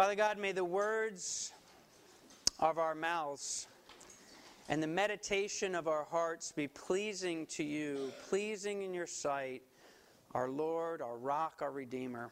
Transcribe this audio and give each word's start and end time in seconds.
Father 0.00 0.14
God, 0.14 0.38
may 0.38 0.52
the 0.52 0.64
words 0.64 1.52
of 2.58 2.78
our 2.78 2.94
mouths 2.94 3.66
and 4.70 4.82
the 4.82 4.86
meditation 4.86 5.74
of 5.74 5.88
our 5.88 6.04
hearts 6.04 6.52
be 6.52 6.66
pleasing 6.66 7.44
to 7.48 7.62
you, 7.62 8.10
pleasing 8.30 8.80
in 8.80 8.94
your 8.94 9.06
sight, 9.06 9.60
our 10.32 10.48
Lord, 10.48 11.02
our 11.02 11.18
rock, 11.18 11.58
our 11.60 11.70
Redeemer. 11.70 12.30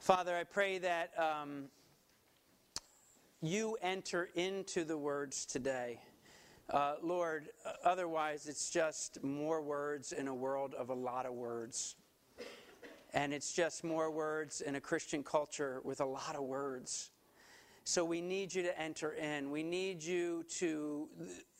Father, 0.00 0.34
I 0.36 0.42
pray 0.42 0.78
that 0.78 1.12
um, 1.16 1.66
you 3.40 3.78
enter 3.80 4.30
into 4.34 4.82
the 4.82 4.98
words 4.98 5.46
today. 5.46 6.00
Uh, 6.70 6.94
Lord, 7.04 7.50
otherwise 7.84 8.48
it's 8.48 8.68
just 8.68 9.22
more 9.22 9.62
words 9.62 10.10
in 10.10 10.26
a 10.26 10.34
world 10.34 10.74
of 10.74 10.88
a 10.88 10.94
lot 10.94 11.24
of 11.24 11.34
words. 11.34 11.94
And 13.12 13.32
it's 13.32 13.52
just 13.52 13.82
more 13.82 14.10
words 14.10 14.60
in 14.60 14.76
a 14.76 14.80
Christian 14.80 15.22
culture 15.22 15.80
with 15.84 16.00
a 16.00 16.04
lot 16.04 16.36
of 16.36 16.42
words. 16.42 17.10
So 17.84 18.04
we 18.04 18.20
need 18.20 18.54
you 18.54 18.62
to 18.62 18.80
enter 18.80 19.12
in. 19.12 19.50
We 19.50 19.62
need 19.62 20.02
you 20.02 20.44
to 20.58 21.08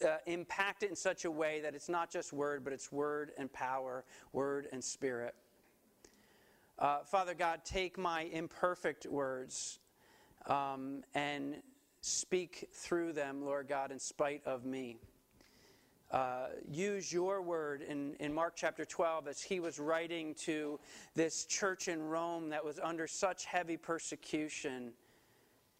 uh, 0.04 0.18
impact 0.26 0.82
it 0.82 0.90
in 0.90 0.96
such 0.96 1.24
a 1.24 1.30
way 1.30 1.60
that 1.62 1.74
it's 1.74 1.88
not 1.88 2.10
just 2.10 2.32
word, 2.32 2.62
but 2.62 2.72
it's 2.72 2.92
word 2.92 3.32
and 3.36 3.52
power, 3.52 4.04
word 4.32 4.68
and 4.72 4.84
spirit. 4.84 5.34
Uh, 6.78 6.98
Father 7.04 7.34
God, 7.34 7.62
take 7.64 7.98
my 7.98 8.22
imperfect 8.32 9.06
words 9.06 9.80
um, 10.46 11.02
and 11.14 11.56
speak 12.00 12.68
through 12.72 13.12
them, 13.12 13.44
Lord 13.44 13.68
God, 13.68 13.90
in 13.90 13.98
spite 13.98 14.42
of 14.46 14.64
me. 14.64 14.98
Uh, 16.10 16.46
use 16.68 17.12
your 17.12 17.40
word 17.40 17.82
in, 17.82 18.14
in 18.18 18.34
Mark 18.34 18.54
chapter 18.56 18.84
12 18.84 19.28
as 19.28 19.40
he 19.40 19.60
was 19.60 19.78
writing 19.78 20.34
to 20.34 20.80
this 21.14 21.44
church 21.44 21.86
in 21.86 22.02
Rome 22.02 22.48
that 22.48 22.64
was 22.64 22.80
under 22.80 23.06
such 23.06 23.44
heavy 23.44 23.76
persecution 23.76 24.92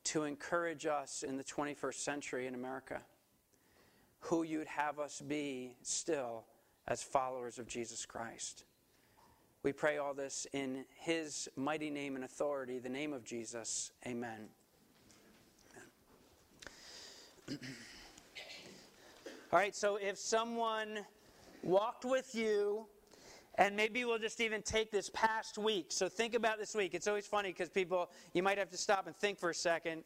to 0.05 0.22
encourage 0.25 0.87
us 0.87 1.25
in 1.25 1.37
the 1.37 1.42
21st 1.42 1.95
century 1.95 2.47
in 2.47 2.55
America, 2.55 3.00
who 4.20 4.45
you'd 4.45 4.69
have 4.69 5.00
us 5.00 5.20
be 5.20 5.75
still 5.83 6.44
as 6.87 7.03
followers 7.03 7.59
of 7.59 7.67
Jesus 7.67 8.06
Christ. 8.06 8.65
We 9.65 9.72
pray 9.72 9.98
all 9.98 10.15
this 10.15 10.47
in 10.53 10.84
his 10.94 11.48
mighty 11.56 11.91
name 11.91 12.15
and 12.15 12.25
authority, 12.25 12.78
the 12.78 12.89
name 12.89 13.12
of 13.12 13.25
Jesus. 13.25 13.91
Amen. 14.06 14.48
Amen. 17.48 17.59
All 19.53 19.59
right, 19.59 19.75
so 19.75 19.97
if 19.97 20.17
someone 20.17 21.01
walked 21.65 22.05
with 22.05 22.37
you, 22.37 22.87
and 23.56 23.75
maybe 23.75 24.05
we'll 24.05 24.20
just 24.20 24.41
even 24.41 24.62
take 24.62 24.93
this 24.93 25.11
past 25.12 25.59
week. 25.59 25.87
So 25.89 26.09
think 26.09 26.34
about 26.34 26.61
this 26.61 26.73
week. 26.73 26.95
It's 26.95 27.09
always 27.09 27.27
funny 27.27 27.48
because 27.48 27.69
people, 27.69 28.12
you 28.33 28.45
might 28.45 28.59
have 28.59 28.71
to 28.71 28.77
stop 28.77 29.09
and 29.09 29.17
think 29.17 29.41
for 29.41 29.51
a 29.51 29.55
second. 29.55 30.05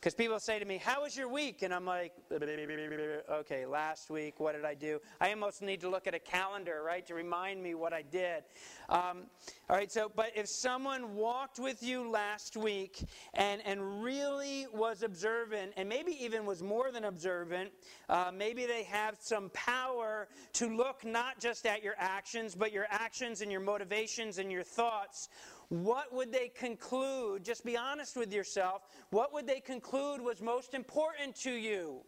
Because 0.00 0.14
people 0.14 0.38
say 0.38 0.58
to 0.58 0.64
me, 0.64 0.78
How 0.78 1.02
was 1.02 1.16
your 1.16 1.28
week? 1.28 1.62
And 1.62 1.72
I'm 1.72 1.86
like, 1.86 2.12
Okay, 2.30 3.66
last 3.66 4.10
week, 4.10 4.38
what 4.38 4.54
did 4.54 4.64
I 4.64 4.74
do? 4.74 5.00
I 5.20 5.30
almost 5.30 5.62
need 5.62 5.80
to 5.80 5.88
look 5.88 6.06
at 6.06 6.14
a 6.14 6.18
calendar, 6.18 6.82
right, 6.84 7.04
to 7.06 7.14
remind 7.14 7.62
me 7.62 7.74
what 7.74 7.92
I 7.92 8.02
did. 8.02 8.44
Um, 8.88 9.24
all 9.68 9.76
right, 9.76 9.90
so, 9.90 10.10
but 10.14 10.30
if 10.36 10.46
someone 10.48 11.14
walked 11.14 11.58
with 11.58 11.82
you 11.82 12.08
last 12.08 12.56
week 12.56 13.02
and, 13.34 13.60
and 13.64 14.02
really 14.02 14.66
was 14.72 15.02
observant, 15.02 15.72
and 15.76 15.88
maybe 15.88 16.12
even 16.22 16.46
was 16.46 16.62
more 16.62 16.92
than 16.92 17.04
observant, 17.04 17.70
uh, 18.08 18.30
maybe 18.32 18.66
they 18.66 18.84
have 18.84 19.16
some 19.18 19.50
power 19.54 20.28
to 20.52 20.68
look 20.68 21.04
not 21.04 21.40
just 21.40 21.66
at 21.66 21.82
your 21.82 21.94
actions, 21.98 22.54
but 22.54 22.70
your 22.70 22.86
actions 22.90 23.40
and 23.40 23.50
your 23.50 23.60
motivations 23.60 24.38
and 24.38 24.52
your 24.52 24.62
thoughts 24.62 25.30
what 25.68 26.12
would 26.14 26.32
they 26.32 26.48
conclude? 26.48 27.44
Just 27.44 27.64
be 27.64 27.76
honest 27.76 28.16
with 28.16 28.32
yourself. 28.32 28.82
What 29.10 29.32
would 29.32 29.46
they 29.46 29.60
conclude 29.60 30.20
was 30.20 30.40
most 30.40 30.74
important 30.74 31.34
to 31.36 31.52
you? 31.52 32.02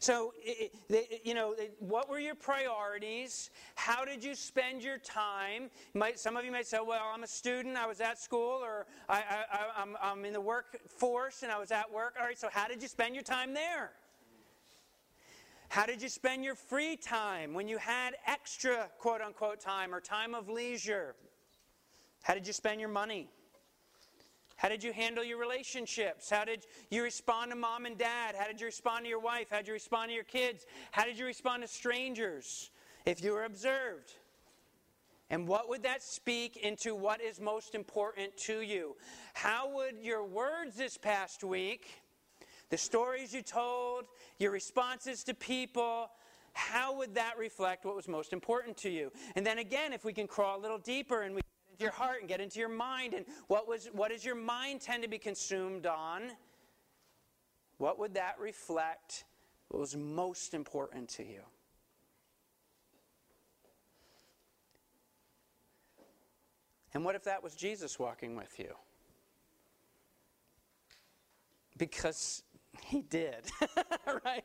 So, 0.00 0.32
you 1.24 1.34
know, 1.34 1.56
what 1.80 2.08
were 2.08 2.20
your 2.20 2.36
priorities? 2.36 3.50
How 3.74 4.04
did 4.04 4.22
you 4.22 4.36
spend 4.36 4.82
your 4.82 4.98
time? 4.98 5.70
some 6.14 6.36
of 6.36 6.44
you 6.44 6.52
might 6.52 6.66
say, 6.68 6.78
well, 6.84 7.10
I'm 7.12 7.24
a 7.24 7.28
student, 7.28 7.76
I 7.76 7.86
was 7.86 8.00
at 8.00 8.18
school, 8.18 8.60
or 8.62 8.86
I, 9.08 9.44
am 10.02 10.24
in 10.24 10.32
the 10.32 10.40
workforce 10.40 11.42
and 11.42 11.50
I 11.50 11.58
was 11.58 11.72
at 11.72 11.90
work. 11.92 12.14
All 12.18 12.26
right, 12.26 12.38
so 12.38 12.48
how 12.50 12.68
did 12.68 12.80
you 12.80 12.88
spend 12.88 13.14
your 13.14 13.24
time 13.24 13.54
there? 13.54 13.92
How 15.68 15.84
did 15.84 16.00
you 16.00 16.08
spend 16.08 16.44
your 16.44 16.54
free 16.54 16.96
time 16.96 17.52
when 17.52 17.68
you 17.68 17.76
had 17.76 18.14
extra 18.26 18.88
quote 18.98 19.20
unquote 19.20 19.60
time 19.60 19.94
or 19.94 20.00
time 20.00 20.34
of 20.34 20.48
leisure? 20.48 21.14
How 22.22 22.34
did 22.34 22.46
you 22.46 22.52
spend 22.52 22.80
your 22.80 22.88
money? 22.88 23.28
How 24.56 24.68
did 24.68 24.82
you 24.82 24.92
handle 24.92 25.22
your 25.22 25.38
relationships? 25.38 26.30
How 26.30 26.44
did 26.44 26.66
you 26.90 27.02
respond 27.02 27.52
to 27.52 27.56
mom 27.56 27.86
and 27.86 27.96
dad? 27.96 28.34
How 28.36 28.46
did 28.46 28.60
you 28.60 28.66
respond 28.66 29.04
to 29.04 29.08
your 29.08 29.20
wife? 29.20 29.48
How 29.50 29.58
did 29.58 29.68
you 29.68 29.74
respond 29.74 30.08
to 30.08 30.14
your 30.14 30.24
kids? 30.24 30.66
How 30.90 31.04
did 31.04 31.18
you 31.18 31.26
respond 31.26 31.62
to 31.62 31.68
strangers 31.68 32.70
if 33.06 33.22
you 33.22 33.32
were 33.32 33.44
observed? 33.44 34.14
And 35.30 35.46
what 35.46 35.68
would 35.68 35.82
that 35.82 36.02
speak 36.02 36.56
into 36.56 36.94
what 36.94 37.20
is 37.20 37.40
most 37.40 37.74
important 37.74 38.36
to 38.38 38.62
you? 38.62 38.96
How 39.34 39.70
would 39.74 39.98
your 40.02 40.24
words 40.24 40.74
this 40.76 40.96
past 40.96 41.44
week 41.44 41.86
the 42.70 42.76
stories 42.76 43.32
you 43.32 43.42
told, 43.42 44.04
your 44.38 44.50
responses 44.50 45.24
to 45.24 45.34
people, 45.34 46.10
how 46.52 46.96
would 46.96 47.14
that 47.14 47.38
reflect 47.38 47.84
what 47.84 47.96
was 47.96 48.08
most 48.08 48.32
important 48.32 48.76
to 48.78 48.90
you? 48.90 49.12
And 49.36 49.46
then 49.46 49.58
again, 49.58 49.92
if 49.92 50.04
we 50.04 50.12
can 50.12 50.26
crawl 50.26 50.58
a 50.58 50.62
little 50.62 50.78
deeper 50.78 51.22
and 51.22 51.34
we 51.34 51.40
get 51.40 51.72
into 51.72 51.82
your 51.84 51.92
heart 51.92 52.20
and 52.20 52.28
get 52.28 52.40
into 52.40 52.58
your 52.58 52.68
mind, 52.68 53.14
and 53.14 53.26
what 53.46 53.68
was 53.68 53.88
what 53.92 54.10
does 54.10 54.24
your 54.24 54.34
mind 54.34 54.80
tend 54.80 55.02
to 55.02 55.08
be 55.08 55.18
consumed 55.18 55.86
on? 55.86 56.30
What 57.78 57.98
would 57.98 58.14
that 58.14 58.38
reflect 58.40 59.24
what 59.68 59.80
was 59.80 59.96
most 59.96 60.54
important 60.54 61.08
to 61.10 61.24
you? 61.24 61.42
And 66.94 67.04
what 67.04 67.14
if 67.14 67.24
that 67.24 67.42
was 67.42 67.54
Jesus 67.54 67.98
walking 67.98 68.34
with 68.34 68.58
you? 68.58 68.74
Because 71.76 72.42
he 72.84 73.02
did, 73.02 73.50
right? 74.24 74.44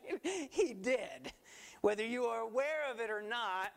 He 0.50 0.74
did. 0.74 1.32
Whether 1.80 2.04
you 2.04 2.24
are 2.24 2.40
aware 2.40 2.90
of 2.90 3.00
it 3.00 3.10
or 3.10 3.22
not, 3.22 3.72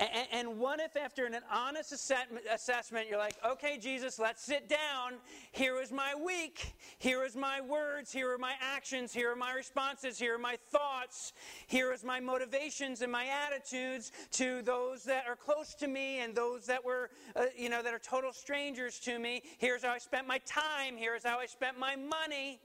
and, 0.00 0.58
what 0.58 0.80
if, 0.80 0.96
after 0.96 1.24
an 1.24 1.36
honest 1.50 1.92
assessment, 1.92 3.06
you're 3.08 3.18
like, 3.18 3.36
okay, 3.46 3.78
Jesus, 3.78 4.18
let's 4.18 4.42
sit 4.42 4.68
down. 4.68 5.14
Here 5.52 5.80
is 5.80 5.92
my 5.92 6.14
week. 6.16 6.74
Here 6.98 7.24
is 7.24 7.36
my 7.36 7.60
words. 7.60 8.10
Here 8.10 8.32
are 8.32 8.38
my 8.38 8.54
actions. 8.60 9.12
Here 9.12 9.30
are 9.30 9.36
my 9.36 9.52
responses. 9.52 10.18
Here 10.18 10.34
are 10.34 10.38
my 10.38 10.56
thoughts. 10.70 11.32
Here 11.68 11.92
is 11.92 12.02
my 12.02 12.18
motivations 12.18 13.02
and 13.02 13.12
my 13.12 13.26
attitudes 13.26 14.10
to 14.32 14.62
those 14.62 15.04
that 15.04 15.26
are 15.28 15.36
close 15.36 15.74
to 15.76 15.86
me 15.86 16.18
and 16.18 16.34
those 16.34 16.66
that 16.66 16.84
were, 16.84 17.10
uh, 17.36 17.44
you 17.56 17.68
know, 17.68 17.82
that 17.82 17.94
are 17.94 18.00
total 18.00 18.32
strangers 18.32 18.98
to 19.00 19.20
me. 19.20 19.42
Here's 19.58 19.84
how 19.84 19.92
I 19.92 19.98
spent 19.98 20.26
my 20.26 20.38
time. 20.38 20.96
Here's 20.96 21.24
how 21.24 21.38
I 21.38 21.46
spent 21.46 21.78
my 21.78 21.94
money. 21.94 22.60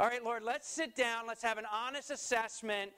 All 0.00 0.06
right, 0.06 0.22
Lord, 0.22 0.44
let's 0.44 0.68
sit 0.68 0.94
down. 0.94 1.26
Let's 1.26 1.42
have 1.42 1.58
an 1.58 1.64
honest 1.72 2.12
assessment. 2.12 2.92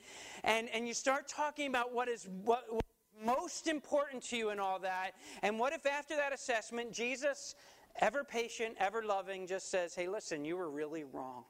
And, 0.44 0.68
and 0.68 0.86
you 0.86 0.92
start 0.92 1.28
talking 1.28 1.68
about 1.68 1.94
what 1.94 2.08
is 2.08 2.28
what, 2.44 2.64
what 2.68 2.84
most 3.24 3.68
important 3.68 4.22
to 4.24 4.36
you 4.36 4.50
and 4.50 4.60
all 4.60 4.78
that. 4.80 5.12
And 5.42 5.58
what 5.58 5.72
if 5.72 5.86
after 5.86 6.14
that 6.16 6.34
assessment, 6.34 6.92
Jesus, 6.92 7.54
ever 8.00 8.22
patient, 8.22 8.76
ever 8.78 9.02
loving, 9.02 9.46
just 9.46 9.70
says, 9.70 9.94
hey, 9.94 10.08
listen, 10.08 10.44
you 10.44 10.58
were 10.58 10.70
really 10.70 11.04
wrong. 11.04 11.44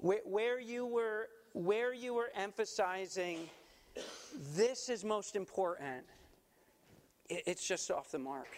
Where, 0.00 0.20
where 0.24 0.60
you 0.60 0.86
were 0.86 1.28
where 1.54 1.94
you 1.94 2.12
were 2.12 2.30
emphasizing 2.34 3.48
this 4.54 4.90
is 4.90 5.04
most 5.04 5.36
important, 5.36 6.04
it, 7.30 7.44
it's 7.46 7.66
just 7.66 7.90
off 7.90 8.10
the 8.10 8.18
mark. 8.18 8.48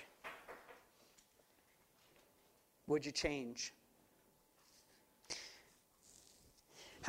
Would 2.89 3.07
you 3.07 3.13
change? 3.13 3.73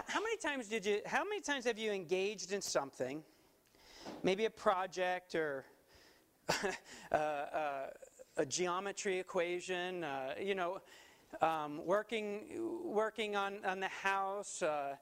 How 0.07 0.21
many 0.21 0.37
times 0.37 0.67
did 0.67 0.85
you 0.85 1.01
how 1.05 1.23
many 1.23 1.41
times 1.41 1.65
have 1.65 1.77
you 1.77 1.91
engaged 1.91 2.51
in 2.51 2.61
something? 2.61 3.23
Maybe 4.23 4.45
a 4.45 4.49
project 4.49 5.35
or 5.35 5.65
uh, 7.11 7.15
uh, 7.15 7.87
a 8.37 8.45
geometry 8.45 9.19
equation, 9.19 10.03
uh, 10.03 10.35
you 10.41 10.55
know, 10.55 10.79
um, 11.41 11.85
working 11.85 12.81
working 12.83 13.35
on, 13.35 13.65
on 13.65 13.79
the 13.79 13.87
house, 13.87 14.61
uh, 14.61 14.95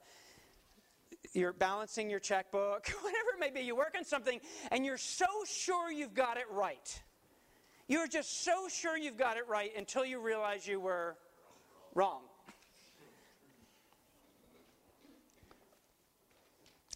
you're 1.33 1.53
balancing 1.53 2.09
your 2.09 2.19
checkbook, 2.19 2.88
whatever 3.01 3.29
it 3.35 3.39
may 3.39 3.50
be, 3.50 3.65
you 3.65 3.75
work 3.75 3.95
on 3.97 4.05
something 4.05 4.39
and 4.71 4.85
you're 4.85 4.97
so 4.97 5.25
sure 5.45 5.91
you've 5.91 6.13
got 6.13 6.38
it 6.38 6.45
right. 6.50 7.01
You're 7.88 8.07
just 8.07 8.43
so 8.43 8.67
sure 8.67 8.97
you've 8.97 9.17
got 9.17 9.38
it 9.38 9.47
right 9.47 9.71
until 9.77 10.05
you 10.05 10.19
realize 10.19 10.67
you 10.67 10.79
were 10.79 11.17
wrong. 11.93 12.21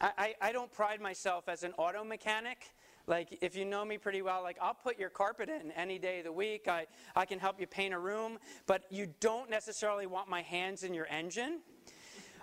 I, 0.02 0.34
I, 0.42 0.52
don't 0.52 0.72
pride 0.72 1.00
myself 1.00 1.48
as 1.48 1.64
an 1.64 1.74
auto 1.78 2.04
mechanic. 2.04 2.74
like 3.06 3.38
if 3.42 3.56
you 3.56 3.66
know 3.66 3.86
me 3.86 3.98
pretty 3.98 4.22
well 4.22 4.42
like 4.42 4.58
i'll 4.62 4.74
put 4.74 4.98
your 5.00 5.10
carpet 5.10 5.50
in 5.50 5.72
any 5.74 6.00
day 6.00 6.20
of 6.20 6.26
the 6.26 6.32
week. 6.32 6.68
I, 6.68 6.88
I 7.16 7.26
can 7.26 7.40
help 7.40 7.60
you 7.60 7.68
paint 7.68 7.94
a 7.94 8.00
room 8.00 8.40
but 8.66 8.84
you 8.90 9.08
don't 9.20 9.50
necessarily 9.50 10.08
want 10.08 10.28
my 10.28 10.42
hands 10.42 10.84
in 10.84 10.94
your 10.94 11.08
engine. 11.08 11.60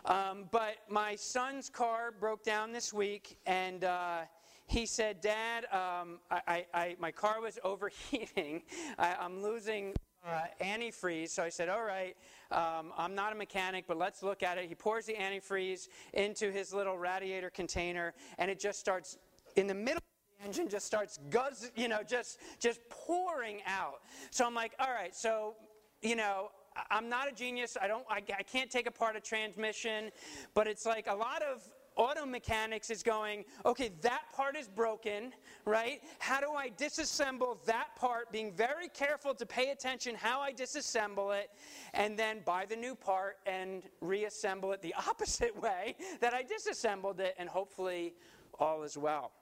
Um, 0.05 0.44
but 0.52 0.76
my 0.88 1.16
son's 1.16 1.69
car 1.69 2.12
broke 2.12 2.44
down 2.44 2.72
this 2.72 2.93
week 2.93 3.38
and 3.46 3.84
uh, 3.84 4.20
he 4.66 4.87
said 4.87 5.20
dad 5.20 5.64
um, 5.72 6.20
I, 6.31 6.64
I, 6.72 6.96
my 7.00 7.11
car 7.11 7.40
was 7.40 7.58
overheating. 7.64 8.62
I, 8.99 9.16
am 9.25 9.43
losing 9.43 9.94
uh, 10.28 10.64
antifreeze. 10.64 11.30
So 11.30 11.42
I 11.42 11.48
said, 11.48 11.69
all 11.69 11.84
right, 11.84 12.16
um, 12.50 12.92
I'm 12.96 13.14
not 13.14 13.32
a 13.32 13.36
mechanic, 13.36 13.84
but 13.86 13.98
let's 13.98 14.22
look 14.22 14.42
at 14.42 14.58
it. 14.58 14.69
He 14.69 14.75
pours 14.75 15.06
the 15.06 15.14
antifreeze 15.14 15.88
into 16.12 16.50
his 16.50 16.72
little 16.72 16.98
radiator 16.98 17.50
container, 17.50 18.14
and 18.38 18.50
it 18.50 18.58
just 18.60 18.78
starts 18.78 19.19
in 19.56 19.66
the 19.66 19.75
middle 19.75 20.02
the 20.38 20.46
engine 20.46 20.69
just 20.69 20.86
starts 20.86 21.19
guzz, 21.30 21.72
you 21.76 21.88
know, 21.88 22.02
just 22.06 22.38
just 22.60 22.80
pouring 22.90 23.60
out. 23.66 24.02
So 24.30 24.46
I'm 24.46 24.54
like, 24.54 24.72
all 24.78 24.90
right, 24.90 25.14
so 25.14 25.54
you 26.02 26.14
know, 26.14 26.50
I'm 26.90 27.08
not 27.08 27.28
a 27.28 27.32
genius. 27.32 27.76
I 27.80 27.88
don't, 27.88 28.04
I, 28.08 28.22
I 28.38 28.42
can't 28.42 28.70
take 28.70 28.86
apart 28.86 29.16
a 29.16 29.20
transmission, 29.20 30.10
but 30.54 30.66
it's 30.66 30.86
like 30.86 31.06
a 31.08 31.14
lot 31.14 31.42
of 31.42 31.62
auto 31.99 32.25
mechanics 32.25 32.89
is 32.89 33.03
going, 33.03 33.45
okay, 33.67 33.91
that 34.00 34.23
part 34.33 34.56
is 34.56 34.69
broken, 34.69 35.33
right? 35.67 36.00
How 36.21 36.41
do 36.41 36.53
I 36.53 36.71
disassemble 36.71 37.62
that 37.67 37.89
part? 37.97 38.33
Being 38.33 38.53
very 38.53 38.89
careful 38.89 39.35
to 39.35 39.45
pay 39.45 39.71
attention 39.71 40.15
how 40.15 40.41
I 40.41 40.53
disassemble 40.53 41.39
it, 41.39 41.50
and 41.93 42.19
then 42.19 42.39
buy 42.47 42.65
the 42.65 42.77
new 42.77 42.95
part 42.95 43.39
and 43.45 43.83
reassemble 44.00 44.73
it 44.73 44.81
the 44.81 44.95
opposite 45.09 45.61
way 45.61 45.97
that 46.21 46.33
I 46.33 46.43
disassembled 46.43 47.21
it, 47.21 47.35
and 47.39 47.49
hopefully 47.49 48.15
all 48.59 48.85
is 48.85 48.97
well. 48.97 49.33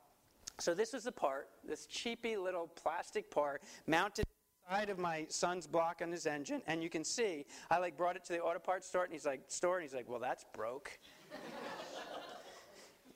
So 0.58 0.72
this 0.72 0.94
was 0.94 1.04
the 1.04 1.12
part, 1.12 1.48
this 1.68 1.86
cheapy 1.86 2.36
little 2.36 2.66
plastic 2.68 3.30
part 3.30 3.62
mounted 3.86 4.24
side 4.68 4.88
of 4.88 4.98
my 4.98 5.26
son's 5.28 5.66
block 5.66 6.00
on 6.02 6.10
his 6.10 6.26
engine, 6.26 6.62
and 6.66 6.82
you 6.82 6.88
can 6.88 7.04
see 7.04 7.44
I 7.70 7.78
like 7.78 7.96
brought 7.96 8.16
it 8.16 8.24
to 8.24 8.32
the 8.32 8.40
auto 8.40 8.58
parts 8.58 8.88
store, 8.88 9.04
and 9.04 9.12
he's 9.12 9.26
like, 9.26 9.42
store, 9.48 9.76
and 9.76 9.82
he's 9.82 9.94
like, 9.94 10.08
well, 10.08 10.18
that's 10.18 10.44
broke. 10.54 10.98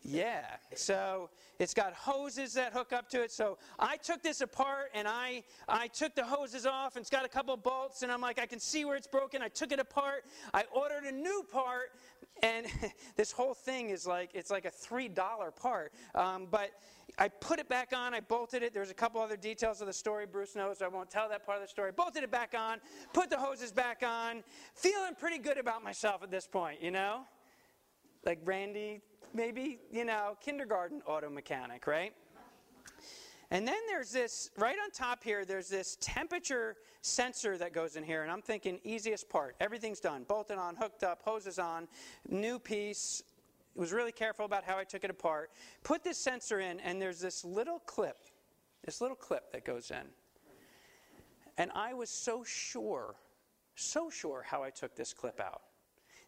Yeah. 0.03 0.57
So 0.75 1.31
it's 1.59 1.75
got 1.75 1.93
hoses 1.93 2.55
that 2.55 2.73
hook 2.73 2.93
up 2.93 3.09
to 3.11 3.23
it. 3.23 3.31
So 3.31 3.59
I 3.79 3.97
took 3.97 4.23
this 4.23 4.41
apart 4.41 4.91
and 4.95 5.07
I 5.07 5.45
I 5.69 5.89
took 5.89 6.15
the 6.15 6.25
hoses 6.25 6.65
off 6.65 6.97
and 6.97 7.03
it's 7.03 7.11
got 7.11 7.25
a 7.25 7.29
couple 7.29 7.57
bolts 7.57 8.03
and 8.03 8.11
I'm 8.11 8.21
like 8.21 8.41
I 8.41 8.47
can 8.47 8.61
see 8.61 8.85
where 8.85 8.97
it's 8.97 9.07
broken. 9.07 9.43
I 9.43 9.49
took 9.49 9.73
it 9.73 9.79
apart. 9.79 10.25
I 10.55 10.65
ordered 10.73 11.05
a 11.05 11.13
new 11.13 11.45
part 11.53 11.93
and 12.43 12.67
this 13.17 13.31
whole 13.31 13.55
thing 13.55 13.91
is 13.91 14.07
like 14.07 14.31
it's 14.35 14.51
like 14.51 14.65
a 14.65 14.71
three 14.71 15.09
dollar 15.09 15.51
part. 15.51 15.93
Um, 16.15 16.47
but 16.51 16.71
I 17.19 17.29
put 17.29 17.59
it 17.59 17.69
back 17.69 17.93
on. 17.95 18.15
I 18.15 18.21
bolted 18.21 18.63
it. 18.63 18.73
There's 18.73 18.91
a 18.91 18.95
couple 18.95 19.21
other 19.21 19.37
details 19.37 19.83
of 19.83 19.87
the 19.87 19.93
story 19.93 20.25
Bruce 20.27 20.57
knows. 20.57 20.79
So 20.79 20.87
I 20.87 20.89
won't 20.89 21.11
tell 21.11 21.29
that 21.29 21.45
part 21.45 21.59
of 21.59 21.63
the 21.63 21.69
story. 21.69 21.93
Bolted 21.93 22.23
it 22.23 22.31
back 22.31 22.55
on. 22.59 22.79
Put 23.13 23.29
the 23.29 23.37
hoses 23.37 23.73
back 23.73 24.03
on. 24.03 24.43
Feeling 24.75 25.15
pretty 25.19 25.39
good 25.39 25.59
about 25.59 25.85
myself 25.85 26.23
at 26.23 26.31
this 26.31 26.47
point, 26.47 26.83
you 26.83 26.91
know. 26.91 27.23
Like 28.25 28.41
Randy, 28.45 29.01
maybe 29.33 29.79
you 29.91 30.05
know, 30.05 30.37
kindergarten 30.41 31.03
auto 31.07 31.31
mechanic, 31.31 31.87
right? 31.87 32.13
And 33.53 33.67
then 33.67 33.79
there's 33.89 34.13
this, 34.13 34.51
right 34.57 34.77
on 34.83 34.91
top 34.93 35.25
here, 35.25 35.45
there's 35.45 35.69
this 35.69 35.97
temperature 36.01 36.77
sensor 37.03 37.59
that 37.59 37.73
goes 37.73 37.97
in 37.97 38.05
here. 38.05 38.23
And 38.23 38.31
I'm 38.31 38.43
thinking, 38.43 38.79
easiest 38.85 39.29
part. 39.29 39.57
Everything's 39.61 39.99
done. 39.99 40.25
Bolted 40.29 40.57
on, 40.57 40.77
hooked 40.77 41.03
up, 41.03 41.23
hoses 41.25 41.59
on, 41.59 41.89
new 42.29 42.59
piece. 42.59 43.23
Was 43.75 43.93
really 43.93 44.13
careful 44.13 44.45
about 44.45 44.65
how 44.65 44.79
I 44.79 44.85
took 44.85 45.05
it 45.05 45.11
apart. 45.11 45.51
Put 45.83 46.05
this 46.05 46.19
sensor 46.19 46.61
in, 46.61 46.81
and 46.81 47.01
there's 47.01 47.21
this 47.21 47.45
little 47.45 47.81
clip, 47.81 48.19
this 48.85 49.01
little 49.01 49.17
clip 49.17 49.53
that 49.53 49.65
goes 49.65 49.91
in. 49.91 50.07
And 51.57 51.71
I 51.75 51.95
was 51.95 52.11
so 52.11 52.45
sure, 52.45 53.15
so 53.75 54.11
sure 54.11 54.45
how 54.47 54.63
I 54.63 54.71
took 54.71 54.95
this 54.95 55.13
clip 55.13 55.41
out. 55.41 55.63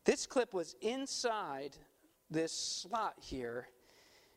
This 0.05 0.27
clip 0.27 0.55
was 0.55 0.75
inside 0.81 1.77
this 2.31 2.53
slot 2.53 3.15
here 3.21 3.69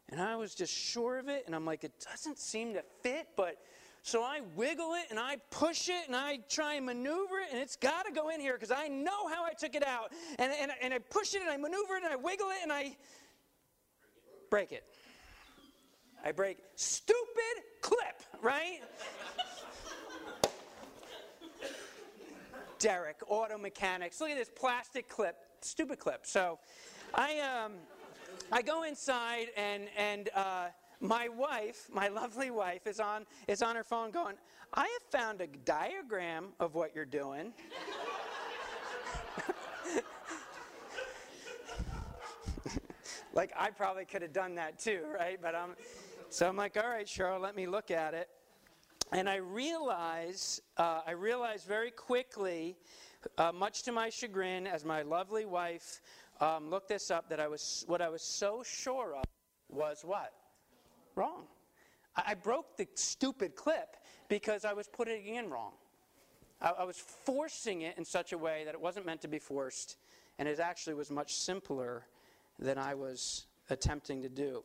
and 0.09 0.21
I 0.21 0.35
was 0.35 0.53
just 0.53 0.71
sure 0.71 1.17
of 1.17 1.29
it, 1.29 1.45
and 1.47 1.55
I'm 1.55 1.65
like, 1.65 1.83
it 1.83 1.93
doesn't 2.11 2.37
seem 2.37 2.75
to 2.75 2.83
fit, 3.01 3.29
but 3.35 3.57
so 4.03 4.21
I 4.21 4.41
wiggle 4.55 4.93
it 4.93 5.07
and 5.09 5.19
I 5.19 5.37
push 5.49 5.89
it 5.89 6.05
and 6.05 6.15
I 6.15 6.37
try 6.47 6.75
and 6.75 6.85
maneuver 6.85 7.39
it, 7.39 7.47
and 7.51 7.59
it's 7.59 7.75
got 7.75 8.05
to 8.05 8.11
go 8.11 8.29
in 8.29 8.39
here 8.39 8.53
because 8.53 8.69
I 8.69 8.87
know 8.87 9.27
how 9.27 9.43
I 9.43 9.53
took 9.53 9.73
it 9.73 9.85
out. 9.85 10.11
And, 10.37 10.53
and, 10.61 10.71
and 10.79 10.93
I 10.93 10.99
push 10.99 11.33
it 11.33 11.41
and 11.41 11.49
I 11.49 11.57
maneuver 11.57 11.95
it 11.95 12.03
and 12.03 12.13
I 12.13 12.17
wiggle 12.17 12.49
it 12.49 12.57
and 12.61 12.71
I 12.71 12.95
break 14.51 14.71
it. 14.71 14.83
I 16.23 16.31
break 16.31 16.59
stupid 16.75 17.63
clip, 17.81 18.21
right? 18.43 18.81
Derek, 22.77 23.17
auto 23.27 23.57
mechanics. 23.57 24.21
Look 24.21 24.29
at 24.29 24.37
this 24.37 24.51
plastic 24.55 25.09
clip, 25.09 25.35
stupid 25.65 25.99
clip. 25.99 26.25
So 26.25 26.59
I 27.13 27.39
um 27.39 27.73
I 28.51 28.61
go 28.61 28.83
inside 28.83 29.47
and 29.57 29.87
and 29.97 30.29
uh, 30.35 30.67
my 30.99 31.29
wife, 31.29 31.87
my 31.91 32.07
lovely 32.07 32.51
wife, 32.51 32.87
is 32.87 32.99
on 32.99 33.25
is 33.47 33.61
on 33.61 33.75
her 33.75 33.83
phone 33.83 34.11
going. 34.11 34.35
I 34.73 34.81
have 34.81 35.11
found 35.11 35.41
a 35.41 35.47
diagram 35.47 36.49
of 36.59 36.75
what 36.75 36.95
you're 36.95 37.05
doing. 37.05 37.53
like 43.33 43.51
I 43.57 43.71
probably 43.71 44.05
could 44.05 44.21
have 44.21 44.33
done 44.33 44.55
that 44.55 44.79
too, 44.79 45.01
right? 45.13 45.39
But 45.41 45.55
I'm 45.55 45.75
so 46.29 46.47
I'm 46.47 46.57
like, 46.57 46.77
all 46.77 46.89
right, 46.89 47.07
Cheryl, 47.07 47.41
let 47.41 47.55
me 47.55 47.67
look 47.67 47.91
at 47.91 48.13
it. 48.13 48.29
And 49.11 49.29
I 49.29 49.35
realize, 49.35 50.61
uh, 50.77 51.01
I 51.05 51.11
realize 51.11 51.63
very 51.63 51.91
quickly, 51.91 52.75
uh, 53.37 53.51
much 53.51 53.83
to 53.83 53.91
my 53.91 54.09
chagrin, 54.09 54.67
as 54.67 54.85
my 54.85 55.01
lovely 55.01 55.45
wife 55.45 56.01
um, 56.41 56.69
looked 56.69 56.89
this 56.89 57.11
up 57.11 57.29
that 57.29 57.39
I 57.39 57.47
was 57.47 57.83
what 57.87 58.01
I 58.01 58.09
was 58.09 58.21
so 58.21 58.63
sure 58.63 59.15
of 59.15 59.23
was 59.69 60.01
what 60.03 60.33
wrong. 61.15 61.45
I, 62.15 62.23
I 62.27 62.33
broke 62.33 62.77
the 62.77 62.87
stupid 62.95 63.55
clip 63.55 63.97
because 64.27 64.65
I 64.65 64.73
was 64.73 64.87
putting 64.87 65.25
it 65.25 65.39
in 65.39 65.49
wrong. 65.49 65.73
I, 66.61 66.71
I 66.79 66.83
was 66.83 66.97
forcing 66.97 67.81
it 67.81 67.97
in 67.97 68.05
such 68.05 68.33
a 68.33 68.37
way 68.37 68.63
that 68.65 68.73
it 68.73 68.81
wasn't 68.81 69.05
meant 69.05 69.21
to 69.21 69.27
be 69.27 69.39
forced, 69.39 69.97
and 70.37 70.47
it 70.47 70.59
actually 70.59 70.95
was 70.95 71.09
much 71.09 71.35
simpler 71.35 72.05
than 72.59 72.77
I 72.77 72.93
was 72.95 73.47
attempting 73.69 74.21
to 74.23 74.29
do. 74.29 74.63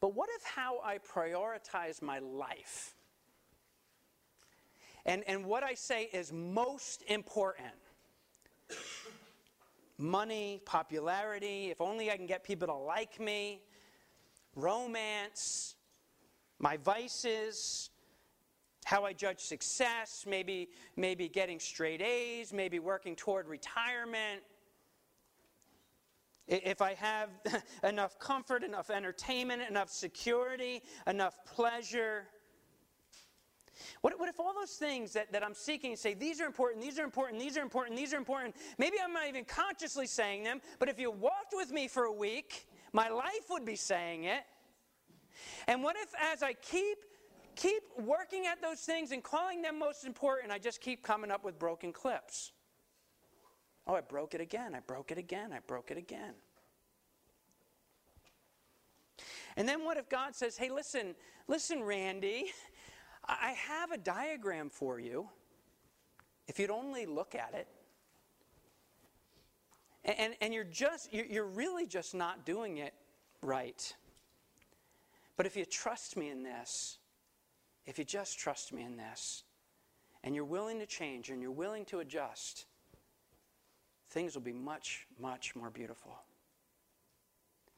But 0.00 0.14
what 0.14 0.28
if 0.36 0.44
how 0.44 0.80
I 0.84 0.98
prioritize 0.98 2.02
my 2.02 2.18
life 2.18 2.95
and, 5.06 5.22
and 5.26 5.46
what 5.46 5.62
I 5.62 5.74
say 5.74 6.10
is 6.12 6.32
most 6.32 7.02
important 7.06 7.72
money, 9.98 10.60
popularity, 10.66 11.70
if 11.70 11.80
only 11.80 12.10
I 12.10 12.16
can 12.16 12.26
get 12.26 12.44
people 12.44 12.66
to 12.68 12.74
like 12.74 13.18
me, 13.18 13.62
romance, 14.54 15.76
my 16.58 16.76
vices, 16.76 17.90
how 18.84 19.04
I 19.04 19.12
judge 19.12 19.40
success, 19.40 20.24
maybe, 20.28 20.68
maybe 20.96 21.28
getting 21.28 21.58
straight 21.58 22.02
A's, 22.02 22.52
maybe 22.52 22.78
working 22.78 23.16
toward 23.16 23.48
retirement. 23.48 24.42
If 26.46 26.82
I 26.82 26.94
have 26.94 27.30
enough 27.84 28.18
comfort, 28.18 28.62
enough 28.62 28.90
entertainment, 28.90 29.62
enough 29.68 29.90
security, 29.90 30.82
enough 31.06 31.38
pleasure, 31.44 32.26
what, 34.00 34.18
what 34.18 34.28
if 34.28 34.40
all 34.40 34.54
those 34.54 34.72
things 34.72 35.12
that, 35.12 35.32
that 35.32 35.44
I'm 35.44 35.54
seeking 35.54 35.96
say, 35.96 36.14
these 36.14 36.40
are 36.40 36.46
important, 36.46 36.82
these 36.82 36.98
are 36.98 37.04
important, 37.04 37.40
these 37.40 37.56
are 37.56 37.62
important, 37.62 37.96
these 37.96 38.14
are 38.14 38.16
important? 38.16 38.56
Maybe 38.78 38.96
I'm 39.02 39.12
not 39.12 39.28
even 39.28 39.44
consciously 39.44 40.06
saying 40.06 40.44
them, 40.44 40.60
but 40.78 40.88
if 40.88 40.98
you 40.98 41.10
walked 41.10 41.52
with 41.52 41.72
me 41.72 41.88
for 41.88 42.04
a 42.04 42.12
week, 42.12 42.66
my 42.92 43.08
life 43.08 43.50
would 43.50 43.64
be 43.64 43.76
saying 43.76 44.24
it. 44.24 44.44
And 45.68 45.82
what 45.82 45.96
if 45.96 46.08
as 46.32 46.42
I 46.42 46.54
keep 46.54 46.98
keep 47.54 47.82
working 47.98 48.46
at 48.46 48.60
those 48.60 48.80
things 48.80 49.12
and 49.12 49.22
calling 49.22 49.62
them 49.62 49.78
most 49.78 50.04
important, 50.04 50.52
I 50.52 50.58
just 50.58 50.80
keep 50.80 51.02
coming 51.02 51.30
up 51.30 51.44
with 51.44 51.58
broken 51.58 51.92
clips? 51.92 52.52
Oh, 53.86 53.94
I 53.94 54.00
broke 54.00 54.34
it 54.34 54.40
again, 54.40 54.74
I 54.74 54.80
broke 54.80 55.10
it 55.10 55.18
again, 55.18 55.52
I 55.52 55.60
broke 55.66 55.90
it 55.90 55.96
again. 55.96 56.34
And 59.56 59.66
then 59.66 59.84
what 59.84 59.96
if 59.96 60.08
God 60.08 60.34
says, 60.34 60.56
hey, 60.56 60.70
listen, 60.70 61.14
listen, 61.48 61.82
Randy, 61.82 62.52
I 63.28 63.54
have 63.68 63.92
a 63.92 63.98
diagram 63.98 64.70
for 64.70 65.00
you. 65.00 65.28
If 66.46 66.58
you'd 66.58 66.70
only 66.70 67.06
look 67.06 67.34
at 67.34 67.54
it. 67.54 67.68
And, 70.04 70.34
and 70.40 70.54
you're 70.54 70.64
just, 70.64 71.12
you're 71.12 71.46
really 71.46 71.86
just 71.86 72.14
not 72.14 72.46
doing 72.46 72.78
it 72.78 72.94
right. 73.42 73.94
But 75.36 75.46
if 75.46 75.56
you 75.56 75.64
trust 75.64 76.16
me 76.16 76.30
in 76.30 76.44
this, 76.44 76.98
if 77.86 77.98
you 77.98 78.04
just 78.04 78.38
trust 78.38 78.72
me 78.72 78.84
in 78.84 78.96
this, 78.96 79.42
and 80.22 80.34
you're 80.34 80.44
willing 80.44 80.78
to 80.78 80.86
change 80.86 81.30
and 81.30 81.42
you're 81.42 81.50
willing 81.50 81.84
to 81.86 81.98
adjust, 81.98 82.66
things 84.10 84.34
will 84.34 84.42
be 84.42 84.52
much, 84.52 85.06
much 85.20 85.54
more 85.56 85.70
beautiful. 85.70 86.16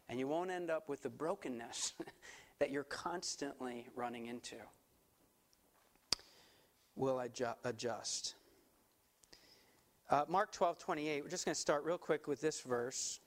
and 0.09 0.19
you 0.19 0.27
won't 0.27 0.51
end 0.51 0.71
up 0.71 0.89
with 0.89 1.03
the 1.03 1.11
brokenness 1.11 1.93
that 2.59 2.71
you're 2.71 2.85
constantly 2.85 3.87
running 3.95 4.27
into. 4.27 4.57
Will 6.99 7.21
adjust? 7.21 8.35
Uh, 10.11 10.25
Mark 10.27 10.51
12, 10.51 10.81
28. 10.81 11.23
We're 11.23 11.31
just 11.31 11.45
going 11.45 11.55
to 11.55 11.61
start 11.61 11.85
real 11.85 11.97
quick 11.97 12.27
with 12.27 12.41
this 12.41 12.61
verse. 12.61 13.21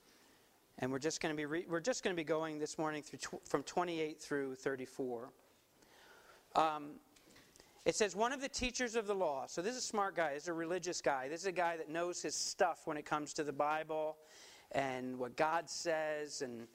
And 0.80 0.92
we're 0.92 1.00
just 1.00 1.22
going 1.22 1.34
to 1.34 1.38
be, 1.38 1.46
re- 1.46 1.66
we're 1.70 1.80
just 1.80 2.04
going 2.04 2.14
to 2.14 2.20
be 2.20 2.26
going 2.26 2.60
this 2.60 2.78
morning 2.78 3.02
through 3.02 3.20
tw- 3.20 3.48
from 3.48 3.64
28 3.64 4.20
through 4.20 4.56
34. 4.56 5.32
Um, 6.58 6.96
it 7.86 7.96
says, 7.96 8.14
one 8.14 8.34
of 8.34 8.42
the 8.42 8.50
teachers 8.50 8.98
of 8.98 9.08
the 9.08 9.16
law. 9.16 9.46
So 9.48 9.62
this 9.62 9.72
is 9.72 9.86
a 9.86 9.88
smart 9.88 10.18
guy. 10.18 10.34
This 10.34 10.44
is 10.44 10.50
a 10.50 10.54
religious 10.54 11.00
guy. 11.00 11.30
This 11.30 11.40
is 11.40 11.48
a 11.48 11.54
guy 11.54 11.78
that 11.78 11.90
knows 11.90 12.22
his 12.22 12.36
stuff 12.36 12.82
when 12.84 12.98
it 12.98 13.06
comes 13.06 13.32
to 13.36 13.44
the 13.46 13.54
Bible 13.54 14.18
and 14.74 15.18
what 15.18 15.38
God 15.38 15.70
says. 15.70 16.42
And 16.42 16.60
he 16.60 16.68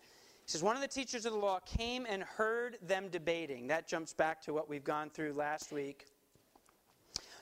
says, 0.46 0.62
one 0.62 0.76
of 0.76 0.82
the 0.82 0.88
teachers 0.88 1.26
of 1.26 1.34
the 1.34 1.38
law 1.38 1.58
came 1.66 2.06
and 2.08 2.22
heard 2.22 2.78
them 2.80 3.08
debating. 3.10 3.66
That 3.66 3.86
jumps 3.86 4.14
back 4.14 4.40
to 4.44 4.54
what 4.54 4.66
we've 4.66 4.82
gone 4.82 5.10
through 5.10 5.34
last 5.34 5.72
week. 5.72 6.06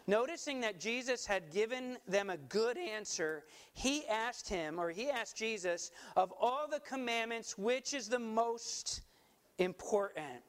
Noticing 0.06 0.60
that 0.60 0.78
Jesus 0.78 1.24
had 1.24 1.50
given 1.50 1.96
them 2.06 2.28
a 2.28 2.36
good 2.36 2.76
answer, 2.76 3.44
he 3.72 4.06
asked 4.06 4.48
him, 4.48 4.78
or 4.78 4.90
he 4.90 5.08
asked 5.08 5.36
Jesus, 5.36 5.90
of 6.14 6.32
all 6.38 6.66
the 6.70 6.80
commandments, 6.80 7.56
which 7.56 7.94
is 7.94 8.08
the 8.08 8.18
most 8.18 9.00
important? 9.58 10.42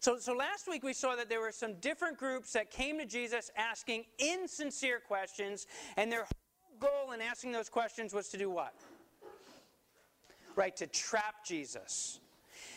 So, 0.00 0.18
so 0.18 0.34
last 0.34 0.68
week 0.68 0.82
we 0.82 0.92
saw 0.92 1.16
that 1.16 1.28
there 1.28 1.40
were 1.40 1.52
some 1.52 1.74
different 1.74 2.18
groups 2.18 2.52
that 2.52 2.70
came 2.70 2.98
to 2.98 3.06
Jesus 3.06 3.50
asking 3.56 4.04
insincere 4.18 5.00
questions, 5.00 5.66
and 5.96 6.12
their 6.12 6.24
whole 6.24 6.78
goal 6.80 7.12
in 7.12 7.20
asking 7.22 7.52
those 7.52 7.68
questions 7.68 8.12
was 8.12 8.28
to 8.28 8.38
do 8.38 8.50
what? 8.50 8.74
Right, 10.54 10.76
to 10.76 10.86
trap 10.86 11.44
Jesus. 11.46 12.20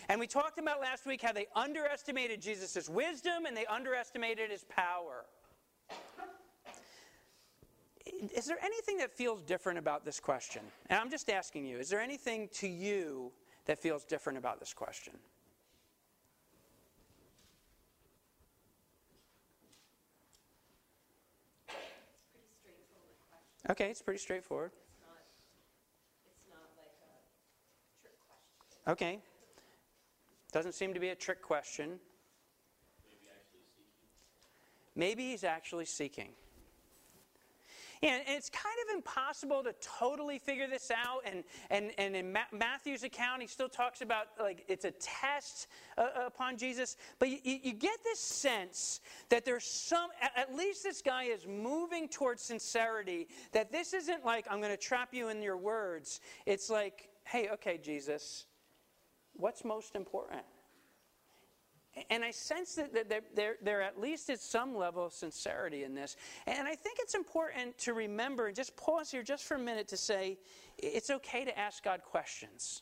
And 0.09 0.19
we 0.19 0.27
talked 0.27 0.59
about 0.59 0.81
last 0.81 1.05
week 1.05 1.21
how 1.21 1.31
they 1.31 1.47
underestimated 1.55 2.41
Jesus' 2.41 2.89
wisdom 2.89 3.45
and 3.45 3.55
they 3.55 3.65
underestimated 3.65 4.51
his 4.51 4.65
power. 4.65 5.25
Is 8.35 8.45
there 8.45 8.57
anything 8.63 8.97
that 8.97 9.11
feels 9.11 9.41
different 9.41 9.79
about 9.79 10.05
this 10.05 10.19
question? 10.19 10.61
And 10.89 10.99
I'm 10.99 11.09
just 11.09 11.29
asking 11.29 11.65
you, 11.65 11.77
is 11.77 11.89
there 11.89 12.01
anything 12.01 12.49
to 12.55 12.67
you 12.67 13.31
that 13.65 13.79
feels 13.79 14.03
different 14.03 14.37
about 14.37 14.59
this 14.59 14.73
question? 14.73 15.13
Okay, 23.69 23.89
it's 23.89 24.01
pretty 24.01 24.19
straightforward. 24.19 24.71
It's 24.73 24.99
not, 24.99 25.15
it's 26.25 26.49
not 26.51 26.67
like 26.77 26.91
a 26.99 28.01
trick 28.01 28.17
question. 28.27 28.91
Okay. 28.91 29.32
Doesn't 30.53 30.73
seem 30.73 30.93
to 30.93 30.99
be 30.99 31.09
a 31.09 31.15
trick 31.15 31.41
question. 31.41 31.99
Maybe 34.95 35.31
he's 35.31 35.43
actually 35.43 35.85
seeking. 35.85 36.29
And 38.03 38.21
it's 38.27 38.49
kind 38.49 38.75
of 38.87 38.95
impossible 38.95 39.63
to 39.63 39.73
totally 39.81 40.37
figure 40.37 40.67
this 40.67 40.91
out. 40.91 41.21
And, 41.25 41.43
and, 41.71 41.91
and 41.97 42.15
in 42.15 42.33
Ma- 42.33 42.51
Matthew's 42.51 43.03
account, 43.03 43.41
he 43.41 43.47
still 43.47 43.69
talks 43.69 44.01
about 44.01 44.27
like 44.39 44.65
it's 44.67 44.83
a 44.85 44.91
test 44.91 45.67
uh, 45.97 46.09
upon 46.27 46.57
Jesus. 46.57 46.97
But 47.17 47.29
you, 47.29 47.39
you, 47.43 47.73
get 47.73 48.03
this 48.03 48.19
sense 48.19 48.99
that 49.29 49.45
there's 49.45 49.63
some, 49.63 50.09
at 50.35 50.53
least 50.53 50.83
this 50.83 51.01
guy 51.01 51.23
is 51.23 51.47
moving 51.47 52.09
towards 52.09 52.43
sincerity, 52.43 53.27
that 53.53 53.71
this 53.71 53.93
isn't 53.93 54.25
like, 54.25 54.45
I'm 54.51 54.59
going 54.59 54.71
to 54.71 54.77
trap 54.77 55.13
you 55.13 55.29
in 55.29 55.41
your 55.41 55.57
words. 55.57 56.19
It's 56.45 56.69
like, 56.69 57.09
hey, 57.23 57.49
okay, 57.53 57.79
Jesus, 57.81 58.45
what's 59.33 59.63
most 59.65 59.95
important? 59.95 60.43
And 62.09 62.23
I 62.23 62.31
sense 62.31 62.73
that 62.75 62.91
there, 63.07 63.21
there, 63.35 63.55
there 63.61 63.81
at 63.83 63.99
least 63.99 64.29
is 64.31 64.41
some 64.41 64.75
level 64.75 65.05
of 65.05 65.13
sincerity 65.13 65.83
in 65.83 65.93
this. 65.93 66.15
And 66.47 66.67
I 66.67 66.75
think 66.75 66.97
it's 66.99 67.13
important 67.13 67.77
to 67.79 67.93
remember 67.93 68.47
and 68.47 68.55
just 68.55 68.75
pause 68.75 69.11
here 69.11 69.21
just 69.21 69.43
for 69.43 69.55
a 69.55 69.59
minute 69.59 69.87
to 69.89 69.97
say 69.97 70.39
it's 70.79 71.11
okay 71.11 71.45
to 71.45 71.57
ask 71.57 71.83
God 71.83 72.01
questions. 72.01 72.81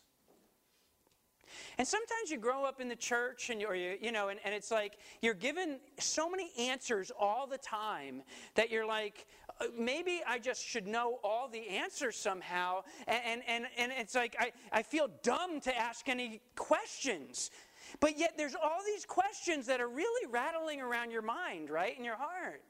And 1.77 1.87
sometimes 1.87 2.29
you 2.29 2.37
grow 2.37 2.63
up 2.63 2.79
in 2.79 2.87
the 2.87 2.95
church 2.95 3.49
and 3.49 3.59
you're, 3.59 3.75
you 3.75 4.11
know, 4.11 4.29
and, 4.29 4.39
and 4.45 4.53
it's 4.53 4.71
like 4.71 4.97
you're 5.21 5.33
given 5.33 5.79
so 5.99 6.29
many 6.29 6.51
answers 6.57 7.11
all 7.19 7.47
the 7.47 7.57
time 7.57 8.23
that 8.55 8.69
you're 8.69 8.85
like, 8.85 9.27
Uh, 9.61 9.65
maybe 9.77 10.21
I 10.27 10.39
just 10.39 10.65
should 10.65 10.87
know 10.87 11.19
all 11.23 11.47
the 11.47 11.67
answers 11.69 12.15
somehow. 12.15 12.83
And, 13.07 13.41
and, 13.47 13.65
and 13.77 13.91
it's 13.91 14.15
like 14.15 14.35
I, 14.39 14.51
I 14.71 14.81
feel 14.81 15.09
dumb 15.23 15.61
to 15.61 15.77
ask 15.77 16.09
any 16.09 16.41
questions. 16.55 17.51
But 17.99 18.17
yet 18.17 18.33
there's 18.37 18.55
all 18.55 18.79
these 18.85 19.05
questions 19.05 19.67
that 19.67 19.79
are 19.79 19.89
really 19.89 20.31
rattling 20.31 20.81
around 20.81 21.11
your 21.11 21.21
mind, 21.21 21.69
right? 21.69 21.97
In 21.97 22.03
your 22.03 22.17
heart. 22.17 22.63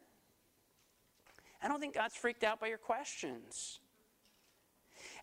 I 1.63 1.67
don't 1.67 1.79
think 1.79 1.93
God's 1.93 2.15
freaked 2.15 2.43
out 2.43 2.59
by 2.59 2.67
your 2.67 2.77
questions. 2.77 3.79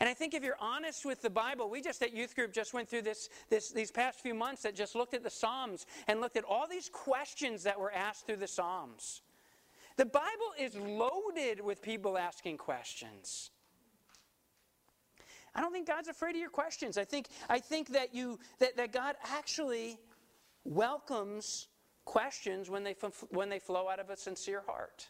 And 0.01 0.09
I 0.09 0.15
think 0.15 0.35
if 0.35 0.45
you're 0.45 0.57
honest 0.61 1.05
with 1.05 1.23
the 1.23 1.31
Bible, 1.31 1.69
we 1.69 1.81
just 1.81 2.03
at 2.03 2.13
youth 2.13 2.35
group 2.35 2.53
just 2.53 2.73
went 2.75 2.89
through 2.89 3.03
this, 3.03 3.29
this, 3.51 3.71
these 3.71 3.91
past 3.91 4.21
few 4.21 4.35
months 4.35 4.63
that 4.63 4.75
just 4.75 4.95
looked 4.95 5.15
at 5.15 5.25
the 5.25 5.31
Psalms 5.31 5.87
and 6.07 6.21
looked 6.21 6.37
at 6.37 6.45
all 6.45 6.67
these 6.69 6.89
questions 6.89 7.65
that 7.65 7.79
were 7.79 7.93
asked 7.93 8.27
through 8.27 8.37
the 8.37 8.47
Psalms. 8.47 9.23
The 9.99 10.07
Bible 10.07 10.53
is 10.57 10.77
loaded 10.77 11.61
with 11.61 11.83
people 11.83 12.17
asking 12.17 12.57
questions. 12.57 13.51
I 15.57 15.61
don't 15.61 15.73
think 15.73 15.89
God's 15.89 16.07
afraid 16.07 16.37
of 16.37 16.41
your 16.41 16.51
questions. 16.51 16.97
I 16.97 17.05
think, 17.05 17.27
I 17.49 17.59
think 17.59 17.89
that, 17.89 18.15
you, 18.15 18.39
that, 18.61 18.77
that 18.77 18.93
God 18.93 19.17
actually 19.25 19.99
welcomes 20.65 21.67
questions 22.05 22.71
when 22.71 22.85
they, 22.85 22.95
when 23.31 23.49
they 23.49 23.59
flow 23.59 23.89
out 23.89 23.99
of 23.99 24.09
a 24.09 24.17
sincere 24.17 24.63
heart. 24.69 25.09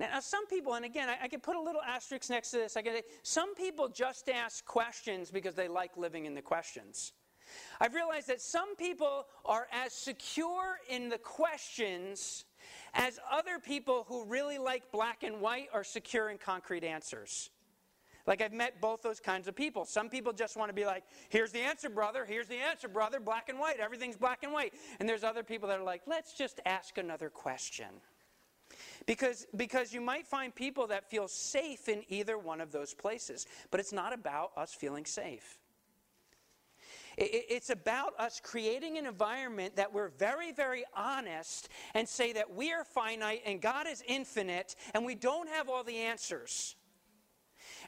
Now, 0.00 0.18
some 0.20 0.46
people, 0.46 0.74
and 0.74 0.86
again, 0.86 1.10
I, 1.10 1.24
I, 1.24 1.28
can 1.28 1.40
put 1.40 1.56
a 1.56 1.60
little 1.60 1.82
asterisk 1.82 2.30
next 2.30 2.52
to 2.52 2.56
this. 2.56 2.76
I 2.78 2.82
can 2.82 2.94
say, 2.94 3.02
some 3.22 3.54
people 3.54 3.88
just 3.88 4.30
ask 4.30 4.64
questions 4.64 5.30
because 5.30 5.54
they 5.54 5.68
like 5.68 5.98
living 5.98 6.24
in 6.24 6.34
the 6.34 6.42
questions. 6.42 7.12
I've 7.80 7.94
realized 7.94 8.28
that 8.28 8.40
some 8.40 8.76
people 8.76 9.26
are 9.44 9.66
as 9.72 9.92
secure 9.92 10.78
in 10.88 11.08
the 11.08 11.18
questions 11.18 12.44
as 12.94 13.18
other 13.30 13.58
people 13.58 14.04
who 14.08 14.24
really 14.24 14.58
like 14.58 14.90
black 14.90 15.22
and 15.22 15.40
white 15.40 15.68
are 15.72 15.84
secure 15.84 16.30
in 16.30 16.38
concrete 16.38 16.84
answers. 16.84 17.50
Like 18.26 18.42
I've 18.42 18.52
met 18.52 18.80
both 18.80 19.02
those 19.02 19.20
kinds 19.20 19.46
of 19.46 19.54
people. 19.54 19.84
Some 19.84 20.08
people 20.08 20.32
just 20.32 20.56
want 20.56 20.68
to 20.68 20.74
be 20.74 20.84
like, 20.84 21.04
here's 21.28 21.52
the 21.52 21.60
answer, 21.60 21.88
brother, 21.88 22.24
here's 22.24 22.48
the 22.48 22.56
answer, 22.56 22.88
brother, 22.88 23.20
black 23.20 23.48
and 23.48 23.58
white, 23.58 23.78
everything's 23.78 24.16
black 24.16 24.42
and 24.42 24.52
white. 24.52 24.74
And 24.98 25.08
there's 25.08 25.22
other 25.22 25.44
people 25.44 25.68
that 25.68 25.78
are 25.78 25.84
like, 25.84 26.02
let's 26.06 26.36
just 26.36 26.60
ask 26.66 26.98
another 26.98 27.30
question. 27.30 27.86
Because, 29.06 29.46
because 29.54 29.94
you 29.94 30.00
might 30.00 30.26
find 30.26 30.52
people 30.52 30.88
that 30.88 31.08
feel 31.08 31.28
safe 31.28 31.88
in 31.88 32.02
either 32.08 32.36
one 32.36 32.60
of 32.60 32.72
those 32.72 32.94
places. 32.94 33.46
But 33.70 33.78
it's 33.78 33.92
not 33.92 34.12
about 34.12 34.50
us 34.56 34.74
feeling 34.74 35.04
safe. 35.04 35.58
It's 37.16 37.70
about 37.70 38.12
us 38.18 38.40
creating 38.44 38.98
an 38.98 39.06
environment 39.06 39.76
that 39.76 39.92
we're 39.92 40.08
very, 40.08 40.52
very 40.52 40.84
honest 40.94 41.70
and 41.94 42.06
say 42.06 42.32
that 42.34 42.54
we 42.54 42.72
are 42.72 42.84
finite 42.84 43.40
and 43.46 43.60
God 43.60 43.86
is 43.86 44.02
infinite 44.06 44.76
and 44.92 45.04
we 45.04 45.14
don't 45.14 45.48
have 45.48 45.70
all 45.70 45.82
the 45.82 45.96
answers. 45.96 46.76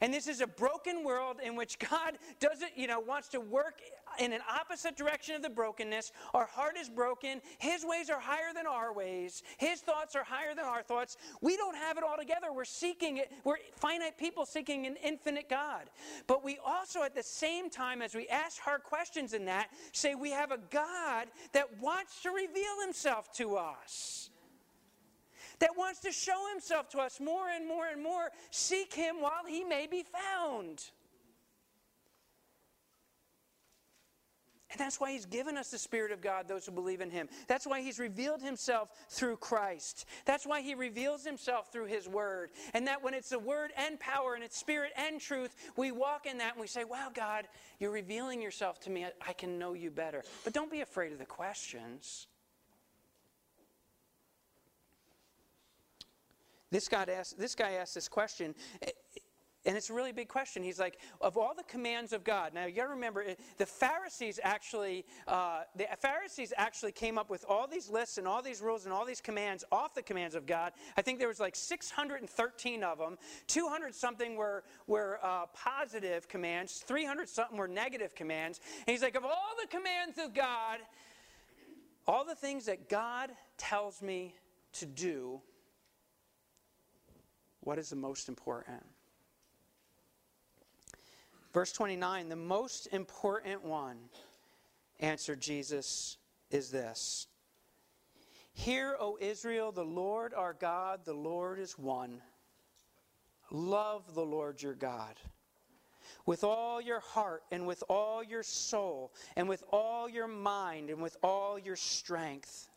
And 0.00 0.14
this 0.14 0.28
is 0.28 0.40
a 0.40 0.46
broken 0.46 1.04
world 1.04 1.40
in 1.42 1.56
which 1.56 1.78
God 1.78 2.18
doesn't, 2.40 2.76
you 2.76 2.86
know, 2.86 3.00
wants 3.00 3.28
to 3.28 3.40
work 3.40 3.80
in 4.18 4.32
an 4.32 4.40
opposite 4.48 4.96
direction 4.96 5.34
of 5.34 5.42
the 5.42 5.50
brokenness. 5.50 6.12
Our 6.34 6.46
heart 6.46 6.76
is 6.78 6.88
broken. 6.88 7.40
His 7.58 7.84
ways 7.84 8.10
are 8.10 8.20
higher 8.20 8.52
than 8.54 8.66
our 8.66 8.92
ways. 8.92 9.42
His 9.58 9.80
thoughts 9.80 10.16
are 10.16 10.24
higher 10.24 10.54
than 10.54 10.64
our 10.64 10.82
thoughts. 10.82 11.16
We 11.40 11.56
don't 11.56 11.76
have 11.76 11.98
it 11.98 12.04
all 12.04 12.16
together. 12.16 12.52
We're 12.52 12.64
seeking 12.64 13.18
it. 13.18 13.32
We're 13.44 13.56
finite 13.76 14.18
people 14.18 14.46
seeking 14.46 14.86
an 14.86 14.96
infinite 15.02 15.48
God. 15.48 15.90
But 16.26 16.44
we 16.44 16.58
also, 16.64 17.02
at 17.02 17.14
the 17.14 17.22
same 17.22 17.70
time, 17.70 18.02
as 18.02 18.14
we 18.14 18.28
ask 18.28 18.60
hard 18.60 18.82
questions 18.82 19.32
in 19.34 19.44
that, 19.46 19.68
say 19.92 20.14
we 20.14 20.30
have 20.30 20.50
a 20.50 20.58
God 20.70 21.28
that 21.52 21.78
wants 21.80 22.22
to 22.22 22.30
reveal 22.30 22.80
himself 22.84 23.32
to 23.34 23.56
us 23.56 24.30
that 25.60 25.76
wants 25.76 26.00
to 26.00 26.12
show 26.12 26.46
himself 26.52 26.88
to 26.90 26.98
us 26.98 27.18
more 27.20 27.48
and 27.48 27.66
more 27.66 27.86
and 27.88 28.02
more. 28.02 28.30
Seek 28.50 28.94
him 28.94 29.20
while 29.20 29.44
he 29.46 29.64
may 29.64 29.86
be 29.86 30.04
found. 30.04 30.90
And 34.70 34.78
that's 34.78 35.00
why 35.00 35.12
he's 35.12 35.24
given 35.24 35.56
us 35.56 35.70
the 35.70 35.78
Spirit 35.78 36.12
of 36.12 36.20
God, 36.20 36.46
those 36.46 36.66
who 36.66 36.72
believe 36.72 37.00
in 37.00 37.10
him. 37.10 37.28
That's 37.46 37.66
why 37.66 37.80
he's 37.80 37.98
revealed 37.98 38.42
himself 38.42 38.90
through 39.08 39.38
Christ. 39.38 40.04
That's 40.26 40.46
why 40.46 40.60
he 40.60 40.74
reveals 40.74 41.24
himself 41.24 41.72
through 41.72 41.86
his 41.86 42.06
word. 42.06 42.50
And 42.74 42.86
that 42.86 43.02
when 43.02 43.14
it's 43.14 43.30
the 43.30 43.38
word 43.38 43.72
and 43.76 43.98
power 43.98 44.34
and 44.34 44.44
it's 44.44 44.58
spirit 44.58 44.92
and 44.96 45.20
truth, 45.20 45.54
we 45.76 45.90
walk 45.90 46.26
in 46.26 46.38
that 46.38 46.52
and 46.52 46.60
we 46.60 46.66
say, 46.66 46.84
Wow, 46.84 47.10
God, 47.14 47.46
you're 47.78 47.90
revealing 47.90 48.42
yourself 48.42 48.78
to 48.80 48.90
me. 48.90 49.06
I 49.26 49.32
can 49.32 49.58
know 49.58 49.72
you 49.72 49.90
better. 49.90 50.22
But 50.44 50.52
don't 50.52 50.70
be 50.70 50.82
afraid 50.82 51.12
of 51.12 51.18
the 51.18 51.26
questions. 51.26 52.26
This 56.70 56.88
guy 56.88 57.06
asked 57.08 57.38
this, 57.38 57.54
guy 57.54 57.72
asked 57.72 57.94
this 57.94 58.08
question. 58.08 58.54
And 59.66 59.76
it's 59.76 59.90
a 59.90 59.92
really 59.92 60.12
big 60.12 60.28
question. 60.28 60.62
He's 60.62 60.78
like, 60.78 60.98
of 61.20 61.36
all 61.36 61.52
the 61.54 61.64
commands 61.64 62.12
of 62.12 62.22
God. 62.22 62.54
Now 62.54 62.66
you 62.66 62.74
got 62.74 62.84
to 62.84 62.90
remember, 62.90 63.24
the 63.58 63.66
Pharisees 63.66 64.38
actually, 64.42 65.04
uh, 65.26 65.62
the 65.76 65.86
Pharisees 66.00 66.52
actually 66.56 66.92
came 66.92 67.18
up 67.18 67.28
with 67.28 67.44
all 67.48 67.66
these 67.66 67.90
lists 67.90 68.18
and 68.18 68.26
all 68.26 68.40
these 68.40 68.62
rules 68.62 68.84
and 68.84 68.92
all 68.94 69.04
these 69.04 69.20
commands 69.20 69.64
off 69.72 69.94
the 69.94 70.02
commands 70.02 70.34
of 70.34 70.46
God. 70.46 70.72
I 70.96 71.02
think 71.02 71.18
there 71.18 71.28
was 71.28 71.40
like 71.40 71.56
613 71.56 72.84
of 72.84 72.98
them. 72.98 73.18
200 73.48 73.94
something 73.94 74.36
were 74.36 74.62
were 74.86 75.18
uh, 75.22 75.46
positive 75.52 76.28
commands. 76.28 76.82
300 76.86 77.28
something 77.28 77.58
were 77.58 77.68
negative 77.68 78.14
commands. 78.14 78.60
And 78.86 78.92
he's 78.92 79.02
like, 79.02 79.16
of 79.16 79.24
all 79.24 79.54
the 79.60 79.68
commands 79.68 80.18
of 80.18 80.34
God, 80.34 80.78
all 82.06 82.24
the 82.24 82.34
things 82.34 82.66
that 82.66 82.88
God 82.88 83.30
tells 83.56 84.00
me 84.00 84.34
to 84.74 84.86
do, 84.86 85.40
what 87.60 87.78
is 87.78 87.90
the 87.90 87.96
most 87.96 88.28
important? 88.28 88.82
Verse 91.52 91.72
29 91.72 92.28
the 92.28 92.36
most 92.36 92.88
important 92.92 93.64
one, 93.64 93.96
answered 95.00 95.40
Jesus, 95.40 96.18
is 96.50 96.70
this 96.70 97.26
Hear, 98.52 98.96
O 98.98 99.18
Israel, 99.20 99.72
the 99.72 99.84
Lord 99.84 100.34
our 100.34 100.52
God, 100.52 101.00
the 101.04 101.14
Lord 101.14 101.58
is 101.58 101.78
one. 101.78 102.20
Love 103.50 104.14
the 104.14 104.24
Lord 104.24 104.60
your 104.60 104.74
God 104.74 105.14
with 106.26 106.44
all 106.44 106.80
your 106.80 107.00
heart 107.00 107.42
and 107.50 107.66
with 107.66 107.82
all 107.88 108.22
your 108.22 108.42
soul 108.42 109.12
and 109.36 109.48
with 109.48 109.62
all 109.72 110.08
your 110.08 110.28
mind 110.28 110.90
and 110.90 111.00
with 111.00 111.16
all 111.22 111.58
your 111.58 111.76
strength. 111.76 112.68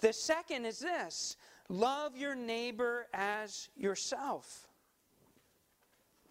The 0.00 0.12
second 0.12 0.66
is 0.66 0.80
this 0.80 1.36
love 1.68 2.16
your 2.16 2.34
neighbor 2.34 3.06
as 3.14 3.68
yourself. 3.76 4.68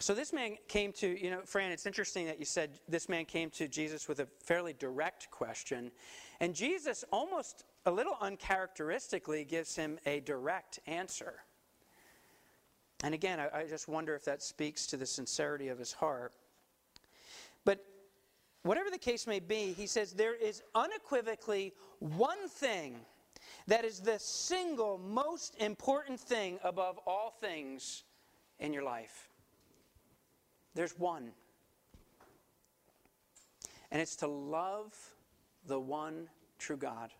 So 0.00 0.14
this 0.14 0.32
man 0.32 0.56
came 0.68 0.92
to, 0.94 1.20
you 1.20 1.30
know, 1.30 1.40
Fran, 1.44 1.72
it's 1.72 1.86
interesting 1.86 2.26
that 2.26 2.38
you 2.38 2.44
said 2.44 2.78
this 2.88 3.08
man 3.08 3.24
came 3.24 3.50
to 3.50 3.66
Jesus 3.66 4.06
with 4.06 4.20
a 4.20 4.28
fairly 4.44 4.72
direct 4.72 5.28
question. 5.30 5.90
And 6.38 6.54
Jesus 6.54 7.04
almost 7.12 7.64
a 7.84 7.90
little 7.90 8.16
uncharacteristically 8.20 9.44
gives 9.44 9.74
him 9.74 9.98
a 10.06 10.20
direct 10.20 10.78
answer. 10.86 11.42
And 13.02 13.12
again, 13.12 13.40
I, 13.40 13.60
I 13.60 13.66
just 13.66 13.88
wonder 13.88 14.14
if 14.14 14.24
that 14.24 14.40
speaks 14.40 14.86
to 14.88 14.96
the 14.96 15.06
sincerity 15.06 15.68
of 15.68 15.78
his 15.78 15.92
heart. 15.92 16.32
But 17.64 17.84
whatever 18.62 18.90
the 18.90 18.98
case 18.98 19.26
may 19.26 19.40
be, 19.40 19.72
he 19.72 19.88
says 19.88 20.12
there 20.12 20.34
is 20.34 20.62
unequivocally 20.76 21.74
one 21.98 22.48
thing 22.48 22.96
that 23.66 23.84
is 23.84 24.00
the 24.00 24.18
single 24.18 24.98
most 24.98 25.56
important 25.56 26.20
thing 26.20 26.60
above 26.62 26.98
all 27.04 27.34
things 27.40 28.04
in 28.60 28.72
your 28.72 28.84
life. 28.84 29.27
There's 30.78 30.96
one. 30.96 31.32
And 33.90 34.00
it's 34.00 34.14
to 34.14 34.28
love 34.28 34.94
the 35.66 35.80
one 35.80 36.28
true 36.60 36.76
God. 36.76 37.10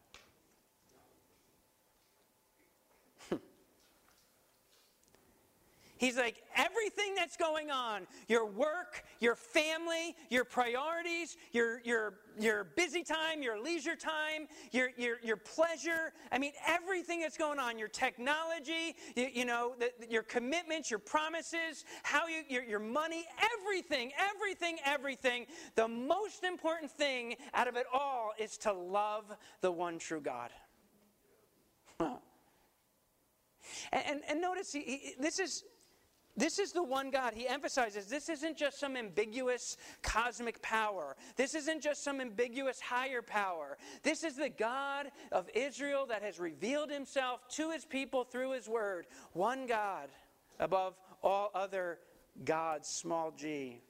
He's 5.99 6.17
like, 6.17 6.43
everything 6.57 7.15
that's 7.15 7.37
going 7.37 7.71
on 7.71 8.07
your 8.29 8.47
work, 8.47 9.05
your 9.21 9.35
family, 9.35 10.15
your 10.31 10.45
priorities, 10.45 11.37
your, 11.53 11.81
your, 11.85 12.15
your 12.39 12.65
busy 12.77 13.03
time, 13.03 13.43
your 13.43 13.61
leisure 13.61 13.97
time, 13.97 14.47
your, 14.71 14.91
your, 14.97 15.17
your 15.23 15.37
pleasure. 15.37 16.13
I 16.31 16.39
mean, 16.39 16.53
everything 16.67 17.21
that's 17.21 17.37
going 17.37 17.59
on, 17.59 17.79
your 17.79 17.89
technology, 17.89 18.95
you, 19.17 19.29
you 19.33 19.45
know, 19.45 19.75
the, 19.79 19.91
your 20.09 20.23
commitments, 20.23 20.91
your 20.91 21.01
promises, 21.01 21.85
how 22.03 22.27
you, 22.29 22.43
your, 22.49 22.63
your 22.63 22.81
money, 22.81 23.27
everything, 23.61 24.13
everything, 24.19 24.79
everything. 24.85 25.47
The 25.75 25.89
most 25.89 26.45
important 26.45 26.91
thing 26.91 27.37
out 27.55 27.69
of 27.69 27.77
it 27.77 27.87
all 27.93 28.33
is 28.39 28.57
to 28.59 28.73
love 28.73 29.25
the 29.61 29.73
one 29.73 29.99
true 29.99 30.21
God. 30.21 30.51
and, 32.01 32.19
and, 33.93 34.21
and 34.29 34.41
notice, 34.41 34.73
he, 34.73 34.81
he, 34.83 35.15
this 35.19 35.39
is 35.39 35.65
this 36.39 36.59
is 36.59 36.73
the 36.73 36.83
one 36.83 37.11
God. 37.11 37.35
He 37.35 37.49
emphasizes 37.49 38.07
this 38.07 38.29
isn't 38.29 38.57
just 38.57 38.79
some 38.79 38.97
ambiguous 38.97 39.77
cosmic 40.03 40.63
power. 40.63 41.17
This 41.37 41.55
isn't 41.55 41.83
just 41.83 42.05
some 42.05 42.21
ambiguous 42.21 42.81
higher 42.81 43.23
power. 43.23 43.77
This 44.03 44.23
is 44.23 44.37
the 44.37 44.49
God 44.49 45.11
of 45.33 45.51
Israel 45.55 46.07
that 46.07 46.23
has 46.23 46.39
revealed 46.39 46.91
himself 46.91 47.41
to 47.57 47.71
his 47.71 47.85
people 47.85 48.25
through 48.25 48.53
his 48.53 48.69
word. 48.69 49.07
One 49.33 49.67
God 49.67 50.11
above 50.61 50.95
all 51.23 51.51
other 51.55 51.99
gods, 52.45 52.89
small 52.89 53.33
g. 53.33 53.81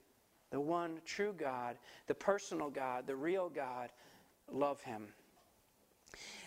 The 0.51 0.59
one 0.59 1.01
true 1.05 1.35
God, 1.37 1.77
the 2.07 2.15
personal 2.15 2.71
God, 2.71 3.05
the 3.05 3.15
real 3.15 3.49
God. 3.49 3.91
Love 4.51 4.81
him. 4.81 5.09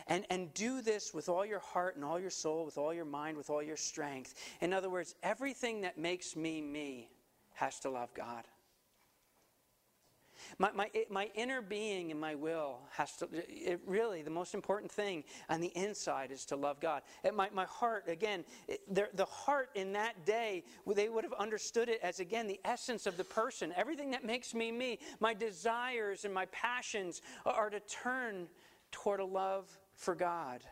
And, 0.08 0.26
and 0.30 0.52
do 0.54 0.82
this 0.82 1.14
with 1.14 1.28
all 1.28 1.46
your 1.46 1.60
heart 1.60 1.96
and 1.96 2.04
all 2.04 2.18
your 2.18 2.30
soul, 2.30 2.64
with 2.64 2.76
all 2.76 2.92
your 2.92 3.04
mind, 3.04 3.36
with 3.36 3.50
all 3.50 3.62
your 3.62 3.76
strength. 3.76 4.34
In 4.60 4.72
other 4.72 4.90
words, 4.90 5.14
everything 5.22 5.82
that 5.82 5.96
makes 5.96 6.34
me 6.34 6.60
me 6.60 7.08
has 7.54 7.78
to 7.80 7.90
love 7.90 8.12
God. 8.14 8.44
My, 10.58 10.70
my, 10.72 10.90
my 11.10 11.30
inner 11.34 11.62
being 11.62 12.10
and 12.10 12.20
my 12.20 12.34
will 12.34 12.80
has 12.90 13.16
to, 13.18 13.28
it 13.32 13.80
really, 13.86 14.22
the 14.22 14.30
most 14.30 14.54
important 14.54 14.90
thing 14.90 15.24
on 15.48 15.60
the 15.60 15.72
inside 15.76 16.30
is 16.30 16.44
to 16.46 16.56
love 16.56 16.80
God. 16.80 17.02
my, 17.32 17.48
my 17.52 17.64
heart, 17.64 18.04
again, 18.08 18.44
it, 18.68 18.80
the 18.92 19.24
heart 19.24 19.70
in 19.74 19.92
that 19.92 20.24
day, 20.24 20.64
they 20.86 21.08
would 21.08 21.24
have 21.24 21.32
understood 21.34 21.88
it 21.88 22.00
as, 22.02 22.20
again, 22.20 22.46
the 22.46 22.60
essence 22.64 23.06
of 23.06 23.16
the 23.16 23.24
person. 23.24 23.72
Everything 23.76 24.10
that 24.10 24.24
makes 24.24 24.54
me 24.54 24.72
me, 24.72 24.98
my 25.20 25.34
desires 25.34 26.24
and 26.24 26.34
my 26.34 26.46
passions 26.46 27.22
are 27.46 27.70
to 27.70 27.80
turn 27.80 28.48
toward 28.92 29.20
a 29.20 29.24
love 29.24 29.66
for 29.94 30.14
God. 30.14 30.62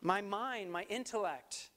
My 0.00 0.20
mind, 0.20 0.72
my 0.72 0.82
intellect, 0.84 1.70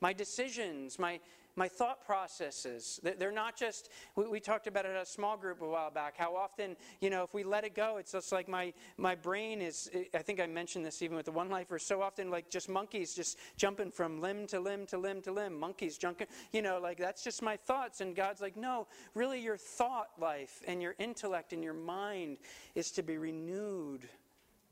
my 0.00 0.12
decisions, 0.12 0.98
my, 0.98 1.20
my 1.56 1.68
thought 1.68 2.04
processes. 2.04 3.00
They're 3.02 3.32
not 3.32 3.56
just, 3.56 3.90
we, 4.14 4.40
talked 4.40 4.66
about 4.66 4.84
it 4.84 4.92
at 4.96 5.02
a 5.02 5.06
small 5.06 5.36
group 5.36 5.60
a 5.60 5.68
while 5.68 5.90
back, 5.90 6.16
how 6.16 6.34
often, 6.34 6.76
you 7.00 7.10
know, 7.10 7.22
if 7.22 7.34
we 7.34 7.42
let 7.42 7.64
it 7.64 7.74
go, 7.74 7.98
it's 7.98 8.12
just 8.12 8.32
like 8.32 8.48
my, 8.48 8.72
my 8.96 9.14
brain 9.14 9.60
is, 9.60 9.90
I 10.14 10.18
think 10.18 10.40
I 10.40 10.46
mentioned 10.46 10.84
this 10.84 11.02
even 11.02 11.16
with 11.16 11.26
the 11.26 11.32
one 11.32 11.48
lifer, 11.48 11.78
so 11.78 12.02
often 12.02 12.30
like 12.30 12.50
just 12.50 12.68
monkeys 12.68 13.14
just 13.14 13.38
jumping 13.56 13.90
from 13.90 14.20
limb 14.20 14.46
to 14.48 14.60
limb 14.60 14.86
to 14.86 14.98
limb 14.98 15.22
to 15.22 15.32
limb, 15.32 15.58
monkeys 15.58 15.98
jumping, 15.98 16.26
you 16.52 16.62
know, 16.62 16.78
like 16.80 16.98
that's 16.98 17.22
just 17.22 17.42
my 17.42 17.56
thoughts. 17.56 18.00
And 18.00 18.14
God's 18.14 18.40
like, 18.40 18.56
no, 18.56 18.86
really 19.14 19.40
your 19.40 19.56
thought 19.56 20.08
life 20.18 20.60
and 20.66 20.80
your 20.80 20.94
intellect 20.98 21.52
and 21.52 21.62
your 21.62 21.74
mind 21.74 22.38
is 22.74 22.90
to 22.92 23.02
be 23.02 23.18
renewed 23.18 24.08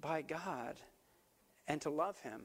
by 0.00 0.22
God 0.22 0.76
and 1.66 1.80
to 1.82 1.90
love 1.90 2.18
Him. 2.20 2.40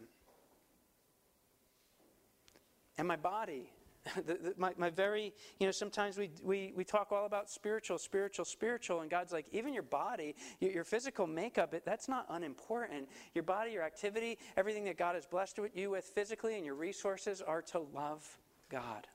And 2.98 3.08
my 3.08 3.16
body, 3.16 3.72
the, 4.16 4.34
the, 4.34 4.54
my, 4.58 4.74
my 4.78 4.90
very, 4.90 5.34
you 5.60 5.66
know, 5.66 5.72
sometimes 5.72 6.18
we, 6.18 6.30
we, 6.42 6.74
we 6.76 6.84
talk 6.84 7.12
all 7.12 7.26
about 7.26 7.50
spiritual, 7.50 7.98
spiritual, 7.98 8.46
spiritual, 8.46 9.02
and 9.02 9.10
God's 9.10 9.32
like, 9.32 9.46
even 9.52 9.74
your 9.74 9.84
body, 9.84 10.36
your, 10.60 10.72
your 10.72 10.84
physical 10.84 11.26
makeup, 11.26 11.74
it, 11.74 11.86
that's 11.86 12.10
not 12.10 12.26
unimportant. 12.30 13.08
Your 13.34 13.44
body, 13.44 13.72
your 13.72 13.84
activity, 13.84 14.38
everything 14.58 14.84
that 14.86 14.98
God 14.98 15.16
has 15.16 15.26
blessed 15.26 15.60
you 15.74 15.92
with 15.92 16.06
physically, 16.06 16.56
and 16.56 16.66
your 16.66 16.76
resources 16.76 17.42
are 17.42 17.62
to 17.64 17.80
love 17.94 18.38
God. 18.70 19.08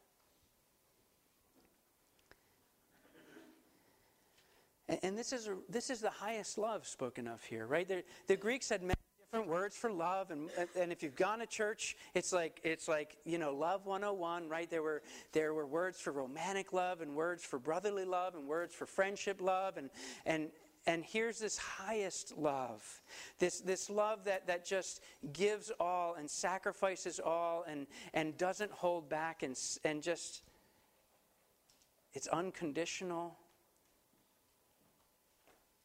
And, 4.89 4.99
and 5.03 5.19
this, 5.19 5.33
is 5.33 5.51
this 5.69 5.91
is 5.91 6.01
the 6.01 6.11
highest 6.11 6.57
love 6.57 6.87
spoken 6.87 7.27
of 7.27 7.43
here, 7.45 7.67
right? 7.67 7.87
The, 7.87 8.05
the 8.27 8.37
Greeks 8.37 8.71
had 8.71 8.83
different 9.31 9.51
words 9.51 9.77
for 9.77 9.93
love 9.93 10.31
and, 10.31 10.49
and 10.75 10.91
if 10.91 11.03
you've 11.03 11.15
gone 11.15 11.39
to 11.41 11.47
church 11.47 11.97
it's 12.15 12.33
like 12.33 12.61
it's 12.65 12.89
like 12.89 13.19
you 13.27 13.37
know 13.37 13.53
love 13.53 13.85
101 13.85 14.49
right? 14.49 14.71
There 14.71 14.83
were 14.83 15.03
there 15.33 15.53
were 15.53 15.67
words 15.67 16.01
for 16.01 16.13
romantic 16.13 16.73
love 16.73 17.03
and 17.03 17.15
words 17.15 17.45
for 17.45 17.59
brotherly 17.59 18.07
love 18.07 18.35
and 18.35 18.49
words 18.49 18.75
for 18.75 18.87
friendship 18.87 19.43
love 19.43 19.77
and 19.77 19.91
and 20.25 20.49
and 20.87 21.05
here's 21.05 21.39
this 21.39 21.59
highest 21.59 22.39
love. 22.39 22.83
This, 23.39 23.61
this 23.61 23.91
love 23.91 24.25
that, 24.25 24.47
that 24.47 24.65
just 24.65 25.03
gives 25.35 25.71
all 25.79 26.15
and 26.15 26.31
sacrifices 26.31 27.21
all 27.21 27.67
and, 27.69 27.87
and 28.15 28.39
doesn't 28.39 28.71
hold 28.71 29.11
back 29.11 29.43
and, 29.43 29.55
and 29.85 30.03
just 30.03 30.41
it's 32.15 32.27
unconditional. 32.29 33.37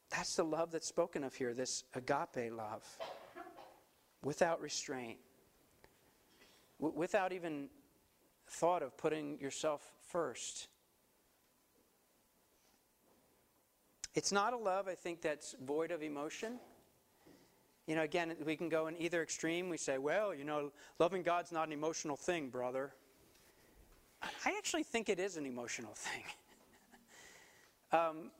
That's 0.09 0.37
the 0.37 0.45
love 0.45 0.71
that's 0.71 0.87
spoken 0.87 1.25
of 1.25 1.35
here, 1.35 1.53
this 1.53 1.83
agape 1.95 2.53
love, 2.53 2.85
without 4.23 4.61
restraint, 4.61 5.17
w- 6.79 6.97
without 6.97 7.33
even 7.33 7.69
thought 8.47 8.83
of 8.83 8.97
putting 8.97 9.39
yourself 9.39 9.81
first. 10.07 10.67
It's 14.15 14.31
not 14.31 14.53
a 14.53 14.57
love, 14.57 14.87
I 14.87 14.95
think, 14.95 15.21
that's 15.21 15.55
void 15.65 15.91
of 15.91 16.03
emotion. 16.03 16.59
You 17.87 17.95
know, 17.95 18.03
again, 18.03 18.35
we 18.45 18.55
can 18.55 18.69
go 18.69 18.87
in 18.87 18.95
either 19.01 19.21
extreme. 19.21 19.69
We 19.69 19.77
say, 19.77 19.97
well, 19.97 20.33
you 20.33 20.45
know, 20.45 20.71
loving 20.99 21.23
God's 21.23 21.51
not 21.51 21.67
an 21.67 21.73
emotional 21.73 22.15
thing, 22.15 22.49
brother. 22.49 22.93
I 24.45 24.55
actually 24.57 24.83
think 24.83 25.09
it 25.09 25.19
is 25.19 25.35
an 25.35 25.45
emotional 25.45 25.93
thing. 25.93 26.23
um, 27.91 28.31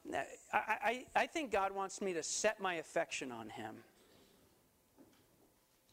I, 0.53 0.57
I, 0.61 1.05
I 1.15 1.27
think 1.27 1.51
God 1.51 1.73
wants 1.73 2.01
me 2.01 2.13
to 2.13 2.23
set 2.23 2.61
my 2.61 2.75
affection 2.75 3.31
on 3.31 3.49
Him. 3.49 3.75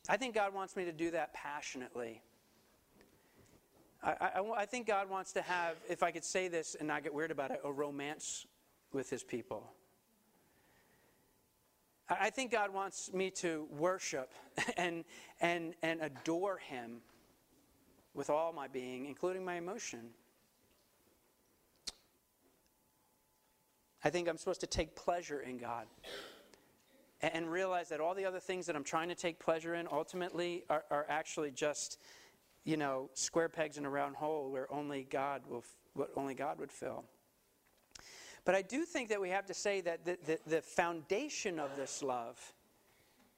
I 0.09 0.17
think 0.17 0.35
God 0.35 0.55
wants 0.55 0.77
me 0.77 0.85
to 0.85 0.93
do 0.93 1.11
that 1.11 1.35
passionately. 1.35 2.23
I, 4.03 4.11
I, 4.21 4.41
I, 4.59 4.67
think 4.67 4.87
God 4.87 5.11
wants 5.11 5.33
to 5.35 5.43
have, 5.43 5.77
if 5.89 6.03
I 6.03 6.11
could 6.11 6.25
say 6.25 6.49
this 6.49 6.75
and 6.75 6.89
not 6.89 7.03
get 7.03 7.13
weird 7.13 7.31
about 7.31 7.51
it, 7.51 7.61
a 7.65 7.71
romance 7.71 8.47
with 8.93 9.11
His 9.11 9.23
people. 9.23 9.71
I, 12.09 12.17
I 12.21 12.31
think 12.31 12.51
God 12.51 12.73
wants 12.73 13.13
me 13.13 13.31
to 13.33 13.69
worship 13.71 14.33
and, 14.77 15.05
and, 15.41 15.75
and 15.83 16.01
adore 16.01 16.57
Him 16.57 17.03
with 18.15 18.31
all 18.31 18.53
my 18.53 18.69
being, 18.69 19.05
including 19.05 19.45
my 19.45 19.57
emotion. 19.57 20.11
I 24.03 24.09
think 24.09 24.29
I'm 24.29 24.39
supposed 24.39 24.61
to 24.63 24.67
take 24.67 24.97
pleasure 24.97 25.41
in 25.41 25.59
God 25.59 25.87
and 27.23 27.51
realize 27.51 27.89
that 27.91 28.01
all 28.01 28.15
the 28.15 28.25
other 28.25 28.41
things 28.41 28.67
that 28.67 28.77
I'm 28.77 28.85
trying 28.85 29.09
to 29.09 29.15
take 29.15 29.39
pleasure 29.39 29.75
in 29.75 29.87
ultimately 29.91 30.65
are, 30.71 30.85
are 30.91 31.07
actually 31.09 31.51
just, 31.51 31.99
you 32.65 32.77
know, 32.77 33.11
square 33.15 33.49
pegs 33.49 33.77
in 33.77 33.85
a 33.85 33.91
round 33.91 34.17
hole 34.17 34.51
where 34.51 34.73
only 34.73 35.05
God 35.05 35.43
will, 35.49 35.65
what 35.95 36.11
only 36.17 36.35
God 36.35 36.59
would 36.59 36.73
fill. 36.73 37.05
But 38.45 38.55
I 38.55 38.63
do 38.63 38.85
think 38.85 39.11
that 39.11 39.21
we 39.21 39.29
have 39.31 39.47
to 39.47 39.55
say 39.55 39.81
that 39.83 40.05
the, 40.05 40.19
the, 40.25 40.39
the 40.47 40.63
foundation 40.63 41.59
of 41.59 41.77
this 41.77 42.03
love 42.03 42.55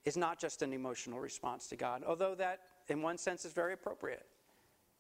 is 0.05 0.17
not 0.17 0.39
just 0.39 0.63
an 0.63 0.73
emotional 0.73 1.21
response 1.21 1.67
to 1.69 1.77
God, 1.77 2.03
although 2.07 2.35
that, 2.37 2.61
in 2.89 3.03
one 3.03 3.19
sense, 3.19 3.45
is 3.45 3.53
very 3.53 3.73
appropriate 3.73 4.27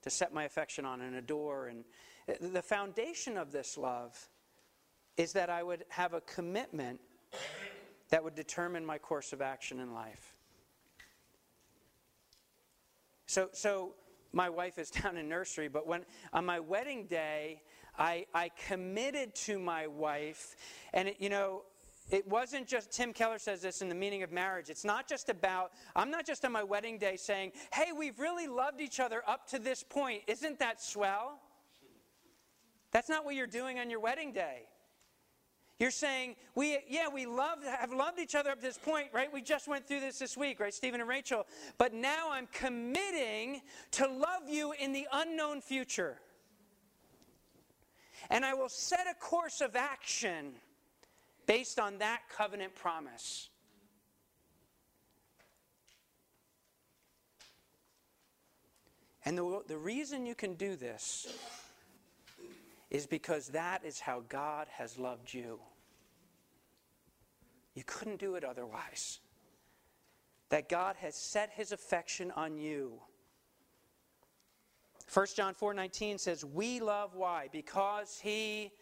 to 0.02 0.10
set 0.10 0.34
my 0.34 0.44
affection 0.44 0.84
on 0.84 1.00
and 1.00 1.16
adore. 1.16 1.68
And 1.68 1.84
eh, 2.28 2.34
the 2.40 2.62
foundation 2.62 3.36
of 3.36 3.52
this 3.52 3.78
love 3.78 4.28
is 5.16 5.32
that 5.34 5.50
I 5.50 5.62
would 5.62 5.84
have 5.88 6.14
a 6.14 6.20
commitment 6.22 7.00
that 8.12 8.22
would 8.22 8.34
determine 8.34 8.84
my 8.84 8.98
course 8.98 9.32
of 9.32 9.40
action 9.40 9.80
in 9.80 9.94
life. 9.94 10.34
So, 13.24 13.48
so 13.52 13.94
my 14.34 14.50
wife 14.50 14.78
is 14.78 14.90
down 15.02 15.16
in 15.16 15.30
nursery, 15.30 15.68
but 15.68 15.86
when 15.86 16.04
on 16.34 16.44
my 16.44 16.60
wedding 16.60 17.06
day, 17.06 17.62
I, 17.98 18.26
I 18.34 18.50
committed 18.68 19.34
to 19.46 19.58
my 19.58 19.86
wife, 19.86 20.56
and 20.92 21.08
it, 21.08 21.16
you 21.20 21.30
know, 21.30 21.62
it 22.10 22.28
wasn't 22.28 22.66
just, 22.66 22.92
Tim 22.92 23.14
Keller 23.14 23.38
says 23.38 23.62
this 23.62 23.80
in 23.80 23.88
the 23.88 23.94
meaning 23.94 24.22
of 24.22 24.30
marriage. 24.30 24.68
It's 24.68 24.84
not 24.84 25.08
just 25.08 25.30
about, 25.30 25.72
I'm 25.96 26.10
not 26.10 26.26
just 26.26 26.44
on 26.44 26.52
my 26.52 26.62
wedding 26.62 26.98
day 26.98 27.16
saying, 27.16 27.52
hey, 27.72 27.92
we've 27.96 28.18
really 28.18 28.46
loved 28.46 28.82
each 28.82 29.00
other 29.00 29.22
up 29.26 29.46
to 29.48 29.58
this 29.58 29.82
point. 29.82 30.22
Isn't 30.26 30.58
that 30.58 30.82
swell? 30.82 31.40
That's 32.90 33.08
not 33.08 33.24
what 33.24 33.36
you're 33.36 33.46
doing 33.46 33.78
on 33.78 33.88
your 33.88 34.00
wedding 34.00 34.34
day. 34.34 34.64
You're 35.82 35.90
saying, 35.90 36.36
we, 36.54 36.78
yeah, 36.88 37.08
we 37.12 37.26
love, 37.26 37.58
have 37.64 37.92
loved 37.92 38.20
each 38.20 38.36
other 38.36 38.50
up 38.50 38.60
to 38.60 38.62
this 38.62 38.78
point, 38.78 39.08
right? 39.12 39.32
We 39.32 39.42
just 39.42 39.66
went 39.66 39.84
through 39.84 39.98
this 39.98 40.16
this 40.16 40.36
week, 40.36 40.60
right, 40.60 40.72
Stephen 40.72 41.00
and 41.00 41.08
Rachel? 41.08 41.44
But 41.76 41.92
now 41.92 42.30
I'm 42.30 42.46
committing 42.52 43.62
to 43.90 44.06
love 44.06 44.48
you 44.48 44.74
in 44.78 44.92
the 44.92 45.08
unknown 45.12 45.60
future. 45.60 46.20
And 48.30 48.44
I 48.44 48.54
will 48.54 48.68
set 48.68 49.06
a 49.10 49.14
course 49.18 49.60
of 49.60 49.74
action 49.74 50.52
based 51.46 51.80
on 51.80 51.98
that 51.98 52.20
covenant 52.30 52.76
promise. 52.76 53.48
And 59.24 59.36
the, 59.36 59.62
the 59.66 59.78
reason 59.78 60.26
you 60.26 60.36
can 60.36 60.54
do 60.54 60.76
this 60.76 61.26
is 62.88 63.04
because 63.04 63.48
that 63.48 63.84
is 63.84 63.98
how 63.98 64.22
God 64.28 64.68
has 64.70 64.96
loved 64.96 65.34
you. 65.34 65.58
You 67.74 67.84
couldn't 67.84 68.18
do 68.18 68.34
it 68.34 68.44
otherwise. 68.44 69.20
That 70.50 70.68
God 70.68 70.96
has 70.96 71.14
set 71.14 71.50
his 71.50 71.72
affection 71.72 72.30
on 72.32 72.56
you. 72.56 73.00
1 75.12 75.36
John 75.36 75.54
4:19 75.54 76.18
says, 76.18 76.44
"We 76.44 76.80
love 76.80 77.14
why? 77.14 77.48
Because 77.48 78.18
he 78.20 78.72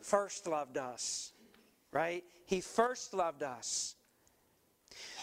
first 0.00 0.46
loved 0.46 0.78
us." 0.78 1.32
Right? 1.90 2.24
He 2.44 2.60
first 2.60 3.14
loved 3.14 3.42
us. 3.42 3.94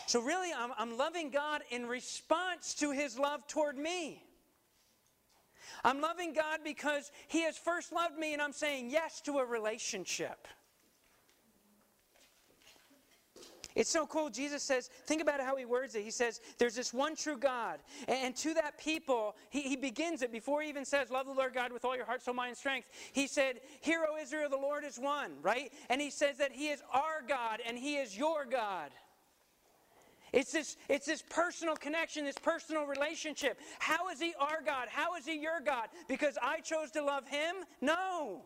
So 0.07 0.19
really 0.21 0.51
I'm, 0.53 0.71
I'm 0.77 0.97
loving 0.97 1.29
God 1.29 1.63
in 1.69 1.85
response 1.85 2.73
to 2.75 2.91
his 2.91 3.17
love 3.19 3.45
toward 3.47 3.77
me. 3.77 4.25
I'm 5.83 6.01
loving 6.01 6.33
God 6.33 6.61
because 6.63 7.11
He 7.27 7.43
has 7.43 7.57
first 7.57 7.91
loved 7.91 8.17
me 8.17 8.33
and 8.33 8.41
I'm 8.41 8.53
saying 8.53 8.89
yes 8.89 9.21
to 9.21 9.39
a 9.39 9.45
relationship. 9.45 10.47
It's 13.75 13.89
so 13.89 14.05
cool. 14.07 14.29
Jesus 14.29 14.63
says, 14.63 14.89
think 15.05 15.21
about 15.21 15.41
how 15.41 15.57
he 15.57 15.65
words 15.65 15.95
it. 15.95 16.03
He 16.03 16.11
says, 16.11 16.39
there's 16.57 16.75
this 16.75 16.93
one 16.93 17.15
true 17.15 17.37
God. 17.37 17.79
And, 18.07 18.33
to 18.37 18.53
that 18.53 18.77
people, 18.77 19.35
he, 19.49 19.61
he 19.61 19.75
begins 19.75 20.21
it 20.21 20.31
before 20.31 20.61
he 20.61 20.69
even 20.69 20.85
says, 20.85 21.11
love 21.11 21.25
the 21.25 21.33
Lord 21.33 21.53
God 21.53 21.73
with 21.73 21.83
all 21.83 21.95
your 21.95 22.05
heart, 22.05 22.21
soul, 22.21 22.33
mind, 22.33 22.49
and 22.49 22.57
strength. 22.57 22.87
He 23.11 23.27
said, 23.27 23.59
Hear, 23.81 24.05
O 24.09 24.17
Israel, 24.17 24.49
the 24.49 24.57
Lord 24.57 24.83
is 24.85 24.97
one, 24.97 25.31
right? 25.41 25.71
And 25.89 26.01
he 26.01 26.09
says 26.09 26.37
that 26.37 26.51
he 26.53 26.69
is 26.69 26.81
our 26.93 27.21
God 27.27 27.59
and 27.67 27.77
he 27.77 27.97
is 27.97 28.17
your 28.17 28.45
God. 28.45 28.91
It's 30.31 30.51
this, 30.51 30.75
it's 30.89 31.05
this 31.05 31.23
personal 31.29 31.75
connection, 31.75 32.25
this 32.25 32.37
personal 32.37 32.85
relationship. 32.85 33.59
How 33.79 34.09
is 34.09 34.19
he 34.19 34.33
our 34.39 34.61
God? 34.65 34.87
How 34.89 35.15
is 35.15 35.25
he 35.25 35.39
your 35.39 35.61
God? 35.65 35.87
Because 36.07 36.37
I 36.41 36.59
chose 36.59 36.91
to 36.91 37.03
love 37.03 37.27
him? 37.27 37.55
No. 37.81 38.43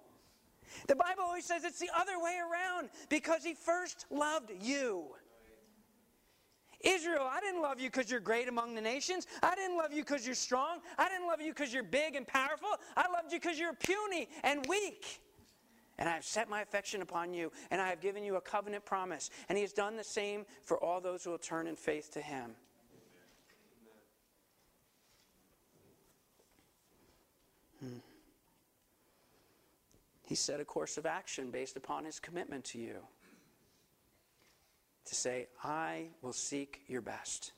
The 0.88 0.96
Bible 0.96 1.24
always 1.24 1.46
says 1.46 1.64
it's 1.64 1.80
the 1.80 1.90
other 1.98 2.20
way 2.20 2.38
around 2.40 2.90
because 3.10 3.44
he 3.44 3.54
first 3.54 4.06
loved 4.10 4.52
you. 4.62 5.06
Israel, 6.82 7.28
I 7.30 7.42
didn't 7.42 7.62
love 7.62 7.80
you 7.80 7.90
because 7.90 8.10
you're 8.10 8.22
great 8.22 8.48
among 8.48 8.74
the 8.74 8.82
nations. 8.82 9.28
I 9.44 9.54
didn't 9.56 9.78
love 9.78 9.92
you 9.92 10.02
because 10.02 10.26
you're 10.26 10.36
strong. 10.36 10.80
I 10.98 11.10
didn't 11.10 11.28
love 11.28 11.42
you 11.42 11.52
because 11.52 11.74
you're 11.74 11.84
big 11.84 12.16
and 12.16 12.26
powerful. 12.26 12.70
I 12.96 13.10
loved 13.12 13.34
you 13.34 13.40
because 13.40 13.60
you're 13.60 13.74
puny 13.74 14.30
and 14.44 14.66
weak. 14.68 15.22
And 15.98 16.08
I 16.08 16.14
have 16.14 16.24
set 16.24 16.50
my 16.50 16.62
affection 16.62 17.02
upon 17.02 17.34
you, 17.34 17.52
and 17.72 17.82
I 17.82 17.90
have 17.90 18.00
given 18.00 18.24
you 18.24 18.38
a 18.38 18.42
covenant 18.42 18.86
promise. 18.86 19.30
And 19.50 19.58
he 19.58 19.62
has 19.64 19.74
done 19.74 19.98
the 19.98 20.04
same 20.04 20.46
for 20.64 20.82
all 20.82 21.02
those 21.02 21.26
who 21.26 21.32
will 21.32 21.38
turn 21.38 21.68
in 21.68 21.76
faith 21.76 22.12
to 22.14 22.22
him. 22.22 22.52
Hmm. 27.82 27.98
He 30.30 30.36
set 30.36 30.60
a 30.60 30.66
course 30.66 31.00
of 31.00 31.08
action 31.08 31.50
based 31.50 31.76
upon 31.76 32.06
his 32.06 32.20
commitment 32.20 32.64
to 32.66 32.78
you 32.78 32.98
to 35.06 35.16
say, 35.16 35.48
I 35.64 36.10
will 36.22 36.34
seek 36.34 36.82
your 36.88 37.02
best. 37.02 37.52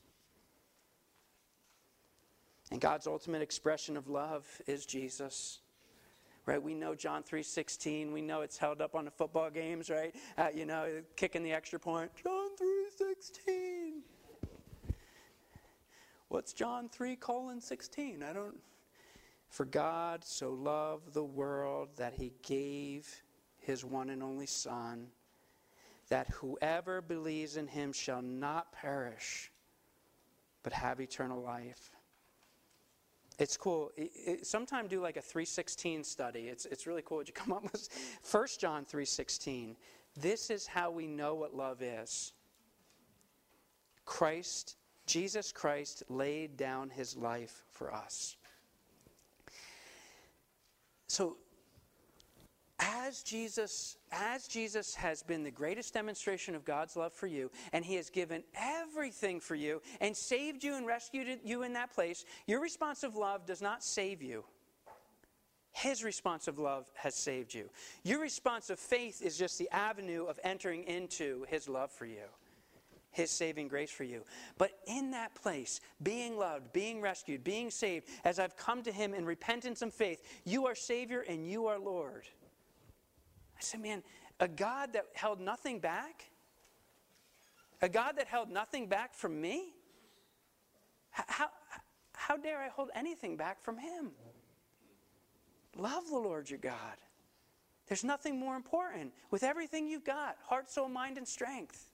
And 2.71 2.79
God's 2.79 3.07
ultimate 3.07 3.41
expression 3.41 3.97
of 3.97 4.07
love 4.07 4.47
is 4.67 4.86
Jesus 4.86 5.60
right? 6.47 6.62
We 6.62 6.73
know 6.73 6.95
John 6.95 7.21
3.16. 7.21 8.12
We 8.12 8.21
know 8.21 8.41
it's 8.41 8.57
held 8.57 8.81
up 8.81 8.95
on 8.95 9.05
the 9.05 9.12
football 9.12 9.51
games, 9.51 9.91
right? 9.91 10.13
Uh, 10.38 10.47
you 10.53 10.65
know, 10.65 11.01
kicking 11.15 11.43
the 11.43 11.51
extra 11.51 11.79
point. 11.79 12.10
John 12.23 12.49
3.16. 12.99 14.01
What's 16.29 16.51
John 16.51 16.89
3 16.89 17.15
colon 17.17 17.62
16? 17.62 18.23
I 18.23 18.34
don't... 18.34 18.55
For 19.52 19.66
God 19.66 20.24
so 20.24 20.50
loved 20.50 21.14
the 21.14 21.26
world 21.26 21.90
that 21.98 22.14
he 22.14 22.32
gave 22.42 23.22
his 23.60 23.84
one 23.84 24.10
and 24.10 24.24
only 24.24 24.46
Son, 24.46 25.08
that 26.08 26.30
whoever 26.30 27.02
believes 27.02 27.58
in 27.58 27.68
him 27.68 27.92
shall 27.92 28.22
not 28.22 28.72
perish, 28.72 29.52
but 30.64 30.72
have 30.72 31.02
eternal 31.02 31.42
life. 31.42 31.92
It's 33.40 33.58
cool. 33.58 33.92
It, 33.98 34.12
it, 34.16 34.48
sometime 34.48 34.88
do 34.88 35.02
like 35.02 35.18
a 35.18 35.22
316 35.22 36.06
study. 36.06 36.48
It's, 36.48 36.66
it's 36.66 36.88
really 36.88 37.02
cool 37.02 37.18
what 37.18 37.28
you 37.28 37.34
come 37.36 37.52
up 37.52 37.64
with. 37.64 37.90
1 38.32 38.48
John 38.58 38.86
316. 38.86 39.76
This 40.16 40.50
is 40.50 40.66
how 40.66 40.92
we 40.92 41.08
know 41.08 41.36
what 41.36 41.54
love 41.54 41.82
is. 41.82 42.32
Christ, 44.06 44.78
Jesus 45.08 45.52
Christ 45.52 46.04
laid 46.08 46.56
down 46.56 46.90
his 46.90 47.18
life 47.18 47.66
for 47.70 47.94
us. 47.94 48.38
So 51.12 51.36
as 52.80 53.21
Jesus 53.21 53.97
as 54.13 54.47
Jesus 54.47 54.95
has 54.95 55.21
been 55.21 55.43
the 55.43 55.52
greatest 55.52 55.93
demonstration 55.93 56.56
of 56.56 56.63
God's 56.63 56.95
love 56.95 57.12
for 57.12 57.28
you 57.28 57.52
and 57.74 57.84
he 57.84 57.95
has 57.95 58.10
given 58.10 58.45
everything 58.56 59.41
for 59.41 59.56
you 59.56 59.82
and 60.00 60.15
saved 60.15 60.63
you 60.63 60.76
and 60.76 60.88
rescued 60.88 61.41
you 61.43 61.63
in 61.63 61.74
that 61.74 61.93
place, 61.93 62.24
your 62.47 62.62
responsive 62.62 63.17
love 63.17 63.45
does 63.45 63.62
not 63.62 63.84
save 63.84 64.21
you. 64.21 64.45
His 65.74 66.02
responsive 66.02 66.58
love 66.58 66.89
has 66.95 67.15
saved 67.15 67.54
you. 67.54 67.69
Your 68.04 68.21
response 68.21 68.69
of 68.69 68.80
faith 68.80 69.21
is 69.21 69.38
just 69.38 69.60
the 69.60 69.69
avenue 69.69 70.28
of 70.28 70.39
entering 70.45 70.86
into 70.86 71.45
his 71.50 71.67
love 71.67 71.91
for 71.91 72.06
you 72.06 72.24
his 73.12 73.30
saving 73.30 73.67
grace 73.67 73.91
for 73.91 74.04
you. 74.04 74.24
But 74.58 74.71
in 74.88 75.12
that 75.12 75.36
place, 75.36 75.82
being 76.02 76.38
loved, 76.38 76.74
being 76.74 77.02
rescued, 77.02 77.43
being 77.43 77.69
saved, 77.69 78.08
as 78.24 78.39
I've 78.39 78.58
come 78.58 78.84
to 78.84 78.91
him 78.91 79.13
in 79.13 79.26
repentance 79.26 79.82
and 79.82 79.93
faith, 79.93 80.21
you 80.45 80.65
are 80.65 80.76
Savior 80.76 81.24
and 81.28 81.50
you 81.50 81.67
are 81.67 81.78
Lord. 81.78 82.24
I 83.58 83.62
said, 83.62 83.82
man, 83.82 84.02
a 84.39 84.47
God 84.47 84.93
that 84.93 85.06
held 85.13 85.39
nothing 85.39 85.80
back? 85.80 86.26
A 87.82 87.89
God 87.89 88.17
that 88.17 88.28
held 88.28 88.50
nothing 88.50 88.88
back 88.88 89.13
from 89.13 89.39
me? 89.39 89.74
How, 91.12 91.50
how 92.13 92.38
dare 92.38 92.60
I 92.60 92.69
hold 92.69 92.89
anything 92.95 93.36
back 93.36 93.62
from 93.62 93.78
him? 93.78 94.12
Love 95.78 96.08
the 96.10 96.17
Lord 96.17 96.50
your 96.50 96.60
God. 96.60 96.97
There's 97.88 98.04
nothing 98.04 98.39
more 98.39 98.56
important. 98.56 99.12
With 99.32 99.43
everything 99.43 99.88
you've 99.88 100.06
got 100.06 100.38
heart, 100.45 100.69
soul, 100.71 100.88
mind, 100.88 101.17
and 101.17 101.28
strength. 101.28 101.90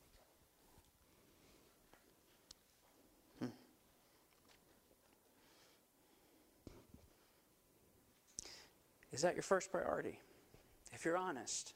Is 9.17 9.23
that 9.23 9.33
your 9.33 9.41
first 9.41 9.71
priority? 9.71 10.19
If 10.93 11.03
you're 11.03 11.17
honest. 11.17 11.73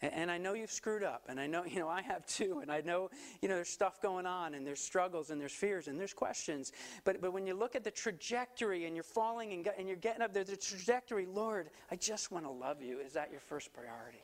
And, 0.00 0.30
I 0.30 0.38
know 0.38 0.52
you've 0.54 0.70
screwed 0.70 1.02
up, 1.02 1.24
and 1.28 1.40
I 1.40 1.48
know, 1.48 1.64
you 1.66 1.80
know, 1.80 1.88
I 1.88 2.02
have 2.02 2.24
too, 2.24 2.60
and 2.62 2.70
I 2.70 2.82
know, 2.82 3.10
you 3.42 3.48
know, 3.48 3.56
there's 3.56 3.68
stuff 3.68 4.00
going 4.00 4.26
on, 4.26 4.54
and 4.54 4.64
there's 4.64 4.78
struggles, 4.78 5.30
and 5.30 5.40
there's 5.40 5.50
fears, 5.50 5.88
and 5.88 5.98
there's 5.98 6.14
questions. 6.14 6.70
But, 7.02 7.20
but 7.20 7.32
when 7.32 7.48
you 7.48 7.54
look 7.54 7.74
at 7.74 7.82
the 7.82 7.90
trajectory, 7.90 8.84
and 8.84 8.94
you're 8.94 9.02
falling, 9.02 9.52
and, 9.52 9.68
and 9.76 9.88
you're 9.88 9.96
getting 9.96 10.22
up 10.22 10.32
there, 10.32 10.44
the 10.44 10.56
trajectory, 10.56 11.26
Lord, 11.26 11.70
I 11.90 11.96
just 11.96 12.30
want 12.30 12.44
to 12.44 12.50
love 12.52 12.80
you. 12.80 13.00
Is 13.00 13.14
that 13.14 13.32
your 13.32 13.40
first 13.40 13.72
priority? 13.72 14.22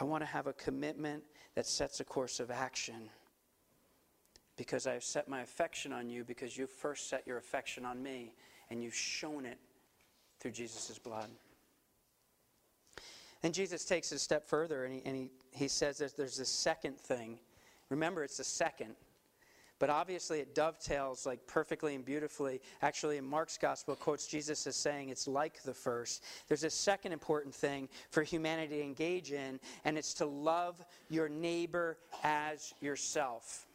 I 0.00 0.02
want 0.04 0.24
to 0.24 0.26
have 0.26 0.48
a 0.48 0.52
commitment 0.54 1.22
that 1.54 1.64
sets 1.64 2.00
a 2.00 2.04
course 2.04 2.40
of 2.40 2.50
action 2.50 3.08
because 4.60 4.86
I 4.86 4.92
have 4.92 5.02
set 5.02 5.26
my 5.26 5.40
affection 5.40 5.90
on 5.90 6.10
you 6.10 6.22
because 6.22 6.54
you 6.54 6.66
first 6.66 7.08
set 7.08 7.26
your 7.26 7.38
affection 7.38 7.86
on 7.86 8.02
me 8.02 8.34
and 8.68 8.82
you've 8.82 8.94
shown 8.94 9.46
it 9.46 9.56
through 10.38 10.50
Jesus' 10.50 10.98
blood. 10.98 11.30
And 13.42 13.54
Jesus 13.54 13.86
takes 13.86 14.12
it 14.12 14.16
a 14.16 14.18
step 14.18 14.46
further 14.46 14.84
and 14.84 14.92
he, 14.92 15.02
and 15.06 15.16
he, 15.16 15.30
he 15.50 15.66
says 15.66 15.96
there's, 15.96 16.12
there's 16.12 16.40
a 16.40 16.44
second 16.44 16.98
thing. 16.98 17.38
Remember, 17.88 18.22
it's 18.22 18.36
the 18.36 18.44
second. 18.44 18.96
But 19.78 19.88
obviously, 19.88 20.40
it 20.40 20.54
dovetails 20.54 21.24
like 21.24 21.46
perfectly 21.46 21.94
and 21.94 22.04
beautifully. 22.04 22.60
Actually, 22.82 23.16
in 23.16 23.24
Mark's 23.24 23.56
gospel, 23.56 23.96
quotes 23.96 24.26
Jesus 24.26 24.66
as 24.66 24.76
saying 24.76 25.08
it's 25.08 25.26
like 25.26 25.62
the 25.62 25.72
first. 25.72 26.22
There's 26.48 26.64
a 26.64 26.70
second 26.70 27.12
important 27.12 27.54
thing 27.54 27.88
for 28.10 28.22
humanity 28.22 28.76
to 28.76 28.82
engage 28.82 29.32
in, 29.32 29.58
and 29.86 29.96
it's 29.96 30.12
to 30.14 30.26
love 30.26 30.84
your 31.08 31.30
neighbor 31.30 31.96
as 32.22 32.74
yourself. 32.82 33.66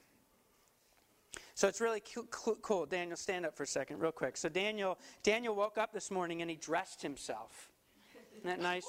So 1.56 1.70
it's 1.70 1.80
really 1.80 2.04
cool. 2.62 2.86
Daniel, 2.86 3.16
stand 3.16 3.46
up 3.46 3.56
for 3.56 3.64
a 3.64 3.68
second, 3.68 4.00
real 4.00 4.12
quick. 4.12 4.36
So 4.36 4.50
Daniel, 4.50 5.00
Daniel 5.24 5.56
woke 5.56 5.78
up 5.78 5.94
this 5.94 6.12
morning 6.12 6.42
and 6.42 6.52
he 6.52 6.58
dressed 6.58 7.02
himself. 7.02 7.72
Isn't 8.38 8.48
that 8.48 8.62
nice? 8.62 8.86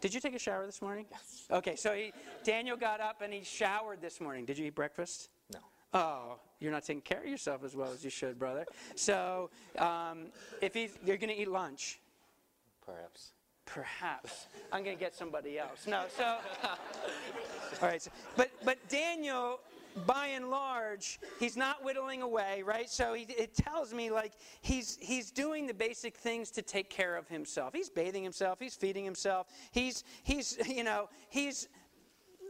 Did 0.00 0.14
you 0.14 0.20
take 0.20 0.34
a 0.34 0.38
shower 0.38 0.64
this 0.64 0.80
morning? 0.80 1.06
Yes. 1.10 1.46
Okay, 1.50 1.74
so 1.74 1.92
he, 1.92 2.12
Daniel 2.44 2.76
got 2.76 3.00
up 3.00 3.20
and 3.20 3.32
he 3.32 3.42
showered 3.42 4.00
this 4.00 4.20
morning. 4.20 4.44
Did 4.44 4.58
you 4.58 4.66
eat 4.66 4.76
breakfast? 4.76 5.28
No. 5.52 5.58
Oh, 5.92 6.38
you're 6.60 6.70
not 6.70 6.84
taking 6.84 7.02
care 7.02 7.20
of 7.20 7.26
yourself 7.26 7.64
as 7.64 7.74
well 7.74 7.90
as 7.92 8.04
you 8.04 8.10
should, 8.10 8.38
brother. 8.38 8.64
So, 8.94 9.50
um, 9.78 10.26
if 10.60 10.72
he's, 10.72 10.96
you're 11.04 11.16
going 11.16 11.34
to 11.34 11.40
eat 11.40 11.48
lunch, 11.48 11.98
perhaps. 12.86 13.32
Perhaps 13.66 14.46
I'm 14.72 14.84
going 14.84 14.96
to 14.96 15.00
get 15.00 15.14
somebody 15.14 15.58
else. 15.58 15.86
No, 15.86 16.04
so 16.16 16.24
all 16.64 17.88
right. 17.88 18.00
So, 18.00 18.10
but 18.36 18.50
but 18.62 18.76
Daniel 18.90 19.58
by 20.06 20.28
and 20.28 20.50
large, 20.50 21.20
he's 21.38 21.56
not 21.56 21.84
whittling 21.84 22.22
away, 22.22 22.62
right? 22.62 22.90
So 22.90 23.14
he, 23.14 23.24
it 23.24 23.54
tells 23.54 23.94
me 23.94 24.10
like 24.10 24.32
he's 24.60 24.98
he's 25.00 25.30
doing 25.30 25.66
the 25.66 25.74
basic 25.74 26.16
things 26.16 26.50
to 26.52 26.62
take 26.62 26.90
care 26.90 27.16
of 27.16 27.28
himself. 27.28 27.72
He's 27.74 27.88
bathing 27.88 28.22
himself. 28.22 28.58
He's 28.60 28.74
feeding 28.74 29.04
himself. 29.04 29.46
He's 29.70 30.04
he's 30.22 30.58
you 30.66 30.84
know 30.84 31.08
he's 31.30 31.68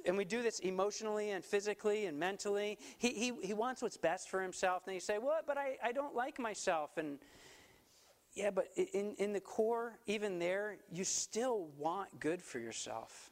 and 0.06 0.16
we 0.16 0.24
do 0.24 0.42
this 0.42 0.58
emotionally 0.60 1.30
and 1.30 1.44
physically 1.44 2.06
and 2.06 2.18
mentally. 2.18 2.78
He, 2.98 3.08
he, 3.10 3.32
he 3.42 3.54
wants 3.54 3.82
what's 3.82 3.96
best 3.96 4.28
for 4.28 4.42
himself. 4.42 4.82
And 4.86 4.94
you 4.94 5.00
say, 5.00 5.18
well, 5.18 5.40
but 5.46 5.56
I, 5.56 5.76
I 5.82 5.92
don't 5.92 6.14
like 6.14 6.38
myself. 6.38 6.98
And 6.98 7.18
yeah, 8.34 8.50
but 8.50 8.68
in, 8.76 9.14
in 9.18 9.32
the 9.32 9.40
core, 9.40 9.98
even 10.06 10.38
there, 10.38 10.76
you 10.92 11.04
still 11.04 11.68
want 11.78 12.20
good 12.20 12.42
for 12.42 12.58
yourself. 12.58 13.30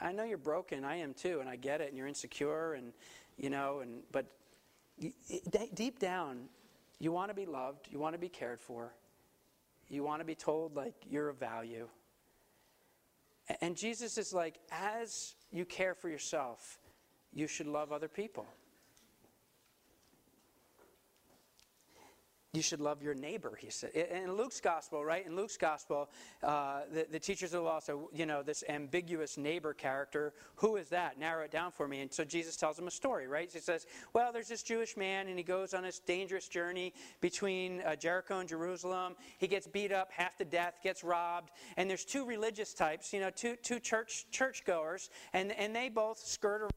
I 0.00 0.12
know 0.12 0.24
you're 0.24 0.38
broken. 0.38 0.84
I 0.84 0.96
am 0.96 1.14
too, 1.14 1.40
and 1.40 1.48
I 1.48 1.56
get 1.56 1.80
it. 1.80 1.88
And 1.88 1.96
you're 1.96 2.06
insecure, 2.06 2.74
and 2.74 2.92
you 3.36 3.50
know, 3.50 3.80
and 3.80 4.02
but 4.12 4.26
deep 5.74 5.98
down, 5.98 6.48
you 6.98 7.12
want 7.12 7.30
to 7.30 7.34
be 7.34 7.46
loved. 7.46 7.88
You 7.90 7.98
want 7.98 8.14
to 8.14 8.18
be 8.18 8.28
cared 8.28 8.60
for. 8.60 8.94
You 9.88 10.04
want 10.04 10.20
to 10.20 10.24
be 10.24 10.34
told 10.34 10.74
like 10.74 10.94
you're 11.10 11.28
of 11.28 11.38
value. 11.38 11.88
And 13.60 13.76
Jesus 13.76 14.18
is 14.18 14.32
like, 14.32 14.58
as 14.70 15.34
you 15.50 15.64
care 15.64 15.94
for 15.94 16.08
yourself, 16.08 16.78
you 17.34 17.46
should 17.46 17.66
love 17.66 17.92
other 17.92 18.08
people. 18.08 18.46
You 22.52 22.60
should 22.60 22.80
love 22.80 23.02
your 23.02 23.14
neighbor, 23.14 23.56
he 23.58 23.70
said. 23.70 23.92
In 23.92 24.36
Luke's 24.36 24.60
gospel, 24.60 25.02
right? 25.02 25.24
In 25.24 25.34
Luke's 25.34 25.56
gospel, 25.56 26.10
uh, 26.42 26.80
the, 26.92 27.06
the, 27.10 27.18
teachers 27.18 27.54
of 27.54 27.60
the 27.60 27.64
law 27.64 27.78
say, 27.78 27.94
you 28.12 28.26
know, 28.26 28.42
this 28.42 28.62
ambiguous 28.68 29.38
neighbor 29.38 29.72
character, 29.72 30.34
who 30.56 30.76
is 30.76 30.90
that? 30.90 31.18
Narrow 31.18 31.44
it 31.44 31.50
down 31.50 31.72
for 31.72 31.88
me. 31.88 32.02
And 32.02 32.12
so 32.12 32.24
Jesus 32.24 32.56
tells 32.56 32.78
him 32.78 32.86
a 32.86 32.90
story, 32.90 33.26
right? 33.26 33.50
He 33.50 33.58
says, 33.58 33.86
well, 34.12 34.34
there's 34.34 34.48
this 34.48 34.62
Jewish 34.62 34.98
man, 34.98 35.28
and 35.28 35.38
he 35.38 35.42
goes 35.42 35.72
on 35.72 35.82
this 35.82 35.98
dangerous 35.98 36.46
journey 36.46 36.92
between 37.22 37.80
uh, 37.86 37.96
Jericho 37.96 38.40
and 38.40 38.48
Jerusalem. 38.48 39.14
He 39.38 39.48
gets 39.48 39.66
beat 39.66 39.90
up 39.90 40.10
half 40.12 40.36
to 40.36 40.44
death, 40.44 40.74
gets 40.82 41.02
robbed. 41.02 41.52
And 41.78 41.88
there's 41.88 42.04
two 42.04 42.26
religious 42.26 42.74
types, 42.74 43.14
you 43.14 43.20
know, 43.20 43.30
two, 43.30 43.56
two 43.62 43.80
church 43.80 44.26
churchgoers, 44.30 45.08
and, 45.32 45.52
and 45.52 45.74
they 45.74 45.88
both 45.88 46.18
skirt 46.18 46.60
around 46.60 46.70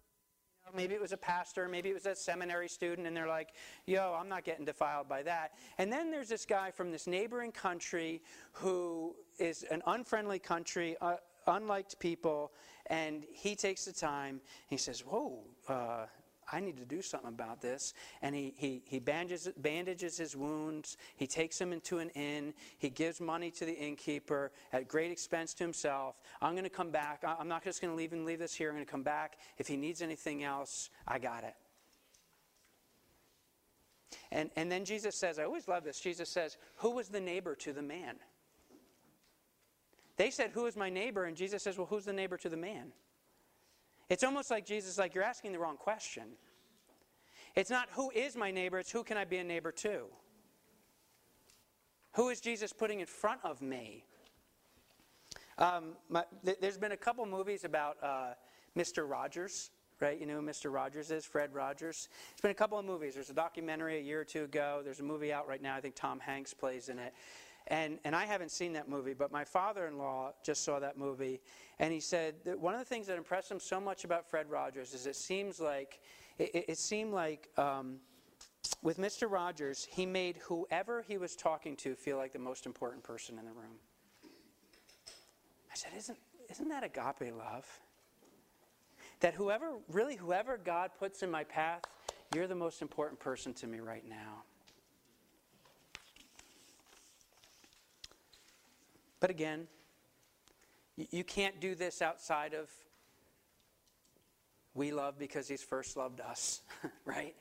maybe 0.73 0.93
it 0.93 1.01
was 1.01 1.11
a 1.11 1.17
pastor, 1.17 1.67
maybe 1.67 1.89
it 1.89 1.93
was 1.93 2.05
a 2.05 2.15
seminary 2.15 2.67
student, 2.67 3.07
and 3.07 3.15
they're 3.15 3.27
like, 3.27 3.49
yo, 3.85 4.15
I'm 4.19 4.29
not 4.29 4.43
getting 4.43 4.65
defiled 4.65 5.07
by 5.07 5.23
that. 5.23 5.53
And 5.77 5.91
then 5.91 6.11
there's 6.11 6.29
this 6.29 6.45
guy 6.45 6.71
from 6.71 6.91
this 6.91 7.07
neighboring 7.07 7.51
country 7.51 8.21
who 8.53 9.15
is 9.39 9.63
an 9.69 9.81
unfriendly 9.87 10.39
country, 10.39 10.95
uh, 11.01 11.15
unliked 11.47 11.99
people, 11.99 12.51
and 12.87 13.23
he 13.31 13.55
takes 13.55 13.85
the 13.85 13.93
time, 13.93 14.41
he 14.67 14.77
says, 14.77 15.01
whoa, 15.01 15.43
uh, 15.67 16.05
I 16.55 16.61
need 16.61 16.77
to 16.77 16.85
do 16.85 17.01
something 17.01 17.27
about 17.27 17.61
this. 17.61 17.93
And 18.21 18.33
he, 18.33 18.53
he, 18.55 18.81
he 18.85 18.99
bandages, 18.99 19.49
bandages 19.57 20.17
his 20.17 20.37
wounds. 20.37 20.95
He 21.17 21.27
takes 21.27 21.59
him 21.59 21.73
into 21.73 21.97
an 21.97 22.09
inn. 22.11 22.53
He 22.77 22.89
gives 22.89 23.19
money 23.19 23.51
to 23.51 23.65
the 23.65 23.73
innkeeper 23.73 24.53
at 24.71 24.87
great 24.87 25.11
expense 25.11 25.53
to 25.55 25.65
himself. 25.65 26.15
I'm 26.41 26.53
going 26.53 26.63
to 26.63 26.69
come 26.69 26.91
back. 26.91 27.25
I'm 27.25 27.49
not 27.49 27.65
just 27.65 27.81
going 27.81 27.91
to 27.91 27.97
leave 27.97 28.13
and 28.13 28.25
leave 28.25 28.39
this 28.39 28.55
here. 28.55 28.69
I'm 28.69 28.75
going 28.75 28.85
to 28.85 28.91
come 28.91 29.03
back. 29.03 29.37
If 29.57 29.67
he 29.67 29.75
needs 29.75 30.01
anything 30.01 30.45
else, 30.45 30.89
I 31.05 31.19
got 31.19 31.43
it. 31.43 31.55
And, 34.31 34.49
and 34.55 34.71
then 34.71 34.85
Jesus 34.85 35.13
says, 35.17 35.39
I 35.39 35.43
always 35.43 35.67
love 35.67 35.83
this. 35.83 35.99
Jesus 35.99 36.29
says, 36.29 36.55
Who 36.77 36.91
was 36.91 37.09
the 37.09 37.19
neighbor 37.19 37.53
to 37.55 37.73
the 37.73 37.81
man? 37.81 38.15
They 40.15 40.29
said, 40.29 40.51
Who 40.53 40.67
is 40.67 40.77
my 40.77 40.89
neighbor? 40.89 41.25
And 41.25 41.35
Jesus 41.35 41.63
says, 41.63 41.77
Well, 41.77 41.87
who's 41.87 42.05
the 42.05 42.13
neighbor 42.13 42.37
to 42.37 42.47
the 42.47 42.55
man? 42.55 42.93
It's 44.09 44.23
almost 44.23 44.51
like 44.51 44.65
Jesus 44.65 44.97
like, 44.97 45.15
you're 45.15 45.23
asking 45.23 45.51
the 45.51 45.59
wrong 45.59 45.77
question. 45.77 46.23
It's 47.55 47.69
not 47.69 47.87
who 47.91 48.11
is 48.11 48.35
my 48.35 48.51
neighbor, 48.51 48.79
it's 48.79 48.91
who 48.91 49.03
can 49.03 49.17
I 49.17 49.25
be 49.25 49.37
a 49.37 49.43
neighbor 49.43 49.71
to? 49.71 50.05
Who 52.13 52.29
is 52.29 52.41
Jesus 52.41 52.73
putting 52.73 52.99
in 52.99 53.05
front 53.05 53.41
of 53.43 53.61
me? 53.61 54.05
Um, 55.57 55.95
my, 56.09 56.23
th- 56.43 56.57
there's 56.59 56.77
been 56.77 56.91
a 56.91 56.97
couple 56.97 57.25
movies 57.25 57.63
about 57.63 57.97
uh, 58.03 58.33
Mr. 58.77 59.09
Rogers, 59.09 59.71
right? 60.01 60.19
You 60.19 60.25
know 60.25 60.35
who 60.35 60.41
Mr. 60.41 60.71
Rogers 60.71 61.11
is? 61.11 61.25
Fred 61.25 61.53
Rogers. 61.53 62.09
There's 62.31 62.41
been 62.41 62.51
a 62.51 62.55
couple 62.55 62.77
of 62.77 62.85
movies. 62.85 63.15
There's 63.15 63.29
a 63.29 63.33
documentary 63.33 63.97
a 63.97 64.01
year 64.01 64.21
or 64.21 64.25
two 64.25 64.43
ago. 64.43 64.81
There's 64.83 64.99
a 64.99 65.03
movie 65.03 65.31
out 65.31 65.47
right 65.47 65.61
now. 65.61 65.75
I 65.75 65.81
think 65.81 65.95
Tom 65.95 66.19
Hanks 66.19 66.53
plays 66.53 66.89
in 66.89 66.99
it. 66.99 67.13
And, 67.67 67.99
and 68.03 68.15
I 68.15 68.25
haven't 68.25 68.51
seen 68.51 68.73
that 68.73 68.87
movie, 68.87 69.13
but 69.13 69.31
my 69.31 69.43
father 69.43 69.87
in 69.87 69.97
law 69.97 70.33
just 70.43 70.63
saw 70.63 70.79
that 70.79 70.97
movie. 70.97 71.41
And 71.79 71.91
he 71.91 71.99
said 71.99 72.35
that 72.45 72.59
one 72.59 72.73
of 72.73 72.79
the 72.79 72.85
things 72.85 73.07
that 73.07 73.17
impressed 73.17 73.49
him 73.49 73.59
so 73.59 73.79
much 73.79 74.03
about 74.03 74.29
Fred 74.29 74.49
Rogers 74.49 74.93
is 74.93 75.07
it 75.07 75.15
seems 75.15 75.59
like, 75.59 75.99
it, 76.37 76.65
it 76.69 76.77
seemed 76.77 77.13
like 77.13 77.49
um, 77.57 77.97
with 78.81 78.97
Mr. 78.97 79.29
Rogers, 79.29 79.87
he 79.89 80.05
made 80.05 80.37
whoever 80.37 81.01
he 81.07 81.17
was 81.17 81.35
talking 81.35 81.75
to 81.77 81.95
feel 81.95 82.17
like 82.17 82.33
the 82.33 82.39
most 82.39 82.65
important 82.65 83.03
person 83.03 83.37
in 83.39 83.45
the 83.45 83.51
room. 83.51 83.77
I 85.71 85.75
said, 85.75 85.91
Isn't, 85.97 86.17
isn't 86.49 86.69
that 86.69 86.83
agape 86.83 87.33
love? 87.35 87.65
That 89.21 89.33
whoever, 89.33 89.73
really, 89.91 90.15
whoever 90.15 90.57
God 90.57 90.91
puts 90.99 91.23
in 91.23 91.31
my 91.31 91.43
path, 91.43 91.81
you're 92.33 92.47
the 92.47 92.55
most 92.55 92.81
important 92.81 93.19
person 93.19 93.53
to 93.55 93.67
me 93.67 93.79
right 93.79 94.07
now. 94.07 94.43
But 99.19 99.29
again, 99.29 99.67
you 100.97 101.23
can't 101.23 101.59
do 101.59 101.75
this 101.75 102.01
outside 102.01 102.53
of 102.53 102.69
we 104.75 104.91
love 104.91 105.17
because 105.17 105.47
he's 105.47 105.63
first 105.63 105.97
loved 105.97 106.21
us, 106.21 106.61
right? 107.05 107.33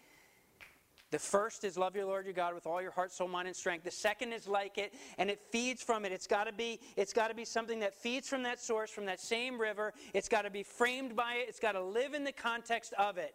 The 1.11 1.19
first 1.19 1.63
is 1.63 1.77
love 1.77 1.95
your 1.95 2.07
Lord 2.07 2.25
your 2.25 2.35
God 2.35 2.55
with 2.55 2.67
all 2.67 2.81
your 2.81 2.91
heart, 2.91 3.13
soul, 3.13 3.29
mind, 3.29 3.47
and 3.47 3.57
strength. 3.57 3.85
The 3.85 3.91
second 3.91 4.33
is 4.33 4.49
like 4.49 4.79
it, 4.79 4.95
and 5.19 5.31
it 5.31 5.41
feeds 5.51 5.83
from 5.83 6.05
it. 6.05 6.13
It's 6.13 6.27
got 6.27 6.45
to 6.45 6.53
be, 6.53 6.81
it's 6.97 7.13
got 7.13 7.29
to 7.29 7.35
be 7.35 7.45
something 7.45 7.79
that 7.81 7.95
feeds 7.95 8.29
from 8.29 8.43
that 8.45 8.61
source, 8.61 8.91
from 8.91 9.05
that 9.07 9.21
same 9.21 9.61
river. 9.61 9.93
It's 10.13 10.29
got 10.29 10.43
to 10.43 10.51
be 10.51 10.63
framed 10.63 11.15
by 11.15 11.35
it. 11.35 11.49
It's 11.49 11.61
got 11.61 11.73
to 11.73 11.83
live 11.83 12.15
in 12.15 12.25
the 12.25 12.33
context 12.33 12.95
of 12.95 13.19
it. 13.19 13.35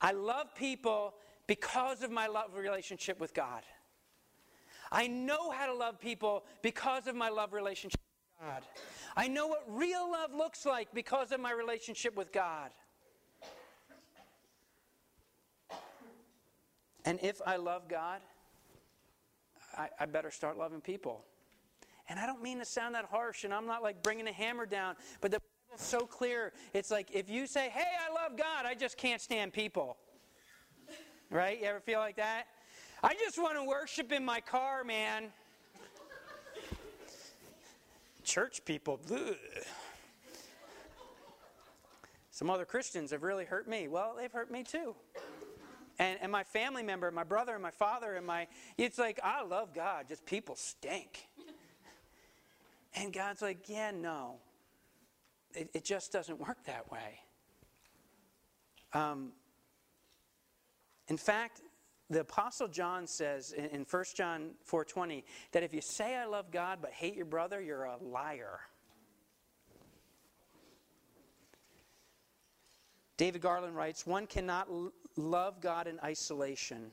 I 0.00 0.12
love 0.12 0.54
people 0.54 1.14
because 1.46 2.02
of 2.02 2.10
my 2.10 2.26
love 2.26 2.54
relationship 2.54 3.20
with 3.20 3.34
God. 3.34 3.64
I 4.92 5.06
know 5.06 5.50
how 5.50 5.66
to 5.66 5.74
love 5.74 6.00
people 6.00 6.44
because 6.62 7.06
of 7.06 7.14
my 7.14 7.28
love 7.28 7.52
relationship 7.52 8.00
with 8.38 8.48
God. 8.48 8.62
I 9.16 9.28
know 9.28 9.46
what 9.46 9.64
real 9.68 10.10
love 10.10 10.32
looks 10.34 10.64
like 10.64 10.88
because 10.94 11.32
of 11.32 11.40
my 11.40 11.52
relationship 11.52 12.16
with 12.16 12.32
God. 12.32 12.70
And 17.04 17.18
if 17.22 17.40
I 17.46 17.56
love 17.56 17.88
God, 17.88 18.20
I, 19.76 19.88
I, 19.98 20.06
better 20.06 20.30
start 20.30 20.58
loving 20.58 20.80
people. 20.80 21.24
And 22.08 22.18
I 22.18 22.26
don't 22.26 22.42
mean 22.42 22.58
to 22.58 22.64
sound 22.64 22.94
that 22.94 23.06
harsh, 23.06 23.44
and 23.44 23.54
I'm 23.54 23.66
not 23.66 23.82
like 23.82 24.02
bringing 24.02 24.26
a 24.26 24.32
hammer 24.32 24.66
down, 24.66 24.96
but 25.20 25.30
the 25.30 25.40
Bible's 25.40 25.86
so 25.86 26.00
clear. 26.00 26.52
It's 26.74 26.90
like 26.90 27.08
if 27.12 27.30
you 27.30 27.46
say, 27.46 27.70
hey, 27.70 27.92
I 28.06 28.12
love 28.12 28.36
God, 28.36 28.66
I 28.66 28.74
just 28.74 28.96
can't 28.96 29.20
stand 29.20 29.52
people. 29.52 29.96
Right? 31.30 31.60
You 31.60 31.66
ever 31.66 31.80
feel 31.80 32.00
like 32.00 32.16
that? 32.16 32.46
I 33.02 33.14
just 33.14 33.38
want 33.38 33.56
to 33.56 33.64
worship 33.64 34.12
in 34.12 34.24
my 34.24 34.40
car, 34.40 34.82
man. 34.84 35.28
Church 38.24 38.64
people. 38.64 39.00
Some 42.30 42.50
other 42.50 42.64
Christians 42.64 43.12
have 43.12 43.22
really 43.22 43.44
hurt 43.44 43.68
me. 43.68 43.86
Well, 43.88 44.14
they've 44.18 44.32
hurt 44.32 44.50
me 44.50 44.64
too 44.64 44.94
and, 46.00 46.18
and 46.22 46.32
my 46.32 46.42
family 46.44 46.82
member, 46.82 47.10
my 47.10 47.24
brother 47.24 47.52
and 47.52 47.62
my 47.62 47.70
father 47.70 48.14
and 48.16 48.26
my, 48.26 48.48
it's 48.78 48.98
like, 48.98 49.20
I 49.22 49.44
love 49.44 49.74
God, 49.74 50.08
just 50.08 50.26
people 50.26 50.56
stink. 50.56 51.28
And 52.96 53.12
God's 53.12 53.40
like, 53.40 53.68
yeah, 53.68 53.92
no. 53.92 54.38
It, 55.54 55.70
it 55.74 55.84
just 55.84 56.10
doesn't 56.10 56.40
work 56.40 56.64
that 56.66 56.90
way. 56.90 57.20
Um, 58.92 59.30
in 61.06 61.16
fact, 61.16 61.60
the 62.08 62.22
apostle 62.22 62.66
john 62.66 63.06
says 63.06 63.52
in, 63.52 63.66
in 63.66 63.86
1 63.88 64.04
john 64.16 64.50
4.20 64.68 65.22
that 65.52 65.62
if 65.62 65.72
you 65.72 65.80
say 65.80 66.16
i 66.16 66.24
love 66.24 66.50
god 66.50 66.80
but 66.82 66.90
hate 66.90 67.14
your 67.14 67.24
brother 67.24 67.60
you're 67.60 67.84
a 67.84 67.96
liar 68.02 68.58
david 73.16 73.40
garland 73.40 73.76
writes 73.76 74.04
one 74.04 74.26
cannot 74.26 74.66
love 75.20 75.60
God 75.60 75.86
in 75.86 76.00
isolation 76.00 76.90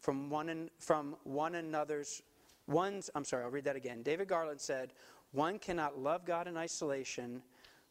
from 0.00 0.30
one, 0.30 0.70
from 0.78 1.16
one 1.24 1.54
another's 1.54 2.22
one's 2.66 3.10
I'm 3.14 3.24
sorry, 3.24 3.44
I'll 3.44 3.50
read 3.50 3.64
that 3.64 3.76
again. 3.76 4.02
David 4.02 4.28
Garland 4.28 4.60
said, 4.60 4.92
one 5.32 5.58
cannot 5.58 5.98
love 5.98 6.24
God 6.24 6.48
in 6.48 6.56
isolation 6.56 7.42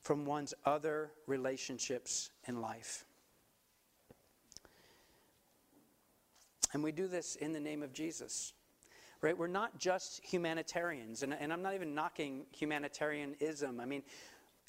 from 0.01 0.25
one's 0.25 0.53
other 0.65 1.11
relationships 1.27 2.31
in 2.47 2.61
life. 2.61 3.05
And 6.73 6.83
we 6.83 6.91
do 6.91 7.07
this 7.07 7.35
in 7.35 7.53
the 7.53 7.59
name 7.59 7.83
of 7.83 7.93
Jesus. 7.93 8.53
Right? 9.21 9.37
We're 9.37 9.47
not 9.47 9.77
just 9.77 10.23
humanitarians, 10.23 11.23
and, 11.23 11.33
and 11.33 11.51
I'm 11.51 11.61
not 11.61 11.75
even 11.75 11.93
knocking 11.93 12.45
humanitarianism. 12.51 13.81
I 13.81 13.85
mean, 13.85 14.01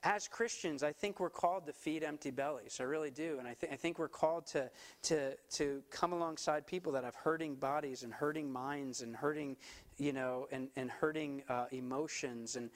as 0.02 0.28
Christians, 0.28 0.82
I 0.82 0.92
think 0.92 1.20
we're 1.20 1.30
called 1.30 1.66
to 1.66 1.72
feed 1.72 2.02
empty 2.02 2.30
bellies. 2.30 2.78
I 2.80 2.84
really 2.84 3.10
do. 3.10 3.36
And 3.38 3.46
I, 3.46 3.54
th- 3.54 3.72
I 3.72 3.76
think 3.76 3.98
we're 3.98 4.08
called 4.08 4.46
to, 4.48 4.70
to, 5.02 5.34
to 5.52 5.82
come 5.90 6.12
alongside 6.12 6.66
people 6.66 6.92
that 6.92 7.04
have 7.04 7.14
hurting 7.14 7.56
bodies 7.56 8.02
and 8.02 8.12
hurting 8.12 8.50
minds 8.50 9.02
and 9.02 9.14
hurting, 9.14 9.56
you 9.98 10.12
know, 10.12 10.48
and, 10.50 10.68
and 10.76 10.90
hurting 10.90 11.42
uh, 11.48 11.66
emotions. 11.70 12.56
And 12.56 12.70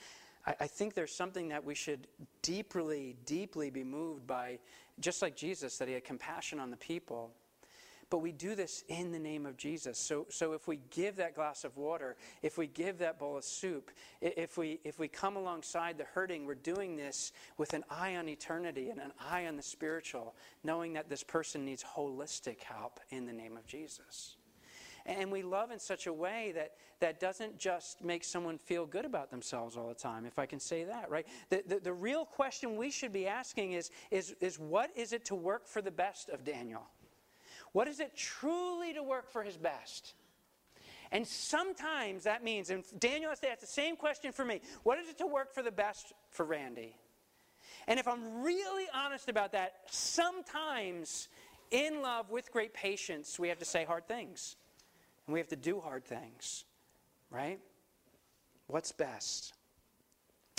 I, 0.46 0.54
I 0.60 0.66
think 0.66 0.94
there's 0.94 1.14
something 1.14 1.48
that 1.48 1.64
we 1.64 1.74
should 1.74 2.06
deeply, 2.42 3.16
deeply 3.24 3.70
be 3.70 3.84
moved 3.84 4.26
by, 4.26 4.58
just 5.00 5.22
like 5.22 5.34
Jesus, 5.34 5.78
that 5.78 5.88
he 5.88 5.94
had 5.94 6.04
compassion 6.04 6.60
on 6.60 6.70
the 6.70 6.76
people. 6.76 7.32
But 8.10 8.18
we 8.18 8.32
do 8.32 8.54
this 8.54 8.84
in 8.88 9.12
the 9.12 9.18
name 9.18 9.46
of 9.46 9.56
Jesus. 9.56 9.98
So, 9.98 10.26
so 10.28 10.52
if 10.52 10.68
we 10.68 10.80
give 10.90 11.16
that 11.16 11.34
glass 11.34 11.64
of 11.64 11.76
water, 11.76 12.16
if 12.42 12.58
we 12.58 12.66
give 12.66 12.98
that 12.98 13.18
bowl 13.18 13.36
of 13.36 13.44
soup, 13.44 13.90
if 14.20 14.56
we, 14.58 14.80
if 14.84 14.98
we 14.98 15.08
come 15.08 15.36
alongside 15.36 15.98
the 15.98 16.04
hurting, 16.04 16.46
we're 16.46 16.54
doing 16.54 16.96
this 16.96 17.32
with 17.56 17.72
an 17.72 17.84
eye 17.90 18.16
on 18.16 18.28
eternity 18.28 18.90
and 18.90 19.00
an 19.00 19.12
eye 19.20 19.46
on 19.46 19.56
the 19.56 19.62
spiritual, 19.62 20.34
knowing 20.62 20.92
that 20.94 21.08
this 21.08 21.22
person 21.22 21.64
needs 21.64 21.84
holistic 21.84 22.60
help 22.60 23.00
in 23.10 23.26
the 23.26 23.32
name 23.32 23.56
of 23.56 23.66
Jesus. 23.66 24.36
And 25.06 25.30
we 25.30 25.42
love 25.42 25.70
in 25.70 25.78
such 25.78 26.06
a 26.06 26.12
way 26.12 26.52
that, 26.54 26.72
that 27.00 27.20
doesn't 27.20 27.58
just 27.58 28.02
make 28.02 28.24
someone 28.24 28.56
feel 28.56 28.86
good 28.86 29.04
about 29.04 29.30
themselves 29.30 29.76
all 29.76 29.88
the 29.88 29.94
time, 29.94 30.24
if 30.24 30.38
I 30.38 30.46
can 30.46 30.58
say 30.58 30.84
that, 30.84 31.10
right? 31.10 31.26
The, 31.50 31.62
the, 31.66 31.80
the 31.80 31.92
real 31.92 32.24
question 32.24 32.76
we 32.76 32.90
should 32.90 33.12
be 33.12 33.26
asking 33.26 33.72
is, 33.72 33.90
is, 34.10 34.34
is 34.40 34.58
what 34.58 34.90
is 34.96 35.12
it 35.12 35.26
to 35.26 35.34
work 35.34 35.66
for 35.66 35.82
the 35.82 35.90
best 35.90 36.30
of 36.30 36.42
Daniel? 36.42 36.86
What 37.74 37.88
is 37.88 37.98
it 37.98 38.16
truly 38.16 38.94
to 38.94 39.02
work 39.02 39.32
for 39.32 39.42
his 39.42 39.56
best? 39.56 40.14
And 41.10 41.26
sometimes 41.26 42.22
that 42.22 42.44
means, 42.44 42.70
and 42.70 42.84
Daniel 43.00 43.30
has 43.30 43.40
to 43.40 43.50
ask 43.50 43.60
the 43.60 43.66
same 43.66 43.96
question 43.96 44.30
for 44.30 44.44
me 44.44 44.60
what 44.84 44.98
is 45.00 45.08
it 45.08 45.18
to 45.18 45.26
work 45.26 45.52
for 45.52 45.60
the 45.60 45.72
best 45.72 46.12
for 46.30 46.46
Randy? 46.46 46.96
And 47.88 47.98
if 47.98 48.06
I'm 48.06 48.44
really 48.44 48.86
honest 48.94 49.28
about 49.28 49.52
that, 49.52 49.74
sometimes 49.90 51.28
in 51.72 52.00
love 52.00 52.30
with 52.30 52.52
great 52.52 52.74
patience, 52.74 53.40
we 53.40 53.48
have 53.48 53.58
to 53.58 53.64
say 53.64 53.84
hard 53.84 54.06
things. 54.06 54.54
And 55.26 55.34
we 55.34 55.40
have 55.40 55.48
to 55.48 55.56
do 55.56 55.80
hard 55.80 56.04
things, 56.04 56.64
right? 57.28 57.58
What's 58.68 58.92
best? 58.92 59.52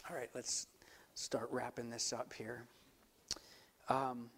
All 0.09 0.17
right, 0.17 0.29
let's 0.35 0.67
start 1.13 1.47
wrapping 1.49 1.89
this 1.89 2.11
up 2.11 2.33
here. 2.33 2.67
Um, 3.87 4.29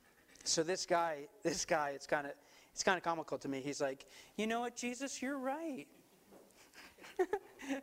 so 0.43 0.61
this 0.61 0.85
guy, 0.85 1.27
this 1.41 1.65
guy, 1.65 1.93
it's 1.95 2.05
kind 2.05 2.27
of 2.27 2.33
it's 2.77 2.83
kind 2.83 2.95
of 2.95 3.03
comical 3.03 3.39
to 3.39 3.47
me. 3.47 3.59
He's 3.59 3.81
like, 3.81 4.05
you 4.35 4.45
know 4.45 4.59
what, 4.59 4.75
Jesus, 4.75 5.19
you're 5.19 5.39
right. 5.39 5.87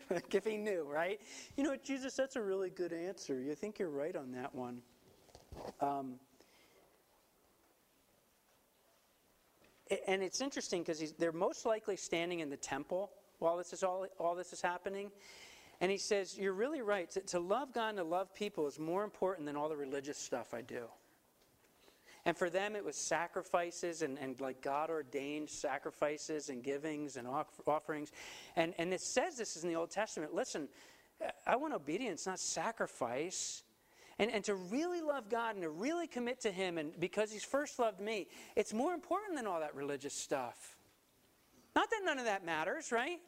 like 0.09 0.33
if 0.33 0.45
he 0.45 0.57
knew, 0.57 0.87
right? 0.89 1.21
You 1.57 1.65
know 1.65 1.71
what, 1.71 1.83
Jesus, 1.83 2.15
that's 2.15 2.37
a 2.37 2.41
really 2.41 2.71
good 2.71 2.93
answer. 2.93 3.41
You 3.41 3.57
think 3.57 3.81
you're 3.81 3.91
right 3.91 4.15
on 4.15 4.31
that 4.31 4.55
one. 4.55 4.83
Um, 5.81 6.21
and 10.07 10.23
it's 10.23 10.41
interesting 10.41 10.83
because 10.83 11.13
they're 11.19 11.33
most 11.33 11.67
likely 11.67 11.97
standing 11.97 12.39
in 12.39 12.49
the 12.49 12.57
temple 12.57 13.11
while 13.41 13.57
this 13.57 13.73
is 13.73 13.83
all, 13.83 14.07
all 14.21 14.37
this 14.37 14.53
is 14.53 14.63
happening. 14.63 15.11
And 15.81 15.91
he 15.91 15.99
says, 15.99 16.39
You're 16.39 16.53
really 16.53 16.83
right. 16.83 17.11
To, 17.11 17.21
to 17.21 17.41
love 17.41 17.73
God 17.73 17.89
and 17.89 17.99
to 17.99 18.05
love 18.05 18.33
people 18.33 18.69
is 18.69 18.79
more 18.79 19.03
important 19.03 19.45
than 19.47 19.57
all 19.57 19.69
the 19.69 19.77
religious 19.77 20.19
stuff 20.19 20.55
I 20.55 20.61
do. 20.61 20.85
And 22.27 22.37
for 22.37 22.49
them, 22.49 22.75
it 22.75 22.85
was 22.85 22.97
sacrifices 22.97 24.03
and, 24.03 24.19
and 24.19 24.41
like 24.41 24.63
God 24.63 24.89
ordained 24.89 25.51
sacrifices 25.51 26.49
and 26.49 26.63
givings 26.63 27.17
and 27.17 27.29
offerings. 27.67 28.13
And, 28.57 28.75
and 28.79 28.95
it 28.95 29.01
says 29.01 29.37
this 29.37 29.57
is 29.57 29.65
in 29.65 29.69
the 29.69 29.77
Old 29.77 29.91
Testament. 29.91 30.35
Listen, 30.35 30.69
I 31.47 31.57
want 31.57 31.75
obedience, 31.75 32.27
not 32.27 32.39
sacrifice. 32.39 33.63
And, 34.19 34.31
and 34.31 34.45
to 34.45 34.55
really 34.55 35.03
love 35.03 35.29
God 35.29 35.57
and 35.57 35.63
to 35.63 35.71
really 35.71 36.07
commit 36.07 36.41
to 36.43 36.51
Him, 36.51 36.79
and 36.79 36.99
because 37.01 37.33
He's 37.33 37.45
first 37.45 37.79
loved 37.79 38.01
me, 38.01 38.29
it's 38.55 38.73
more 38.73 38.95
important 38.95 39.37
than 39.37 39.47
all 39.47 39.61
that 39.61 39.75
religious 39.75 40.15
stuff. 40.15 40.77
Not 41.75 41.91
that 41.91 42.01
none 42.05 42.19
of 42.19 42.25
that 42.27 42.47
matters, 42.47 42.93
right? 42.93 43.19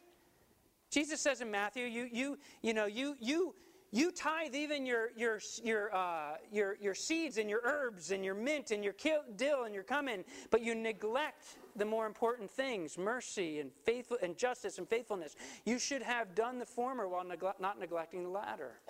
Jesus 0.90 1.20
says 1.20 1.40
in 1.40 1.50
Matthew, 1.50 1.86
you, 1.86 2.08
you, 2.12 2.38
you 2.62 2.72
know, 2.72 2.86
you, 2.86 3.16
you, 3.20 3.54
you 3.92 4.10
tithe 4.10 4.54
even 4.54 4.84
your, 4.84 5.10
your, 5.16 5.40
your, 5.62 5.94
uh, 5.94 6.36
your, 6.52 6.76
your 6.80 6.94
seeds 6.94 7.38
and 7.38 7.48
your 7.48 7.60
herbs 7.64 8.10
and 8.10 8.24
your 8.24 8.34
mint 8.34 8.70
and 8.70 8.82
your 8.82 8.94
dill 9.36 9.64
and 9.64 9.74
your 9.74 9.84
cumin, 9.84 10.24
but 10.50 10.62
you 10.62 10.74
neglect 10.74 11.56
the 11.76 11.84
more 11.84 12.06
important 12.06 12.50
things 12.50 12.98
mercy 12.98 13.60
and, 13.60 13.70
faithful, 13.84 14.18
and 14.22 14.36
justice 14.36 14.78
and 14.78 14.88
faithfulness. 14.88 15.36
You 15.64 15.78
should 15.78 16.02
have 16.02 16.34
done 16.34 16.58
the 16.58 16.66
former 16.66 17.08
while 17.08 17.24
not 17.60 17.78
neglecting 17.78 18.22
the 18.24 18.28
latter. 18.28 18.80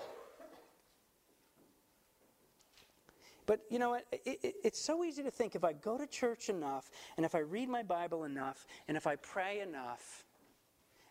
But 3.47 3.61
you 3.70 3.78
know 3.78 3.90
what? 3.90 4.07
It, 4.11 4.40
it, 4.42 4.55
it's 4.64 4.80
so 4.80 5.05
easy 5.05 5.22
to 5.22 5.30
think 5.30 5.55
if 5.55 5.62
I 5.62 5.72
go 5.72 5.97
to 5.97 6.07
church 6.07 6.49
enough, 6.49 6.90
and 7.16 7.24
if 7.24 7.34
I 7.34 7.38
read 7.38 7.68
my 7.68 7.82
Bible 7.82 8.24
enough, 8.24 8.66
and 8.88 8.97
if 8.97 9.07
I 9.07 9.16
pray 9.16 9.61
enough, 9.61 10.24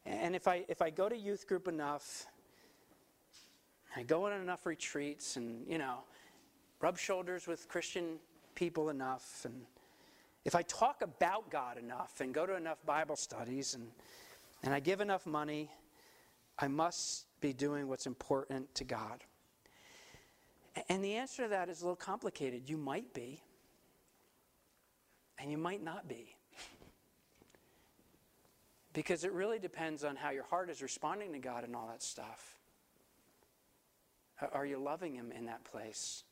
and 0.06 0.36
if 0.36 0.48
I, 0.48 0.66
if 0.68 0.82
I 0.82 0.90
go 0.90 1.08
to 1.08 1.16
youth 1.16 1.48
group 1.48 1.68
enough, 1.68 2.28
I 3.96 4.04
go 4.04 4.26
on 4.26 4.34
enough 4.34 4.66
retreats, 4.66 5.38
and, 5.38 5.66
you 5.68 5.78
know, 5.78 6.00
rub 6.82 6.98
shoulders 6.98 7.48
with 7.48 7.68
Christian 7.70 8.18
people 8.56 8.90
enough, 8.90 9.46
and 9.46 9.66
if 10.46 10.54
I 10.54 10.62
talk 10.62 11.02
about 11.02 11.50
God 11.50 11.78
enough 11.78 12.22
and 12.22 12.34
go 12.34 12.46
to 12.46 12.56
enough 12.56 12.78
Bible 12.86 13.16
studies 13.16 13.74
and, 13.74 13.88
and 14.62 14.74
I 14.74 14.80
give 14.80 15.02
enough 15.02 15.26
money, 15.26 15.72
I 16.60 16.68
must 16.68 17.26
be 17.42 17.52
doing 17.52 17.88
what's 17.88 18.06
important 18.06 18.74
to 18.76 18.84
God. 18.84 19.24
And 20.88 21.04
the 21.04 21.16
answer 21.16 21.44
to 21.44 21.50
that 21.50 21.68
is 21.70 21.82
a 21.82 21.86
little 21.86 21.96
complicated. 21.96 22.70
You 22.70 22.78
might 22.78 23.14
be, 23.14 23.42
and 25.40 25.50
you 25.50 25.58
might 25.58 25.84
not 25.84 26.08
be. 26.08 26.36
Because 28.94 29.24
it 29.24 29.32
really 29.32 29.60
depends 29.60 30.04
on 30.04 30.16
how 30.16 30.30
your 30.30 30.44
heart 30.44 30.70
is 30.70 30.82
responding 30.82 31.34
to 31.34 31.40
God 31.40 31.64
and 31.64 31.76
all 31.76 31.88
that 31.88 32.04
stuff. 32.04 32.56
Are 34.54 34.66
you 34.66 34.78
loving 34.78 35.16
Him 35.16 35.32
in 35.32 35.46
that 35.46 35.64
place? 35.64 36.24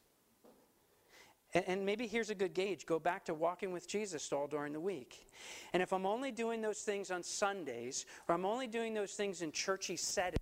And, 1.53 1.63
and, 1.67 1.85
maybe 1.85 2.07
here's 2.07 2.29
a 2.29 2.35
good 2.35 2.53
gauge 2.53 2.85
go 2.85 2.99
back 2.99 3.25
to 3.25 3.33
walking 3.33 3.71
with 3.71 3.87
Jesus 3.87 4.31
all 4.33 4.47
during 4.47 4.73
the 4.73 4.79
week. 4.79 5.27
And 5.73 5.83
if 5.83 5.93
I'm 5.93 6.05
only 6.05 6.31
doing 6.31 6.61
those 6.61 6.79
things 6.79 7.11
on 7.11 7.23
Sundays, 7.23 8.05
or 8.27 8.35
I'm 8.35 8.45
only 8.45 8.67
doing 8.67 8.93
those 8.93 9.13
things 9.13 9.41
in 9.41 9.51
churchy 9.51 9.95
settings, 9.95 10.39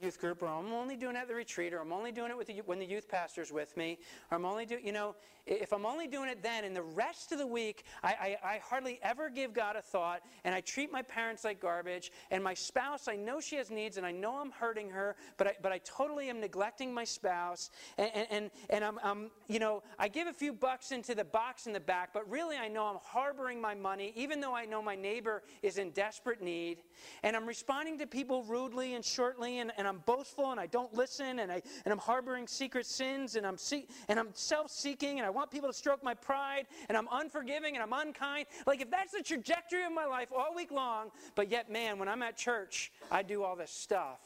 youth 0.00 0.18
group, 0.20 0.42
or 0.42 0.48
I'm 0.48 0.72
only 0.72 0.96
doing 0.96 1.14
it 1.14 1.20
at 1.20 1.28
the 1.28 1.34
retreat, 1.34 1.72
or 1.72 1.80
I'm 1.80 1.92
only 1.92 2.10
doing 2.10 2.30
it 2.30 2.36
with 2.36 2.46
the, 2.46 2.62
when 2.64 2.78
the 2.78 2.86
youth 2.86 3.08
pastor's 3.08 3.52
with 3.52 3.76
me, 3.76 3.98
or 4.30 4.38
I'm 4.38 4.44
only 4.44 4.66
doing, 4.66 4.84
you 4.84 4.92
know, 4.92 5.14
if 5.50 5.72
I'm 5.72 5.84
only 5.84 6.06
doing 6.06 6.28
it 6.28 6.42
then, 6.42 6.64
and 6.64 6.74
the 6.76 6.82
rest 6.82 7.32
of 7.32 7.38
the 7.38 7.46
week, 7.46 7.82
I, 8.04 8.36
I, 8.42 8.54
I, 8.54 8.60
hardly 8.62 9.00
ever 9.02 9.28
give 9.28 9.52
God 9.52 9.74
a 9.74 9.82
thought, 9.82 10.20
and 10.44 10.54
I 10.54 10.60
treat 10.60 10.92
my 10.92 11.02
parents 11.02 11.44
like 11.44 11.60
garbage, 11.60 12.12
and 12.30 12.42
my 12.42 12.54
spouse, 12.54 13.08
I 13.08 13.16
know 13.16 13.40
she 13.40 13.56
has 13.56 13.68
needs, 13.68 13.96
and 13.96 14.06
I 14.06 14.12
know 14.12 14.36
I'm 14.36 14.52
hurting 14.52 14.90
her, 14.90 15.16
but 15.36 15.48
I, 15.48 15.56
but 15.60 15.72
I 15.72 15.78
totally 15.78 16.30
am 16.30 16.40
neglecting 16.40 16.94
my 16.94 17.02
spouse, 17.02 17.70
and, 17.98 18.10
and, 18.30 18.50
and 18.70 18.84
I'm, 18.84 19.00
I'm, 19.02 19.30
you 19.48 19.58
know, 19.58 19.82
I 19.98 20.06
give 20.06 20.28
a 20.28 20.32
few 20.32 20.52
bucks 20.52 20.92
into 20.92 21.16
the 21.16 21.24
box 21.24 21.66
in 21.66 21.72
the 21.72 21.80
back, 21.80 22.10
but 22.14 22.30
really 22.30 22.56
I 22.56 22.68
know 22.68 22.84
I'm 22.84 22.98
harboring 23.02 23.60
my 23.60 23.74
money, 23.74 24.12
even 24.14 24.40
though 24.40 24.54
I 24.54 24.66
know 24.66 24.80
my 24.80 24.94
neighbor 24.94 25.42
is 25.62 25.78
in 25.78 25.90
desperate 25.90 26.40
need, 26.40 26.78
and 27.24 27.34
I'm 27.34 27.46
responding 27.46 27.98
to 27.98 28.06
people 28.06 28.44
rudely 28.44 28.94
and 28.94 29.04
shortly, 29.04 29.58
and, 29.58 29.72
and 29.76 29.88
I'm 29.88 29.98
boastful, 30.06 30.52
and 30.52 30.60
I 30.60 30.66
don't 30.66 30.94
listen, 30.94 31.40
and, 31.40 31.50
I, 31.50 31.60
and 31.84 31.92
I'm 31.92 31.98
harboring 31.98 32.46
secret 32.46 32.86
sins, 32.86 33.34
and 33.34 33.44
I'm, 33.44 33.58
see, 33.58 33.88
and 34.08 34.16
I'm 34.16 34.28
self-seeking, 34.32 35.18
and 35.18 35.26
I 35.26 35.30
want 35.30 35.39
people 35.48 35.68
to 35.68 35.74
stroke 35.74 36.02
my 36.02 36.14
pride, 36.14 36.66
and 36.88 36.98
I'm 36.98 37.08
unforgiving, 37.12 37.76
and 37.76 37.82
I'm 37.82 37.92
unkind. 37.92 38.46
Like, 38.66 38.80
if 38.80 38.90
that's 38.90 39.12
the 39.12 39.22
trajectory 39.22 39.84
of 39.84 39.92
my 39.92 40.06
life 40.06 40.28
all 40.36 40.54
week 40.54 40.70
long, 40.70 41.10
but 41.34 41.50
yet, 41.50 41.70
man, 41.70 41.98
when 41.98 42.08
I'm 42.08 42.22
at 42.22 42.36
church, 42.36 42.92
I 43.10 43.22
do 43.22 43.42
all 43.42 43.56
this 43.56 43.70
stuff. 43.70 44.18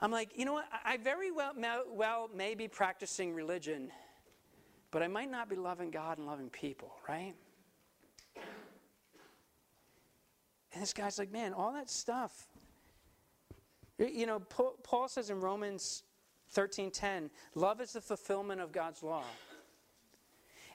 I'm 0.00 0.10
like, 0.10 0.30
you 0.36 0.44
know 0.44 0.54
what? 0.54 0.66
I 0.84 0.96
very 0.96 1.30
well, 1.30 1.52
well 1.90 2.30
may 2.34 2.54
be 2.54 2.68
practicing 2.68 3.32
religion, 3.32 3.90
but 4.90 5.02
I 5.02 5.08
might 5.08 5.30
not 5.30 5.48
be 5.48 5.56
loving 5.56 5.90
God 5.90 6.18
and 6.18 6.26
loving 6.26 6.50
people, 6.50 6.92
right? 7.08 7.34
And 10.72 10.82
this 10.82 10.92
guy's 10.92 11.18
like, 11.18 11.30
man, 11.30 11.52
all 11.52 11.72
that 11.72 11.88
stuff. 11.88 12.48
You 13.98 14.26
know, 14.26 14.40
Paul 14.40 15.06
says 15.06 15.30
in 15.30 15.40
Romans 15.40 16.02
13:10, 16.54 17.30
love 17.54 17.80
is 17.80 17.92
the 17.92 18.00
fulfillment 18.00 18.60
of 18.60 18.72
God's 18.72 19.02
law. 19.02 19.24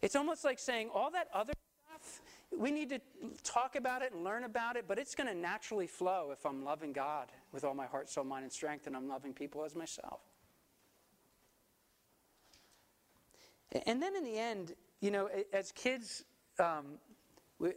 It's 0.02 0.16
almost 0.16 0.44
like 0.44 0.60
saying 0.60 0.90
all 0.94 1.12
that 1.12 1.28
other 1.34 1.54
stuff, 1.86 2.22
we 2.58 2.72
need 2.72 2.90
to 2.90 3.00
talk 3.44 3.76
about 3.76 4.02
it 4.02 4.14
and 4.14 4.24
learn 4.24 4.44
about 4.44 4.76
it, 4.76 4.86
but 4.88 4.98
it's 4.98 5.16
going 5.16 5.28
to 5.28 5.36
naturally 5.36 5.88
flow 5.88 6.32
if 6.32 6.46
I'm 6.46 6.64
loving 6.64 6.94
God 6.94 7.32
with 7.52 7.64
all 7.64 7.74
my 7.74 7.86
heart, 7.86 8.10
soul, 8.10 8.24
mind, 8.24 8.44
and 8.44 8.52
strength, 8.52 8.88
and 8.88 8.96
I'm 8.96 9.08
loving 9.08 9.34
people 9.34 9.64
as 9.64 9.76
myself. 9.76 10.22
And 13.86 14.02
then 14.02 14.16
in 14.16 14.24
the 14.24 14.38
end, 14.38 14.74
you 15.00 15.12
know, 15.12 15.30
as 15.54 15.72
kids, 15.72 16.24
um, 16.58 16.98
we, 17.60 17.74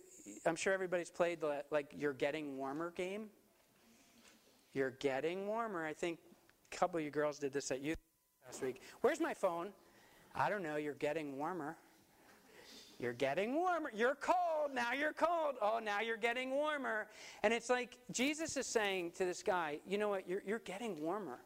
I'm 0.47 0.57
sure 0.57 0.73
everybody's 0.73 1.11
played 1.11 1.41
the 1.41 1.65
like 1.71 1.93
"You're 1.97 2.15
Getting 2.15 2.57
Warmer" 2.57 2.93
game. 2.93 3.29
You're 4.75 4.93
getting 4.93 5.47
warmer. 5.47 5.85
I 5.85 5.93
think 5.93 6.19
couple 6.77 6.99
of 6.99 7.05
you 7.05 7.11
girls 7.11 7.39
did 7.39 7.53
this 7.53 7.71
at 7.71 7.81
youth 7.81 7.99
last 8.47 8.63
week. 8.63 8.81
Where's 9.01 9.21
my 9.21 9.35
phone? 9.35 9.69
I 10.35 10.49
don't 10.49 10.63
know. 10.63 10.77
You're 10.77 10.95
getting 10.95 11.37
warmer. 11.37 11.77
You're 12.99 13.13
getting 13.13 13.55
warmer. 13.55 13.91
You're 13.95 14.15
cold. 14.15 14.75
Now 14.75 14.93
you're 14.93 15.13
cold. 15.13 15.57
Oh, 15.61 15.81
now 15.83 16.01
you're 16.01 16.17
getting 16.17 16.51
warmer. 16.51 17.09
And 17.43 17.53
it's 17.53 17.69
like 17.69 17.99
Jesus 18.13 18.57
is 18.57 18.67
saying 18.67 19.13
to 19.17 19.25
this 19.25 19.43
guy, 19.43 19.81
you 19.87 19.99
know 19.99 20.09
what? 20.09 20.29
You're, 20.29 20.43
you're 20.47 20.61
getting 20.61 21.01
warmer. 21.01 21.39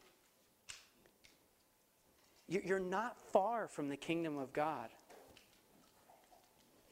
You're 2.48 2.78
not 2.78 3.16
far 3.32 3.66
from 3.66 3.88
the 3.88 3.96
kingdom 3.96 4.38
of 4.38 4.52
God. 4.52 4.90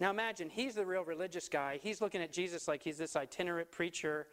Now 0.01 0.11
imagine, 0.11 0.51
he's 0.51 0.75
the 0.75 0.85
real 0.85 1.05
religious 1.05 1.49
guy. 1.49 1.79
He's 1.81 2.01
looking 2.01 2.21
at 2.21 2.33
Jesus 2.33 2.67
like 2.67 2.83
he's 2.83 2.99
this 2.99 3.15
itinerant 3.15 3.71
preacher 3.71 4.27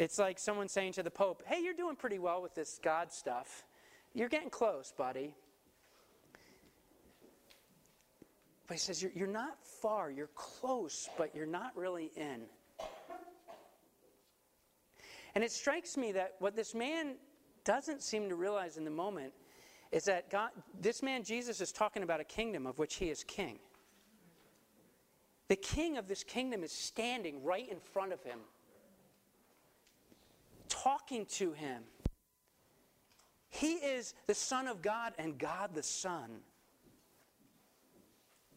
it's 0.00 0.18
like 0.18 0.38
someone 0.38 0.68
saying 0.68 0.92
to 0.94 1.02
the 1.02 1.10
Pope, 1.10 1.42
Hey, 1.46 1.62
you're 1.62 1.74
doing 1.74 1.96
pretty 1.96 2.18
well 2.18 2.42
with 2.42 2.54
this 2.54 2.78
God 2.82 3.12
stuff. 3.12 3.64
You're 4.14 4.28
getting 4.28 4.50
close, 4.50 4.92
buddy. 4.96 5.34
But 8.66 8.74
he 8.74 8.78
says, 8.78 9.02
You're, 9.02 9.12
you're 9.14 9.26
not 9.26 9.58
far, 9.62 10.10
you're 10.10 10.30
close, 10.34 11.08
but 11.18 11.34
you're 11.34 11.46
not 11.46 11.76
really 11.76 12.10
in. 12.16 12.42
And 15.34 15.44
it 15.44 15.52
strikes 15.52 15.96
me 15.96 16.12
that 16.12 16.34
what 16.38 16.56
this 16.56 16.74
man 16.74 17.14
doesn't 17.64 18.02
seem 18.02 18.28
to 18.28 18.34
realize 18.34 18.76
in 18.76 18.84
the 18.84 18.90
moment 18.90 19.32
is 19.92 20.04
that 20.04 20.30
God, 20.30 20.50
this 20.80 21.02
man 21.02 21.24
Jesus 21.24 21.60
is 21.60 21.72
talking 21.72 22.02
about 22.02 22.20
a 22.20 22.24
kingdom 22.24 22.66
of 22.66 22.78
which 22.78 22.96
he 22.96 23.10
is 23.10 23.24
king. 23.24 23.58
The 25.48 25.56
king 25.56 25.98
of 25.98 26.06
this 26.06 26.22
kingdom 26.22 26.62
is 26.62 26.72
standing 26.72 27.42
right 27.42 27.68
in 27.68 27.80
front 27.80 28.12
of 28.12 28.22
him 28.22 28.38
talking 31.10 31.26
to 31.26 31.52
him. 31.52 31.82
He 33.48 33.74
is 33.74 34.14
the 34.26 34.34
Son 34.34 34.68
of 34.68 34.80
God 34.80 35.12
and 35.18 35.38
God 35.38 35.70
the 35.74 35.82
Son. 35.82 36.30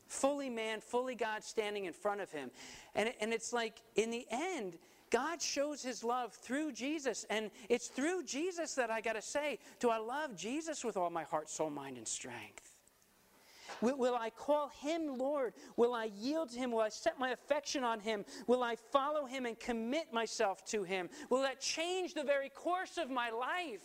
Fully 0.07 0.49
man, 0.49 0.79
fully 0.79 1.15
God 1.15 1.43
standing 1.43 1.85
in 1.85 1.93
front 1.93 2.21
of 2.21 2.31
him. 2.31 2.51
And, 2.93 3.11
and 3.19 3.33
it's 3.33 3.51
like, 3.51 3.81
in 3.95 4.11
the 4.11 4.27
end, 4.29 4.77
God 5.09 5.41
shows 5.41 5.81
his 5.81 6.03
love 6.03 6.33
through 6.33 6.73
Jesus. 6.73 7.25
And 7.31 7.49
it's 7.69 7.87
through 7.87 8.23
Jesus 8.25 8.75
that 8.75 8.91
I 8.91 9.01
got 9.01 9.13
to 9.13 9.21
say, 9.21 9.57
do 9.79 9.89
I 9.89 9.97
love 9.97 10.35
Jesus 10.35 10.83
with 10.83 10.95
all 10.95 11.09
my 11.09 11.23
heart, 11.23 11.49
soul, 11.49 11.71
mind, 11.71 11.97
and 11.97 12.07
strength? 12.07 12.72
Will, 13.83 13.97
will, 13.97 14.15
I 14.15 14.29
call 14.29 14.69
him 14.79 15.17
Lord? 15.17 15.53
Will 15.75 15.93
I 15.93 16.05
yield 16.05 16.51
to 16.51 16.57
him? 16.57 16.71
Will 16.71 16.79
I 16.79 16.87
set 16.87 17.19
my 17.19 17.31
affection 17.31 17.83
on 17.83 17.99
him? 17.99 18.23
Will 18.47 18.63
I 18.63 18.77
follow 18.77 19.25
him 19.25 19.45
and 19.45 19.59
commit 19.59 20.13
myself 20.13 20.63
to 20.67 20.83
him? 20.83 21.09
Will 21.29 21.41
that 21.41 21.59
change 21.59 22.13
the 22.13 22.23
very 22.23 22.47
course 22.47 22.97
of 22.97 23.09
my 23.09 23.29
life? 23.29 23.83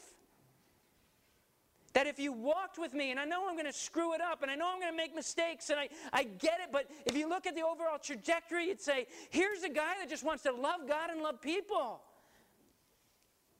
That 1.94 2.06
if 2.06 2.20
you 2.20 2.32
walked 2.32 2.78
with 2.78 2.94
me, 2.94 3.10
and 3.10 3.18
I 3.18 3.24
know 3.24 3.48
I'm 3.48 3.56
going 3.56 3.66
to 3.66 3.72
screw 3.72 4.14
it 4.14 4.20
up, 4.20 4.42
and 4.42 4.52
I 4.52 4.54
know 4.54 4.70
I'm 4.72 4.78
going 4.78 4.92
to 4.92 4.96
make 4.96 5.16
mistakes, 5.16 5.68
and 5.68 5.80
I, 5.80 5.88
I 6.12 6.22
get 6.22 6.60
it, 6.60 6.68
but 6.70 6.88
if 7.04 7.16
you 7.16 7.28
look 7.28 7.48
at 7.48 7.56
the 7.56 7.62
overall 7.62 7.98
trajectory, 7.98 8.68
you'd 8.68 8.80
say, 8.80 9.08
here's 9.30 9.64
a 9.64 9.68
guy 9.68 9.94
that 9.98 10.08
just 10.08 10.22
wants 10.22 10.44
to 10.44 10.52
love 10.52 10.86
God 10.86 11.10
and 11.10 11.22
love 11.22 11.42
people. 11.42 12.02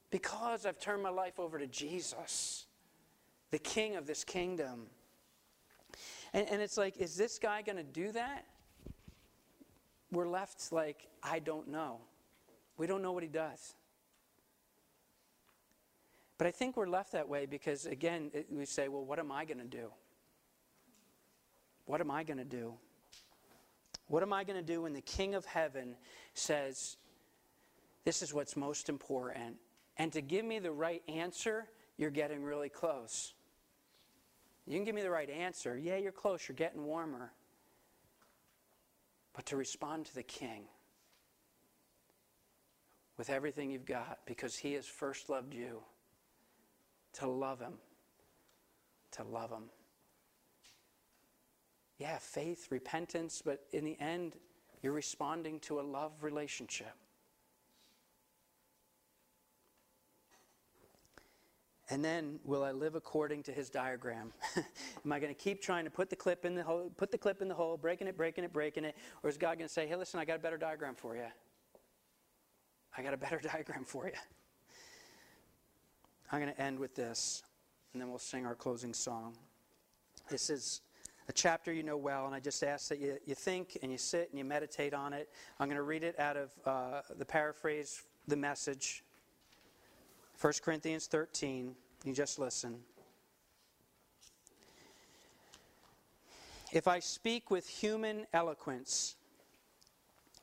Because 0.09 0.65
I've 0.65 0.79
turned 0.79 1.03
my 1.03 1.09
life 1.09 1.37
over 1.37 1.59
to 1.59 1.67
Jesus, 1.67 2.65
the 3.51 3.59
King 3.59 3.97
of 3.97 4.07
this 4.07 4.23
kingdom. 4.23 4.87
And, 6.33 6.47
and 6.49 6.61
it's 6.61 6.77
like, 6.77 6.97
is 6.97 7.15
this 7.15 7.39
guy 7.39 7.61
going 7.61 7.77
to 7.77 7.83
do 7.83 8.11
that? 8.11 8.45
We're 10.11 10.27
left 10.27 10.71
like, 10.71 11.07
I 11.21 11.39
don't 11.39 11.67
know. 11.67 11.99
We 12.77 12.87
don't 12.87 13.01
know 13.01 13.11
what 13.11 13.23
he 13.23 13.29
does. 13.29 13.75
But 16.37 16.47
I 16.47 16.51
think 16.51 16.77
we're 16.77 16.87
left 16.87 17.11
that 17.11 17.27
way 17.27 17.45
because, 17.45 17.85
again, 17.85 18.31
it, 18.33 18.47
we 18.49 18.65
say, 18.65 18.87
well, 18.87 19.03
what 19.03 19.19
am 19.19 19.31
I 19.31 19.43
going 19.45 19.57
to 19.57 19.65
do? 19.65 19.91
What 21.85 21.99
am 22.01 22.09
I 22.09 22.23
going 22.23 22.37
to 22.37 22.45
do? 22.45 22.73
What 24.07 24.23
am 24.23 24.31
I 24.31 24.43
going 24.43 24.57
to 24.57 24.65
do 24.65 24.83
when 24.83 24.93
the 24.93 25.01
King 25.01 25.35
of 25.35 25.45
Heaven 25.45 25.95
says, 26.33 26.97
this 28.05 28.21
is 28.21 28.33
what's 28.33 28.55
most 28.55 28.87
important? 28.89 29.57
And 29.97 30.13
to 30.13 30.21
give 30.21 30.45
me 30.45 30.59
the 30.59 30.71
right 30.71 31.03
answer, 31.07 31.67
you're 31.97 32.09
getting 32.09 32.41
really 32.41 32.69
close. 32.69 33.33
You 34.69 34.75
can 34.75 34.85
give 34.85 34.95
me 34.95 35.01
the 35.01 35.11
right 35.11 35.29
answer. 35.29 35.77
Yeah, 35.77 35.97
you're 35.97 36.13
close, 36.13 36.47
you're 36.47 36.55
getting 36.55 36.85
warmer. 36.85 37.33
But 39.33 39.45
to 39.47 39.57
respond 39.57 40.05
to 40.05 40.15
the 40.15 40.23
King 40.23 40.63
with 43.17 43.29
everything 43.29 43.69
you've 43.69 43.85
got 43.85 44.19
because 44.25 44.55
He 44.55 44.73
has 44.73 44.85
first 44.85 45.29
loved 45.29 45.53
you, 45.53 45.81
to 47.15 47.27
love 47.27 47.59
Him 47.59 47.73
to 49.11 49.23
love 49.23 49.51
Him. 49.51 49.65
Yeah, 51.97 52.17
faith, 52.17 52.67
repentance, 52.69 53.41
but 53.43 53.65
in 53.71 53.83
the 53.83 53.97
end, 53.99 54.35
you're 54.81 54.93
responding 54.93 55.59
to 55.61 55.79
a 55.79 55.81
love 55.81 56.11
relationship. 56.21 56.93
And 61.91 62.05
then, 62.05 62.39
will 62.43 62.63
I 62.63 62.71
live 62.71 62.93
according 62.93 63.41
to 63.43 63.51
his 63.51 63.69
diagram? 63.69 64.31
Am 64.55 65.11
I 65.11 65.19
going 65.19 65.33
to 65.33 65.39
keep 65.39 65.59
trying 65.59 65.85
to 65.85 65.91
put 65.91 66.09
the 66.09 66.15
clip 66.15 66.45
in 66.45 66.53
the 66.53 66.63
hole, 66.63 66.91
put 66.97 67.11
the 67.11 67.17
clip 67.17 67.41
in 67.41 67.47
the 67.47 67.55
hole, 67.55 67.77
breaking 67.77 68.07
it, 68.07 68.15
breaking 68.15 68.43
it, 68.43 68.53
breaking 68.53 68.85
it, 68.85 68.95
or 69.23 69.29
is 69.29 69.37
God 69.37 69.57
going 69.57 69.67
to 69.67 69.73
say, 69.73 69.87
"Hey, 69.87 69.95
listen, 69.95 70.19
I 70.19 70.25
got 70.25 70.35
a 70.35 70.39
better 70.39 70.57
diagram 70.57 70.93
for 70.93 71.15
you. 71.15 71.25
I 72.95 73.01
got 73.01 73.15
a 73.15 73.17
better 73.17 73.39
diagram 73.43 73.85
for 73.85 74.05
you." 74.05 74.13
I'm 76.31 76.39
going 76.39 76.53
to 76.53 76.61
end 76.61 76.77
with 76.77 76.93
this, 76.93 77.41
and 77.93 78.01
then 78.01 78.09
we'll 78.09 78.19
sing 78.19 78.45
our 78.45 78.53
closing 78.53 78.93
song. 78.93 79.35
This 80.29 80.51
is 80.51 80.81
a 81.27 81.33
chapter 81.33 81.73
you 81.73 81.81
know 81.81 81.97
well, 81.97 82.27
and 82.27 82.35
I 82.35 82.39
just 82.39 82.63
ask 82.63 82.89
that 82.89 82.99
you, 82.99 83.17
you 83.25 83.33
think 83.33 83.79
and 83.81 83.91
you 83.91 83.97
sit 83.97 84.29
and 84.29 84.37
you 84.37 84.45
meditate 84.45 84.93
on 84.93 85.11
it. 85.13 85.29
I'm 85.59 85.67
going 85.67 85.77
to 85.77 85.83
read 85.83 86.03
it 86.03 86.19
out 86.19 86.37
of 86.37 86.51
uh, 86.65 87.01
the 87.17 87.25
paraphrase, 87.25 88.03
the 88.27 88.35
message 88.35 89.03
1 90.41 90.53
Corinthians 90.63 91.07
13. 91.07 91.75
You 92.05 92.13
just 92.13 92.39
listen. 92.39 92.79
If 96.71 96.87
I 96.87 96.99
speak 96.99 97.51
with 97.51 97.67
human 97.67 98.25
eloquence 98.31 99.15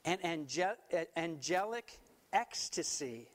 and 0.04 0.20
angel- 0.22 0.76
angelic 1.16 1.98
ecstasy, 2.32 3.30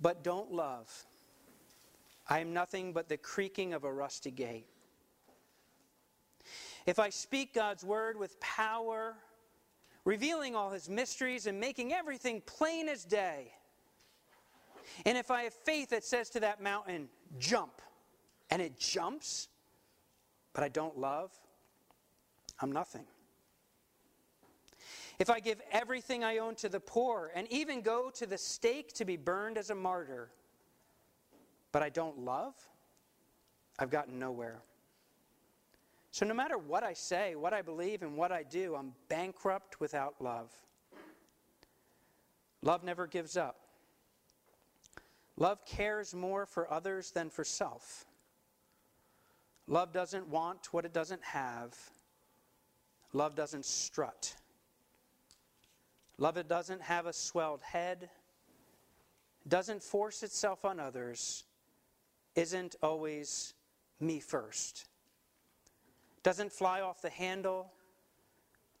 but 0.00 0.24
don't 0.24 0.50
love, 0.50 1.06
I 2.26 2.40
am 2.40 2.52
nothing 2.52 2.92
but 2.92 3.08
the 3.08 3.16
creaking 3.16 3.74
of 3.74 3.84
a 3.84 3.92
rusty 3.92 4.32
gate. 4.32 4.66
If 6.84 6.98
I 6.98 7.10
speak 7.10 7.54
God's 7.54 7.84
word 7.84 8.18
with 8.18 8.40
power, 8.40 9.16
revealing 10.04 10.56
all 10.56 10.70
his 10.70 10.88
mysteries 10.88 11.46
and 11.46 11.60
making 11.60 11.92
everything 11.92 12.40
plain 12.40 12.88
as 12.88 13.04
day, 13.04 13.52
and 15.04 15.16
if 15.16 15.30
I 15.30 15.44
have 15.44 15.54
faith 15.54 15.90
that 15.90 16.04
says 16.04 16.30
to 16.30 16.40
that 16.40 16.62
mountain, 16.62 17.08
jump, 17.38 17.80
and 18.50 18.60
it 18.62 18.78
jumps, 18.78 19.48
but 20.52 20.64
I 20.64 20.68
don't 20.68 20.98
love, 20.98 21.30
I'm 22.60 22.72
nothing. 22.72 23.04
If 25.18 25.30
I 25.30 25.40
give 25.40 25.60
everything 25.72 26.22
I 26.22 26.38
own 26.38 26.54
to 26.56 26.68
the 26.68 26.80
poor 26.80 27.32
and 27.34 27.50
even 27.50 27.80
go 27.80 28.10
to 28.10 28.26
the 28.26 28.38
stake 28.38 28.92
to 28.94 29.04
be 29.04 29.16
burned 29.16 29.58
as 29.58 29.70
a 29.70 29.74
martyr, 29.74 30.30
but 31.72 31.82
I 31.82 31.88
don't 31.88 32.20
love, 32.20 32.54
I've 33.78 33.90
gotten 33.90 34.18
nowhere. 34.18 34.60
So, 36.10 36.24
no 36.24 36.34
matter 36.34 36.56
what 36.56 36.82
I 36.82 36.94
say, 36.94 37.34
what 37.34 37.52
I 37.52 37.62
believe, 37.62 38.02
and 38.02 38.16
what 38.16 38.32
I 38.32 38.42
do, 38.42 38.74
I'm 38.74 38.92
bankrupt 39.08 39.78
without 39.80 40.14
love. 40.20 40.50
Love 42.62 42.82
never 42.82 43.06
gives 43.06 43.36
up. 43.36 43.67
Love 45.38 45.64
cares 45.64 46.14
more 46.14 46.46
for 46.46 46.70
others 46.72 47.12
than 47.12 47.30
for 47.30 47.44
self. 47.44 48.06
Love 49.68 49.92
doesn't 49.92 50.26
want 50.26 50.72
what 50.72 50.84
it 50.84 50.92
doesn't 50.92 51.22
have. 51.22 51.76
Love 53.12 53.36
doesn't 53.36 53.64
strut. 53.64 54.34
Love 56.18 56.36
it 56.36 56.48
doesn't 56.48 56.82
have 56.82 57.06
a 57.06 57.12
swelled 57.12 57.62
head, 57.62 58.10
doesn't 59.46 59.80
force 59.80 60.24
itself 60.24 60.64
on 60.64 60.80
others, 60.80 61.44
isn't 62.34 62.74
always 62.82 63.54
me 64.00 64.18
first, 64.18 64.86
doesn't 66.24 66.52
fly 66.52 66.80
off 66.80 67.00
the 67.00 67.10
handle, 67.10 67.70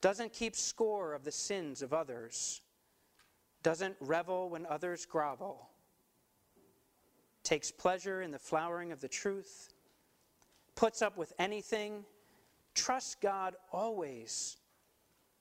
doesn't 0.00 0.32
keep 0.32 0.56
score 0.56 1.14
of 1.14 1.22
the 1.22 1.30
sins 1.30 1.80
of 1.80 1.92
others, 1.92 2.60
doesn't 3.62 3.94
revel 4.00 4.50
when 4.50 4.66
others 4.66 5.06
grovel 5.06 5.70
takes 7.48 7.70
pleasure 7.70 8.20
in 8.20 8.30
the 8.30 8.38
flowering 8.38 8.92
of 8.92 9.00
the 9.00 9.08
truth, 9.08 9.72
puts 10.74 11.00
up 11.00 11.16
with 11.16 11.32
anything, 11.38 12.04
trusts 12.74 13.14
God 13.14 13.56
always, 13.72 14.58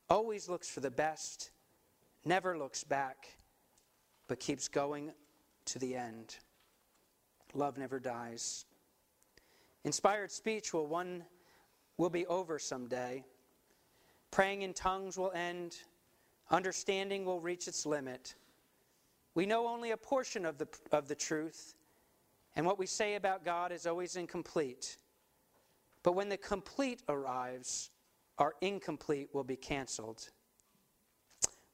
always 0.09 0.47
looks 0.47 0.69
for 0.69 0.79
the 0.79 0.89
best, 0.89 1.51
never 2.23 2.57
looks 2.57 2.85
back, 2.85 3.27
but 4.29 4.39
keeps 4.39 4.69
going 4.69 5.11
to 5.65 5.79
the 5.79 5.95
end. 5.95 6.37
Love 7.53 7.77
never 7.77 7.99
dies. 7.99 8.63
Inspired 9.83 10.31
speech 10.31 10.73
will 10.73 10.87
one 10.87 11.25
will 11.97 12.09
be 12.09 12.25
over 12.27 12.57
someday. 12.57 13.25
Praying 14.31 14.61
in 14.61 14.73
tongues 14.73 15.17
will 15.17 15.33
end. 15.33 15.75
Understanding 16.51 17.25
will 17.25 17.41
reach 17.41 17.67
its 17.67 17.85
limit. 17.85 18.35
We 19.35 19.45
know 19.45 19.67
only 19.67 19.91
a 19.91 19.97
portion 19.97 20.45
of 20.45 20.57
the, 20.57 20.69
of 20.93 21.09
the 21.09 21.15
truth, 21.15 21.73
and 22.57 22.65
what 22.65 22.79
we 22.79 22.87
say 22.87 23.13
about 23.13 23.45
God 23.45 23.71
is 23.71 23.85
always 23.85 24.15
incomplete. 24.15 24.97
But 26.01 26.13
when 26.13 26.27
the 26.27 26.37
complete 26.37 27.03
arrives, 27.07 27.91
our 28.39 28.55
incomplete 28.61 29.29
will 29.31 29.43
be 29.43 29.55
canceled. 29.55 30.31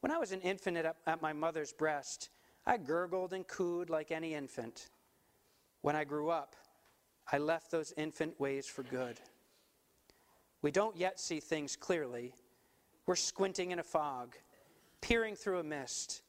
When 0.02 0.12
I 0.12 0.18
was 0.18 0.34
an 0.34 0.42
infant 0.42 0.76
at, 0.76 0.98
at 1.08 1.22
my 1.22 1.32
mother's 1.32 1.72
breast, 1.72 2.30
I 2.66 2.76
gurgled 2.76 3.32
and 3.32 3.48
cooed 3.48 3.90
like 3.90 4.12
any 4.12 4.34
infant. 4.34 4.90
When 5.84 5.96
I 5.96 6.04
grew 6.04 6.30
up, 6.30 6.54
I 7.32 7.38
left 7.38 7.72
those 7.72 7.94
infant 7.96 8.38
ways 8.38 8.68
for 8.68 8.84
good. 8.84 9.22
We 10.62 10.72
don't 10.72 10.98
yet 10.98 11.18
see 11.18 11.40
things 11.40 11.78
clearly. 11.78 12.34
We're 13.06 13.16
squinting 13.16 13.72
in 13.72 13.80
a 13.80 13.84
fog, 13.84 14.36
peering 15.00 15.38
through 15.38 15.60
a 15.60 15.64
mist. 15.64 16.24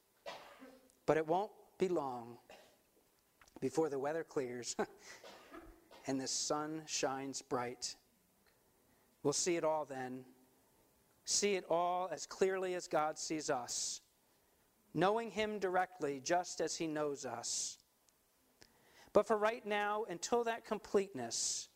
But 1.07 1.17
it 1.17 1.27
won't 1.27 1.51
be 1.77 1.89
long 1.89 2.39
before 3.65 3.89
the 3.89 3.99
weather 3.99 4.23
clears 4.23 4.77
and 6.07 6.21
the 6.21 6.29
sun 6.29 6.83
shines 6.85 7.41
bright. 7.41 7.97
We'll 9.23 9.33
see 9.33 9.57
it 9.57 9.65
all 9.65 9.87
then. 9.87 10.27
See 11.25 11.55
it 11.55 11.65
all 11.71 12.11
as 12.12 12.27
clearly 12.27 12.75
as 12.75 12.87
God 12.87 13.19
sees 13.19 13.49
us, 13.49 14.03
knowing 14.93 15.31
Him 15.31 15.59
directly 15.59 16.21
just 16.23 16.61
as 16.61 16.77
He 16.77 16.87
knows 16.87 17.25
us. 17.25 17.79
But 19.15 19.27
for 19.27 19.39
right 19.39 19.65
now, 19.65 20.05
until 20.11 20.45
that 20.45 20.67
completeness, 20.67 21.71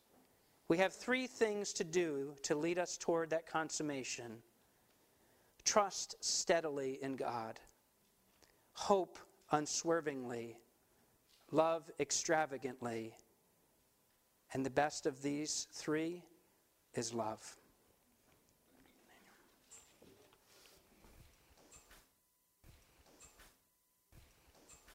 we 0.69 0.77
have 0.77 0.93
three 0.93 1.27
things 1.27 1.73
to 1.73 1.85
do 1.85 2.35
to 2.43 2.55
lead 2.55 2.79
us 2.79 2.99
toward 2.99 3.31
that 3.31 3.47
consummation 3.47 4.43
trust 5.65 6.17
steadily 6.21 6.99
in 7.01 7.17
God, 7.17 7.59
hope 8.75 9.19
unswervingly 9.53 10.59
love 11.51 11.91
extravagantly. 11.99 13.15
And 14.53 14.65
the 14.65 14.71
best 14.71 15.07
of 15.07 15.23
these 15.23 15.67
three 15.73 16.23
is 16.95 17.13
love. 17.13 17.58